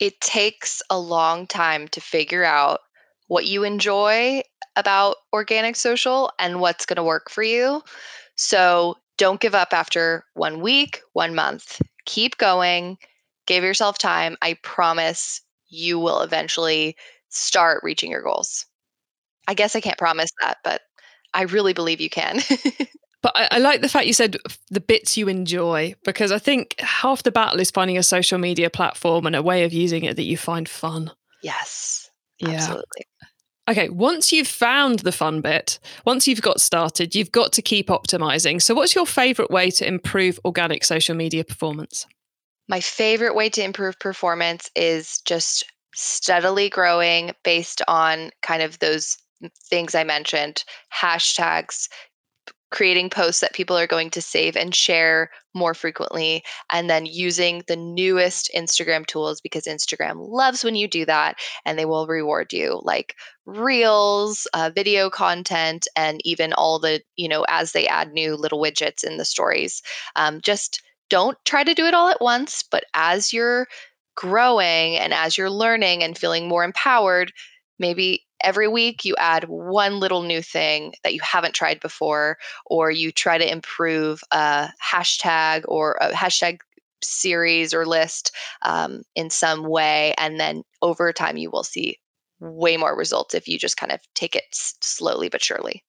It 0.00 0.20
takes 0.20 0.82
a 0.90 0.98
long 0.98 1.46
time 1.46 1.86
to 1.88 2.00
figure 2.00 2.44
out 2.44 2.80
what 3.28 3.46
you 3.46 3.62
enjoy 3.62 4.42
about 4.76 5.16
organic 5.32 5.76
social 5.76 6.32
and 6.38 6.60
what's 6.60 6.86
going 6.86 6.96
to 6.96 7.04
work 7.04 7.30
for 7.30 7.42
you. 7.42 7.82
So 8.36 8.96
don't 9.16 9.40
give 9.40 9.54
up 9.54 9.72
after 9.72 10.24
one 10.34 10.60
week, 10.60 11.02
one 11.12 11.34
month. 11.36 11.80
Keep 12.04 12.36
going, 12.36 12.98
give 13.46 13.62
yourself 13.62 13.96
time. 13.96 14.36
I 14.42 14.58
promise 14.62 15.40
you 15.68 15.98
will 15.98 16.20
eventually 16.20 16.96
start 17.34 17.82
reaching 17.82 18.10
your 18.10 18.22
goals. 18.22 18.66
I 19.46 19.54
guess 19.54 19.76
I 19.76 19.80
can't 19.80 19.98
promise 19.98 20.30
that, 20.40 20.58
but 20.64 20.80
I 21.32 21.42
really 21.42 21.72
believe 21.72 22.00
you 22.00 22.10
can. 22.10 22.40
But 23.24 23.32
I, 23.36 23.48
I, 23.52 23.58
like 23.58 23.80
the 23.80 23.88
fact 23.88 24.06
you 24.06 24.12
said 24.12 24.36
the 24.70 24.82
bits 24.82 25.16
you 25.16 25.28
enjoy 25.28 25.94
because 26.04 26.30
I 26.30 26.38
think 26.38 26.78
half 26.78 27.22
the 27.22 27.32
battle 27.32 27.58
is 27.58 27.70
finding 27.70 27.96
a 27.96 28.02
social 28.02 28.36
media 28.36 28.68
platform 28.68 29.24
and 29.24 29.34
a 29.34 29.42
way 29.42 29.64
of 29.64 29.72
using 29.72 30.04
it 30.04 30.16
that 30.16 30.24
you 30.24 30.36
find 30.36 30.68
fun. 30.68 31.10
Yes. 31.42 32.10
Yeah. 32.38 32.50
Absolutely. 32.50 33.06
Okay, 33.66 33.88
once 33.88 34.30
you've 34.30 34.46
found 34.46 34.98
the 34.98 35.12
fun 35.12 35.40
bit, 35.40 35.78
once 36.04 36.28
you've 36.28 36.42
got 36.42 36.60
started, 36.60 37.14
you've 37.14 37.32
got 37.32 37.54
to 37.54 37.62
keep 37.62 37.88
optimizing. 37.88 38.60
So, 38.60 38.74
what's 38.74 38.94
your 38.94 39.06
favorite 39.06 39.50
way 39.50 39.70
to 39.70 39.86
improve 39.86 40.38
organic 40.44 40.84
social 40.84 41.16
media 41.16 41.44
performance? 41.44 42.06
My 42.68 42.80
favorite 42.80 43.34
way 43.34 43.48
to 43.48 43.64
improve 43.64 43.98
performance 43.98 44.70
is 44.76 45.22
just 45.24 45.64
steadily 45.94 46.68
growing 46.68 47.32
based 47.44 47.82
on 47.88 48.30
kind 48.42 48.62
of 48.62 48.78
those 48.78 49.16
things 49.68 49.94
I 49.94 50.04
mentioned 50.04 50.64
hashtags, 50.92 51.88
creating 52.70 53.08
posts 53.08 53.40
that 53.40 53.52
people 53.52 53.76
are 53.78 53.86
going 53.86 54.10
to 54.10 54.20
save 54.20 54.56
and 54.56 54.74
share 54.74 55.30
more 55.54 55.74
frequently, 55.74 56.42
and 56.70 56.90
then 56.90 57.06
using 57.06 57.62
the 57.68 57.76
newest 57.76 58.50
Instagram 58.56 59.06
tools 59.06 59.40
because 59.40 59.64
Instagram 59.64 60.16
loves 60.16 60.64
when 60.64 60.74
you 60.74 60.88
do 60.88 61.04
that 61.04 61.36
and 61.64 61.78
they 61.78 61.84
will 61.84 62.08
reward 62.08 62.52
you, 62.52 62.80
like 62.82 63.14
reels, 63.46 64.48
uh, 64.54 64.70
video 64.74 65.08
content, 65.08 65.86
and 65.94 66.20
even 66.24 66.52
all 66.54 66.80
the, 66.80 67.00
you 67.14 67.28
know, 67.28 67.44
as 67.48 67.72
they 67.72 67.86
add 67.86 68.12
new 68.12 68.34
little 68.34 68.60
widgets 68.60 69.04
in 69.04 69.18
the 69.18 69.24
stories. 69.24 69.80
Um, 70.16 70.40
just 70.40 70.82
don't 71.10 71.38
try 71.44 71.62
to 71.62 71.74
do 71.74 71.86
it 71.86 71.94
all 71.94 72.08
at 72.08 72.20
once, 72.20 72.64
but 72.68 72.84
as 72.94 73.32
you're 73.32 73.68
growing 74.14 74.96
and 74.96 75.12
as 75.12 75.36
you're 75.36 75.50
learning 75.50 76.02
and 76.02 76.16
feeling 76.16 76.48
more 76.48 76.64
empowered, 76.64 77.32
maybe 77.78 78.24
every 78.42 78.68
week 78.68 79.04
you 79.04 79.14
add 79.18 79.44
one 79.44 79.98
little 79.98 80.22
new 80.22 80.42
thing 80.42 80.92
that 81.02 81.14
you 81.14 81.20
haven't 81.22 81.54
tried 81.54 81.80
before, 81.80 82.36
or 82.66 82.90
you 82.90 83.10
try 83.10 83.38
to 83.38 83.50
improve 83.50 84.20
a 84.30 84.68
hashtag 84.82 85.62
or 85.66 85.96
a 86.00 86.10
hashtag 86.10 86.58
series 87.02 87.74
or 87.74 87.86
list 87.86 88.32
um, 88.62 89.02
in 89.14 89.30
some 89.30 89.64
way. 89.64 90.14
And 90.18 90.38
then 90.38 90.62
over 90.82 91.12
time, 91.12 91.36
you 91.36 91.50
will 91.50 91.64
see 91.64 91.98
way 92.40 92.76
more 92.76 92.96
results 92.96 93.34
if 93.34 93.48
you 93.48 93.58
just 93.58 93.76
kind 93.76 93.92
of 93.92 94.00
take 94.14 94.36
it 94.36 94.44
slowly 94.52 95.28
but 95.28 95.42
surely. 95.42 95.82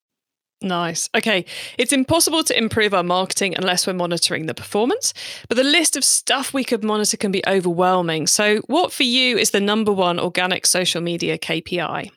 Nice. 0.62 1.10
Okay. 1.14 1.44
It's 1.76 1.92
impossible 1.92 2.42
to 2.44 2.56
improve 2.56 2.94
our 2.94 3.02
marketing 3.02 3.54
unless 3.56 3.86
we're 3.86 3.92
monitoring 3.92 4.46
the 4.46 4.54
performance, 4.54 5.12
but 5.48 5.56
the 5.56 5.64
list 5.64 5.96
of 5.96 6.04
stuff 6.04 6.54
we 6.54 6.64
could 6.64 6.82
monitor 6.82 7.16
can 7.16 7.30
be 7.30 7.42
overwhelming. 7.46 8.26
So, 8.26 8.58
what 8.66 8.92
for 8.92 9.02
you 9.02 9.36
is 9.36 9.50
the 9.50 9.60
number 9.60 9.92
one 9.92 10.18
organic 10.18 10.64
social 10.66 11.02
media 11.02 11.36
KPI? 11.36 12.10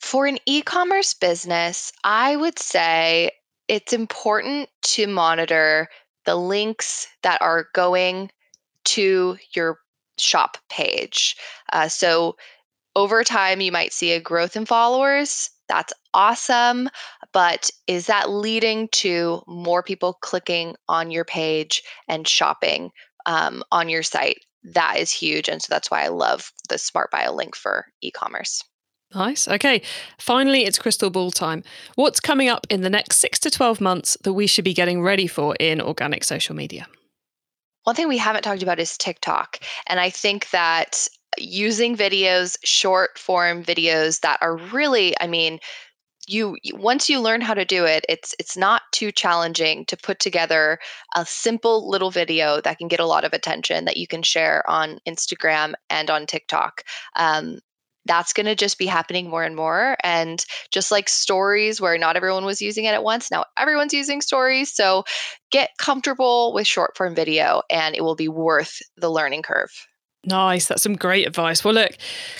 For 0.00 0.26
an 0.26 0.38
e 0.44 0.60
commerce 0.60 1.14
business, 1.14 1.90
I 2.04 2.36
would 2.36 2.58
say 2.58 3.30
it's 3.68 3.94
important 3.94 4.68
to 4.82 5.06
monitor 5.06 5.88
the 6.26 6.36
links 6.36 7.08
that 7.22 7.40
are 7.40 7.68
going 7.72 8.30
to 8.84 9.38
your 9.54 9.78
shop 10.18 10.58
page. 10.68 11.36
Uh, 11.72 11.88
so, 11.88 12.36
over 12.94 13.24
time, 13.24 13.62
you 13.62 13.72
might 13.72 13.94
see 13.94 14.12
a 14.12 14.20
growth 14.20 14.54
in 14.54 14.66
followers. 14.66 15.48
That's 15.68 15.92
awesome. 16.12 16.88
But 17.32 17.70
is 17.86 18.06
that 18.06 18.30
leading 18.30 18.88
to 18.92 19.42
more 19.46 19.82
people 19.82 20.14
clicking 20.20 20.76
on 20.88 21.10
your 21.10 21.24
page 21.24 21.82
and 22.08 22.26
shopping 22.28 22.90
um, 23.26 23.62
on 23.72 23.88
your 23.88 24.02
site? 24.02 24.38
That 24.62 24.96
is 24.98 25.10
huge. 25.10 25.48
And 25.48 25.60
so 25.62 25.66
that's 25.70 25.90
why 25.90 26.04
I 26.04 26.08
love 26.08 26.50
the 26.68 26.78
Smart 26.78 27.10
Bio 27.10 27.32
link 27.32 27.54
for 27.54 27.86
e 28.00 28.10
commerce. 28.10 28.62
Nice. 29.14 29.46
Okay. 29.46 29.82
Finally, 30.18 30.64
it's 30.64 30.78
crystal 30.78 31.10
ball 31.10 31.30
time. 31.30 31.62
What's 31.94 32.20
coming 32.20 32.48
up 32.48 32.66
in 32.68 32.80
the 32.80 32.90
next 32.90 33.18
six 33.18 33.38
to 33.40 33.50
12 33.50 33.80
months 33.80 34.16
that 34.22 34.32
we 34.32 34.46
should 34.46 34.64
be 34.64 34.74
getting 34.74 35.02
ready 35.02 35.26
for 35.26 35.54
in 35.60 35.80
organic 35.80 36.24
social 36.24 36.56
media? 36.56 36.86
One 37.84 37.94
thing 37.94 38.08
we 38.08 38.18
haven't 38.18 38.42
talked 38.42 38.62
about 38.62 38.80
is 38.80 38.96
TikTok. 38.96 39.60
And 39.86 40.00
I 40.00 40.10
think 40.10 40.50
that 40.50 41.06
using 41.38 41.96
videos, 41.96 42.56
short 42.64 43.18
form 43.18 43.62
videos 43.64 44.20
that 44.20 44.38
are 44.40 44.56
really, 44.56 45.14
I 45.20 45.26
mean, 45.26 45.60
you 46.26 46.56
once 46.72 47.10
you 47.10 47.20
learn 47.20 47.42
how 47.42 47.52
to 47.52 47.66
do 47.66 47.84
it 47.84 48.06
it's 48.08 48.34
it's 48.38 48.56
not 48.56 48.80
too 48.92 49.12
challenging 49.12 49.84
to 49.84 49.94
put 49.94 50.18
together 50.18 50.78
a 51.16 51.26
simple 51.26 51.86
little 51.86 52.10
video 52.10 52.62
that 52.62 52.78
can 52.78 52.88
get 52.88 52.98
a 52.98 53.04
lot 53.04 53.24
of 53.24 53.34
attention 53.34 53.84
that 53.84 53.98
you 53.98 54.06
can 54.06 54.22
share 54.22 54.62
on 54.66 54.98
instagram 55.06 55.74
and 55.90 56.08
on 56.08 56.24
tiktok 56.24 56.82
um, 57.16 57.58
that's 58.06 58.32
going 58.32 58.46
to 58.46 58.54
just 58.54 58.78
be 58.78 58.86
happening 58.86 59.28
more 59.28 59.42
and 59.42 59.56
more. 59.56 59.96
And 60.02 60.44
just 60.70 60.90
like 60.90 61.08
stories, 61.08 61.80
where 61.80 61.96
not 61.98 62.16
everyone 62.16 62.44
was 62.44 62.60
using 62.60 62.84
it 62.84 62.94
at 62.94 63.02
once, 63.02 63.30
now 63.30 63.44
everyone's 63.56 63.94
using 63.94 64.20
stories. 64.20 64.72
So 64.72 65.04
get 65.50 65.70
comfortable 65.78 66.52
with 66.52 66.66
short 66.66 66.96
form 66.96 67.14
video 67.14 67.62
and 67.70 67.94
it 67.94 68.02
will 68.02 68.16
be 68.16 68.28
worth 68.28 68.80
the 68.96 69.10
learning 69.10 69.42
curve. 69.42 69.70
Nice. 70.26 70.66
That's 70.66 70.82
some 70.82 70.96
great 70.96 71.26
advice. 71.26 71.64
Well, 71.64 71.74
look, 71.74 71.92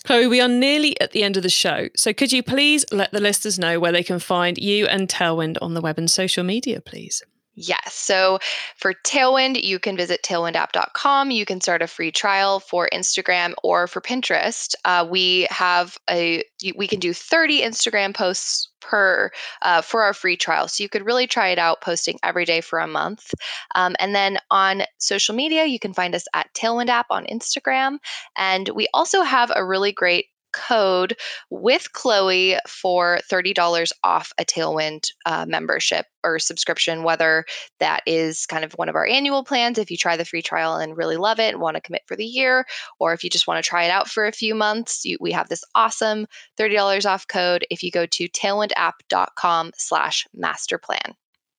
Chloe, 0.05 0.27
we 0.27 0.41
are 0.41 0.49
nearly 0.49 0.99
at 1.01 1.13
the 1.13 1.23
end 1.23 1.37
of 1.37 1.43
the 1.43 1.51
show. 1.51 1.89
So 1.97 2.13
could 2.13 2.33
you 2.33 2.43
please 2.43 2.85
let 2.91 3.13
the 3.13 3.21
listeners 3.21 3.59
know 3.59 3.79
where 3.79 3.93
they 3.93 4.03
can 4.03 4.19
find 4.19 4.57
you 4.57 4.87
and 4.87 5.09
Tailwind 5.09 5.59
on 5.61 5.75
the 5.75 5.81
web 5.81 5.99
and 5.99 6.11
social 6.11 6.45
media, 6.45 6.81
please? 6.81 7.23
Yes. 7.57 7.95
So 7.95 8.41
for 8.77 8.95
Tailwind, 9.07 9.63
you 9.63 9.79
can 9.79 9.97
visit 9.97 10.23
tailwindapp.com. 10.25 11.31
You 11.31 11.45
can 11.45 11.61
start 11.61 11.83
a 11.83 11.87
free 11.87 12.11
trial 12.11 12.59
for 12.59 12.89
Instagram 12.93 13.55
or 13.63 13.87
for 13.87 14.01
Pinterest. 14.01 14.75
Uh, 14.85 15.07
we 15.09 15.47
have 15.51 15.97
a 16.11 16.43
we 16.77 16.89
can 16.89 16.99
do 16.99 17.13
30 17.13 17.63
Instagram 17.63 18.15
posts 18.15 18.71
per 18.81 19.31
uh, 19.63 19.83
for 19.83 20.03
our 20.03 20.13
free 20.13 20.37
trial. 20.37 20.69
So 20.69 20.83
you 20.83 20.89
could 20.89 21.07
really 21.07 21.27
try 21.27 21.49
it 21.49 21.59
out, 21.59 21.81
posting 21.81 22.19
every 22.23 22.45
day 22.45 22.61
for 22.61 22.81
a 22.81 22.87
month. 22.87 23.33
Um, 23.75 23.95
and 23.99 24.15
then 24.15 24.39
on 24.51 24.83
social 24.99 25.35
media, 25.35 25.65
you 25.65 25.79
can 25.79 25.95
find 25.95 26.15
us 26.15 26.27
at 26.35 26.53
Tailwind 26.55 26.89
App 26.89 27.07
on 27.11 27.25
Instagram, 27.27 27.99
and 28.37 28.69
we 28.75 28.89
also 28.93 29.23
have 29.23 29.53
a 29.55 29.65
really 29.65 29.93
great 29.93 30.27
code 30.55 31.17
with 31.51 31.93
Chloe 31.93 32.57
for 32.67 33.19
$30 33.31 33.93
off 34.03 34.33
a 34.39 34.45
Tailwind 34.45 35.09
uh, 35.27 35.45
membership 35.47 36.07
or 36.23 36.39
subscription, 36.39 37.03
whether 37.03 37.45
that 37.81 38.03
is 38.07 38.47
kind 38.47 38.65
of 38.65 38.73
one 38.75 38.89
of 38.89 38.95
our 38.95 39.07
annual 39.07 39.45
plans 39.45 39.79
if 39.79 39.91
you 39.91 39.97
try 39.97 40.17
the 40.17 40.25
free 40.25 40.43
trial 40.43 40.77
and 40.77 40.97
really 40.97 41.17
love 41.17 41.39
it 41.39 41.53
and 41.53 41.61
want 41.61 41.77
to 41.77 41.81
commit 41.81 42.03
for 42.07 42.17
the 42.17 42.25
year, 42.25 42.65
or 42.99 43.13
if 43.13 43.23
you 43.25 43.31
just 43.31 43.47
want 43.47 43.63
to 43.63 43.69
try 43.69 43.85
it 43.85 43.91
out 43.91 44.09
for 44.09 44.27
a 44.27 44.33
few 44.33 44.55
months, 44.55 45.05
you, 45.05 45.19
we 45.21 45.33
have 45.33 45.49
this 45.49 45.65
awesome 45.75 46.27
$30 46.59 47.05
off 47.05 47.27
code 47.29 47.67
if 47.71 47.83
you 47.83 47.91
go 47.91 48.07
to 48.07 48.29
tailwindapp.com 48.29 49.73
slash 49.77 50.27
master 50.33 50.79
plan. 50.79 51.15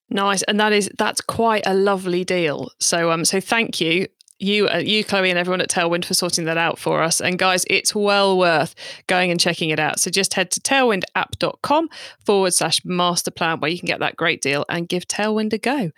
Nice, 0.10 0.44
and 0.44 0.60
that 0.60 0.72
is 0.72 0.90
that's 1.00 1.20
quite 1.20 1.64
a 1.66 1.74
lovely 1.74 2.24
deal. 2.24 2.70
So 2.80 3.12
um, 3.12 3.26
so 3.26 3.40
thank 3.40 3.82
you 3.82 4.08
you, 4.40 4.68
uh, 4.68 4.78
you, 4.78 5.04
Chloe, 5.04 5.30
and 5.30 5.40
everyone 5.40 5.62
at 5.62 5.70
Tailwind 5.70 6.06
for 6.06 6.14
sorting 6.14 6.46
that 6.46 6.58
out 6.58 6.78
for 6.78 7.02
us. 7.02 7.22
And 7.22 7.40
guys, 7.40 7.66
it's 7.70 7.96
well 7.96 8.38
worth 8.38 8.76
going 9.08 9.32
and 9.32 9.40
checking 9.40 9.70
it 9.70 9.80
out. 9.80 10.00
So 10.00 10.12
just 10.12 10.34
head 10.34 10.52
to 10.52 10.60
tailwindapp.com 10.60 11.90
forward 12.26 12.54
slash 12.54 12.84
master 12.84 13.32
plan 13.32 13.60
where 13.60 13.72
you 13.72 13.80
can 13.80 13.88
get 13.88 14.00
that 14.00 14.16
great 14.16 14.42
deal 14.42 14.66
and 14.70 14.90
give 14.90 15.08
Tailwind 15.08 15.54
a 15.54 15.58
go. 15.58 15.92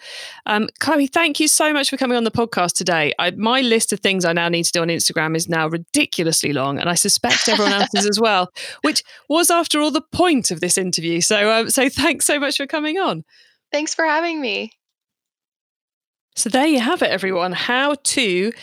Um, 0.45 0.69
Chloe, 0.79 1.07
thank 1.07 1.39
you 1.39 1.47
so 1.47 1.73
much 1.73 1.89
for 1.89 1.97
coming 1.97 2.17
on 2.17 2.23
the 2.23 2.31
podcast 2.31 2.73
today. 2.73 3.13
I, 3.17 3.31
my 3.31 3.61
list 3.61 3.91
of 3.93 3.99
things 3.99 4.25
I 4.25 4.33
now 4.33 4.49
need 4.49 4.63
to 4.63 4.71
do 4.71 4.81
on 4.81 4.89
Instagram 4.89 5.35
is 5.35 5.49
now 5.49 5.67
ridiculously 5.67 6.53
long, 6.53 6.79
and 6.79 6.89
I 6.89 6.95
suspect 6.95 7.49
everyone 7.49 7.73
else's 7.81 8.07
as 8.07 8.19
well, 8.19 8.51
which 8.81 9.03
was, 9.29 9.49
after 9.49 9.79
all, 9.79 9.91
the 9.91 10.01
point 10.01 10.51
of 10.51 10.61
this 10.61 10.77
interview. 10.77 11.21
So, 11.21 11.51
um, 11.51 11.69
so 11.69 11.89
thanks 11.89 12.25
so 12.25 12.39
much 12.39 12.57
for 12.57 12.67
coming 12.67 12.97
on. 12.99 13.23
Thanks 13.71 13.93
for 13.93 14.05
having 14.05 14.39
me. 14.39 14.76
So 16.37 16.49
there 16.49 16.67
you 16.67 16.79
have 16.79 17.01
it, 17.01 17.09
everyone. 17.09 17.51
How 17.51 17.95
to 17.95 18.53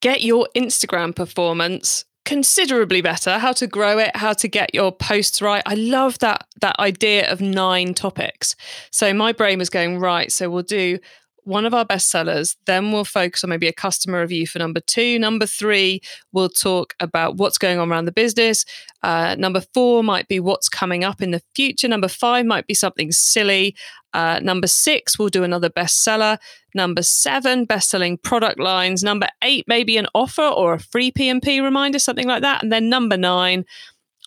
get 0.00 0.20
your 0.20 0.48
Instagram 0.54 1.16
performance 1.16 2.04
considerably 2.26 3.00
better, 3.00 3.38
how 3.38 3.52
to 3.54 3.66
grow 3.66 3.98
it, 3.98 4.14
how 4.14 4.34
to 4.34 4.48
get 4.48 4.74
your 4.74 4.92
posts 4.92 5.40
right. 5.40 5.62
I 5.64 5.74
love 5.74 6.18
that 6.18 6.46
that 6.60 6.78
idea 6.78 7.32
of 7.32 7.40
nine 7.40 7.94
topics. 7.94 8.54
So 8.90 9.14
my 9.14 9.32
brain 9.32 9.58
was 9.58 9.70
going 9.70 9.98
right. 9.98 10.30
So 10.30 10.50
we'll 10.50 10.62
do 10.62 10.98
one 11.44 11.64
of 11.64 11.74
our 11.74 11.84
best 11.84 12.10
sellers. 12.10 12.56
Then 12.66 12.92
we'll 12.92 13.04
focus 13.04 13.42
on 13.42 13.50
maybe 13.50 13.68
a 13.68 13.72
customer 13.72 14.20
review 14.20 14.46
for 14.46 14.58
number 14.58 14.80
two. 14.80 15.18
Number 15.18 15.46
three, 15.46 16.00
we'll 16.32 16.48
talk 16.48 16.94
about 17.00 17.36
what's 17.36 17.58
going 17.58 17.78
on 17.78 17.90
around 17.90 18.04
the 18.04 18.12
business. 18.12 18.64
Uh, 19.02 19.34
number 19.38 19.60
four 19.74 20.04
might 20.04 20.28
be 20.28 20.40
what's 20.40 20.68
coming 20.68 21.04
up 21.04 21.20
in 21.20 21.32
the 21.32 21.42
future. 21.54 21.88
Number 21.88 22.08
five 22.08 22.46
might 22.46 22.66
be 22.66 22.74
something 22.74 23.10
silly. 23.12 23.74
Uh, 24.14 24.40
number 24.42 24.66
six, 24.66 25.18
we'll 25.18 25.28
do 25.28 25.42
another 25.42 25.70
bestseller. 25.70 26.38
Number 26.74 27.02
seven, 27.02 27.64
best 27.64 27.90
selling 27.90 28.18
product 28.18 28.60
lines. 28.60 29.02
Number 29.02 29.28
eight, 29.42 29.64
maybe 29.66 29.96
an 29.96 30.06
offer 30.14 30.42
or 30.42 30.74
a 30.74 30.78
free 30.78 31.10
PMP 31.10 31.62
reminder, 31.62 31.98
something 31.98 32.28
like 32.28 32.42
that. 32.42 32.62
And 32.62 32.70
then 32.70 32.88
number 32.88 33.16
nine, 33.16 33.64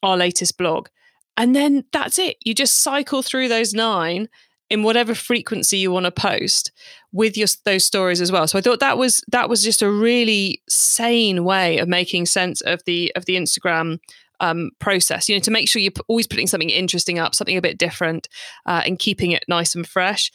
our 0.04 0.18
latest 0.18 0.58
blog. 0.58 0.90
And 1.38 1.56
then 1.56 1.84
that's 1.92 2.18
it. 2.18 2.38
You 2.44 2.54
just 2.54 2.82
cycle 2.82 3.22
through 3.22 3.48
those 3.48 3.74
nine 3.74 4.30
in 4.70 4.84
whatever 4.84 5.14
frequency 5.14 5.78
you 5.78 5.92
want 5.92 6.06
to 6.06 6.12
post 6.12 6.72
with 7.12 7.38
your 7.38 7.48
those 7.66 7.86
stories 7.86 8.22
as 8.22 8.32
well. 8.32 8.48
So 8.48 8.58
I 8.58 8.62
thought 8.62 8.80
that 8.80 8.98
was 8.98 9.24
that 9.32 9.50
was 9.50 9.64
just 9.64 9.82
a 9.82 9.90
really 9.90 10.62
sane 10.68 11.44
way 11.44 11.78
of 11.78 11.88
making 11.88 12.26
sense 12.26 12.62
of 12.62 12.84
the 12.86 13.12
of 13.16 13.26
the 13.26 13.36
Instagram 13.36 14.00
um, 14.40 14.72
process. 14.80 15.30
You 15.30 15.36
know, 15.36 15.42
to 15.42 15.52
make 15.52 15.70
sure 15.70 15.82
you're 15.82 15.94
always 16.08 16.28
putting 16.28 16.48
something 16.48 16.70
interesting 16.70 17.20
up, 17.20 17.36
something 17.36 17.58
a 17.58 17.62
bit 17.62 17.78
different, 17.78 18.28
uh, 18.66 18.82
and 18.86 19.00
keeping 19.00 19.32
it 19.32 19.46
nice 19.48 19.76
and 19.76 19.88
fresh. 19.88 20.32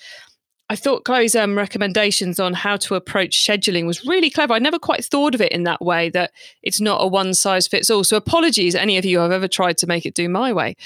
I 0.71 0.77
thought 0.77 1.05
Chloe's 1.05 1.35
um, 1.35 1.59
recommendations 1.59 2.39
on 2.39 2.55
how 2.55 2.77
to 2.77 2.95
approach 2.95 3.45
scheduling 3.45 3.89
was 3.89 4.07
really 4.07 4.31
clever. 4.31 4.55
I 4.55 4.61
never 4.61 4.79
quite 4.79 5.05
thought 5.05 5.35
of 5.35 5.41
it 5.41 5.51
in 5.51 5.65
that 5.65 5.83
way, 5.83 6.11
that 6.11 6.31
it's 6.63 6.81
not 6.81 7.03
a 7.03 7.09
one 7.09 7.35
size 7.35 7.67
fits 7.67 7.91
all. 7.91 8.05
So, 8.05 8.17
apologies, 8.17 8.77
any 8.77 8.97
of 8.97 9.05
you 9.05 9.19
have 9.19 9.33
ever 9.33 9.49
tried 9.49 9.79
to 9.79 9.89
make 9.89 10.07
it 10.07 10.15
do 10.15 10.29
my 10.29 10.53
way 10.53 10.77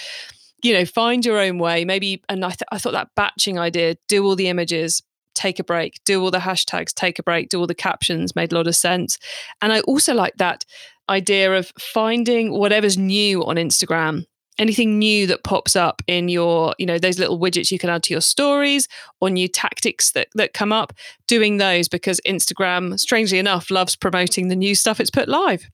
you 0.65 0.73
know, 0.73 0.85
find 0.85 1.25
your 1.25 1.39
own 1.39 1.59
way. 1.59 1.85
Maybe, 1.85 2.23
and 2.29 2.45
I, 2.45 2.49
th- 2.49 2.63
I 2.73 2.79
thought 2.79 2.95
that 2.95 3.11
batching 3.15 3.59
idea, 3.59 3.97
do 4.09 4.25
all 4.25 4.35
the 4.35 4.49
images, 4.49 5.03
take 5.35 5.59
a 5.59 5.65
break, 5.65 6.01
do 6.05 6.23
all 6.23 6.31
the 6.31 6.39
hashtags, 6.39 6.93
take 6.93 7.19
a 7.19 7.23
break, 7.23 7.51
do 7.51 7.61
all 7.61 7.67
the 7.67 7.75
captions 7.75 8.35
made 8.35 8.51
a 8.51 8.57
lot 8.57 8.67
of 8.67 8.75
sense. 8.75 9.19
And 9.61 9.73
I 9.73 9.81
also 9.81 10.15
like 10.15 10.35
that 10.39 10.65
idea 11.09 11.55
of 11.55 11.71
finding 11.79 12.51
whatever's 12.51 12.97
new 12.97 13.45
on 13.45 13.57
Instagram 13.57 14.25
anything 14.59 14.99
new 14.99 15.27
that 15.27 15.43
pops 15.43 15.75
up 15.75 16.01
in 16.07 16.29
your 16.29 16.75
you 16.79 16.87
know 16.87 16.99
those 16.99 17.19
little 17.19 17.39
widgets 17.39 17.71
you 17.71 17.79
can 17.79 17.91
add 17.91 18.03
to 18.03 18.15
your 18.15 18.21
stories 18.21 18.89
or 19.21 19.29
new 19.29 19.49
tactics 19.49 20.13
that, 20.13 20.29
that 20.35 20.53
come 20.53 20.73
up 20.73 20.93
doing 21.27 21.57
those 21.57 21.89
because 21.89 22.21
instagram 22.27 22.99
strangely 22.99 23.39
enough 23.39 23.71
loves 23.71 23.97
promoting 23.97 24.49
the 24.49 24.57
new 24.57 24.75
stuff 24.75 25.01
it's 25.01 25.11
put 25.11 25.29
live 25.29 25.69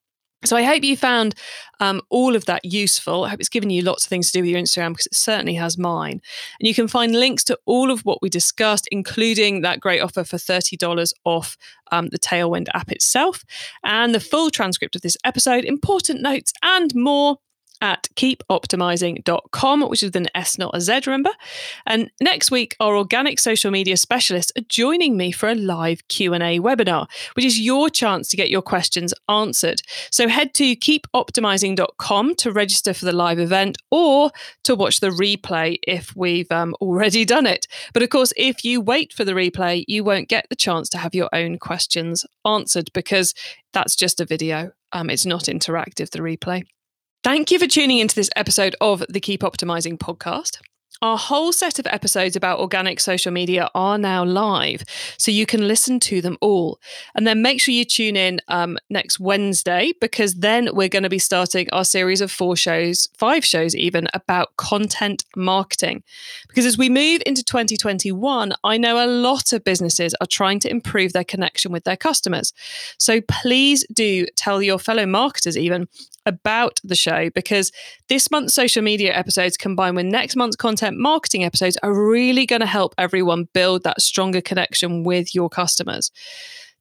so 0.44 0.56
I 0.56 0.62
hope 0.62 0.82
you 0.82 0.96
found 0.96 1.34
um, 1.80 2.00
all 2.08 2.34
of 2.34 2.46
that 2.46 2.64
useful. 2.64 3.24
I 3.24 3.28
hope 3.30 3.40
it's 3.40 3.48
given 3.48 3.68
you 3.70 3.82
lots 3.82 4.04
of 4.04 4.08
things 4.08 4.30
to 4.30 4.38
do 4.38 4.42
with 4.42 4.50
your 4.50 4.60
Instagram 4.60 4.92
because 4.92 5.06
it 5.06 5.14
certainly 5.14 5.54
has 5.54 5.76
mine. 5.76 6.20
And 6.58 6.66
you 6.66 6.74
can 6.74 6.88
find 6.88 7.12
links 7.12 7.44
to 7.44 7.58
all 7.66 7.90
of 7.90 8.00
what 8.06 8.22
we 8.22 8.30
discussed, 8.30 8.88
including 8.90 9.60
that 9.60 9.80
great 9.80 10.00
offer 10.00 10.24
for 10.24 10.36
$30 10.36 11.12
off 11.24 11.56
um, 11.92 12.08
the 12.08 12.18
Tailwind 12.18 12.68
app 12.74 12.90
itself 12.90 13.44
and 13.84 14.14
the 14.14 14.20
full 14.20 14.50
transcript 14.50 14.96
of 14.96 15.02
this 15.02 15.16
episode, 15.24 15.64
important 15.64 16.22
notes, 16.22 16.52
and 16.62 16.94
more 16.94 17.38
at 17.80 18.08
keepoptimizing.com, 18.14 19.88
which 19.88 20.02
is 20.02 20.14
an 20.14 20.26
S, 20.34 20.58
not 20.58 20.76
a 20.76 20.80
Z, 20.80 21.02
remember? 21.06 21.30
And 21.86 22.10
next 22.20 22.50
week, 22.50 22.76
our 22.80 22.96
organic 22.96 23.38
social 23.38 23.70
media 23.70 23.96
specialists 23.96 24.52
are 24.56 24.64
joining 24.68 25.16
me 25.16 25.32
for 25.32 25.48
a 25.48 25.54
live 25.54 26.06
Q&A 26.08 26.60
webinar, 26.60 27.08
which 27.34 27.44
is 27.44 27.60
your 27.60 27.88
chance 27.88 28.28
to 28.28 28.36
get 28.36 28.50
your 28.50 28.62
questions 28.62 29.14
answered. 29.28 29.82
So 30.10 30.28
head 30.28 30.54
to 30.54 30.76
keepoptimizing.com 30.76 32.34
to 32.36 32.52
register 32.52 32.94
for 32.94 33.04
the 33.04 33.12
live 33.12 33.38
event 33.38 33.78
or 33.90 34.30
to 34.64 34.74
watch 34.74 35.00
the 35.00 35.10
replay 35.10 35.78
if 35.86 36.14
we've 36.14 36.50
um, 36.52 36.74
already 36.80 37.24
done 37.24 37.46
it. 37.46 37.66
But 37.92 38.02
of 38.02 38.10
course, 38.10 38.32
if 38.36 38.64
you 38.64 38.80
wait 38.80 39.12
for 39.12 39.24
the 39.24 39.32
replay, 39.32 39.84
you 39.88 40.04
won't 40.04 40.28
get 40.28 40.46
the 40.48 40.56
chance 40.56 40.88
to 40.90 40.98
have 40.98 41.14
your 41.14 41.28
own 41.32 41.58
questions 41.58 42.26
answered 42.46 42.90
because 42.92 43.34
that's 43.72 43.96
just 43.96 44.20
a 44.20 44.24
video. 44.24 44.72
Um, 44.92 45.10
it's 45.10 45.26
not 45.26 45.44
interactive, 45.44 46.10
the 46.10 46.18
replay. 46.18 46.64
Thank 47.22 47.50
you 47.50 47.58
for 47.58 47.66
tuning 47.66 47.98
into 47.98 48.14
this 48.14 48.30
episode 48.34 48.74
of 48.80 49.04
the 49.10 49.20
Keep 49.20 49.42
Optimizing 49.42 49.98
podcast. 49.98 50.56
Our 51.02 51.18
whole 51.18 51.52
set 51.52 51.78
of 51.78 51.86
episodes 51.86 52.34
about 52.34 52.60
organic 52.60 52.98
social 52.98 53.30
media 53.30 53.68
are 53.74 53.98
now 53.98 54.24
live, 54.24 54.84
so 55.18 55.30
you 55.30 55.44
can 55.44 55.68
listen 55.68 56.00
to 56.00 56.22
them 56.22 56.38
all. 56.40 56.78
And 57.14 57.26
then 57.26 57.42
make 57.42 57.60
sure 57.60 57.74
you 57.74 57.84
tune 57.84 58.16
in 58.16 58.40
um, 58.48 58.78
next 58.88 59.20
Wednesday 59.20 59.92
because 60.00 60.36
then 60.36 60.70
we're 60.72 60.88
going 60.88 61.02
to 61.02 61.10
be 61.10 61.18
starting 61.18 61.68
our 61.72 61.84
series 61.84 62.22
of 62.22 62.30
four 62.30 62.56
shows, 62.56 63.08
five 63.18 63.44
shows 63.44 63.76
even, 63.76 64.08
about 64.14 64.56
content 64.56 65.24
marketing. 65.36 66.02
Because 66.48 66.64
as 66.64 66.78
we 66.78 66.88
move 66.88 67.22
into 67.26 67.44
2021, 67.44 68.52
I 68.64 68.78
know 68.78 69.02
a 69.02 69.08
lot 69.08 69.52
of 69.52 69.62
businesses 69.62 70.14
are 70.22 70.26
trying 70.26 70.60
to 70.60 70.70
improve 70.70 71.12
their 71.12 71.24
connection 71.24 71.70
with 71.70 71.84
their 71.84 71.98
customers. 71.98 72.54
So 72.98 73.20
please 73.22 73.86
do 73.92 74.26
tell 74.36 74.62
your 74.62 74.78
fellow 74.78 75.04
marketers 75.04 75.58
even 75.58 75.86
about 76.30 76.80
the 76.82 76.94
show 76.94 77.28
because 77.30 77.72
this 78.08 78.30
month's 78.30 78.54
social 78.54 78.82
media 78.82 79.12
episodes 79.14 79.56
combined 79.56 79.96
with 79.96 80.06
next 80.06 80.36
month's 80.36 80.56
content 80.56 80.96
marketing 80.96 81.44
episodes 81.44 81.76
are 81.82 81.92
really 81.92 82.46
going 82.46 82.60
to 82.60 82.66
help 82.66 82.94
everyone 82.96 83.48
build 83.52 83.82
that 83.82 84.00
stronger 84.00 84.40
connection 84.40 85.04
with 85.04 85.34
your 85.34 85.48
customers. 85.48 86.10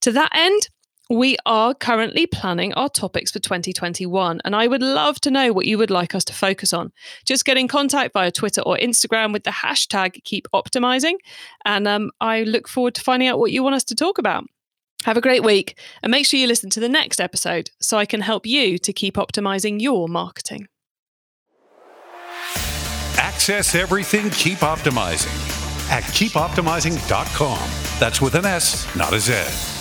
To 0.01 0.11
that 0.11 0.29
end, 0.33 0.69
we 1.11 1.37
are 1.47 1.73
currently 1.73 2.27
planning 2.27 2.71
our 2.75 2.87
topics 2.87 3.31
for 3.31 3.39
2021, 3.39 4.41
and 4.45 4.55
I 4.55 4.67
would 4.67 4.83
love 4.83 5.19
to 5.21 5.31
know 5.31 5.51
what 5.51 5.65
you 5.65 5.79
would 5.79 5.89
like 5.89 6.13
us 6.13 6.23
to 6.25 6.33
focus 6.33 6.71
on. 6.71 6.91
Just 7.25 7.45
get 7.45 7.57
in 7.57 7.67
contact 7.67 8.13
via 8.13 8.31
Twitter 8.31 8.61
or 8.61 8.77
Instagram 8.77 9.33
with 9.33 9.43
the 9.43 9.49
hashtag 9.49 10.23
Keep 10.23 10.47
Optimizing, 10.53 11.15
and 11.65 11.87
um, 11.87 12.11
I 12.21 12.43
look 12.43 12.67
forward 12.67 12.93
to 12.95 13.01
finding 13.01 13.27
out 13.27 13.39
what 13.39 13.51
you 13.51 13.63
want 13.63 13.75
us 13.75 13.83
to 13.85 13.95
talk 13.95 14.19
about. 14.19 14.45
Have 15.05 15.17
a 15.17 15.21
great 15.21 15.43
week 15.43 15.77
and 16.03 16.11
make 16.11 16.25
sure 16.25 16.39
you 16.39 16.47
listen 16.47 16.69
to 16.71 16.79
the 16.79 16.89
next 16.89 17.21
episode 17.21 17.71
so 17.79 17.97
I 17.97 18.05
can 18.05 18.21
help 18.21 18.45
you 18.45 18.77
to 18.79 18.93
keep 18.93 19.15
optimizing 19.15 19.81
your 19.81 20.07
marketing. 20.07 20.67
Access 23.17 23.75
everything 23.75 24.29
Keep 24.29 24.59
Optimizing 24.59 25.89
at 25.89 26.03
keepoptimizing.com. 26.03 27.69
That's 27.99 28.21
with 28.21 28.35
an 28.35 28.45
S, 28.45 28.95
not 28.95 29.13
a 29.13 29.19
Z. 29.19 29.78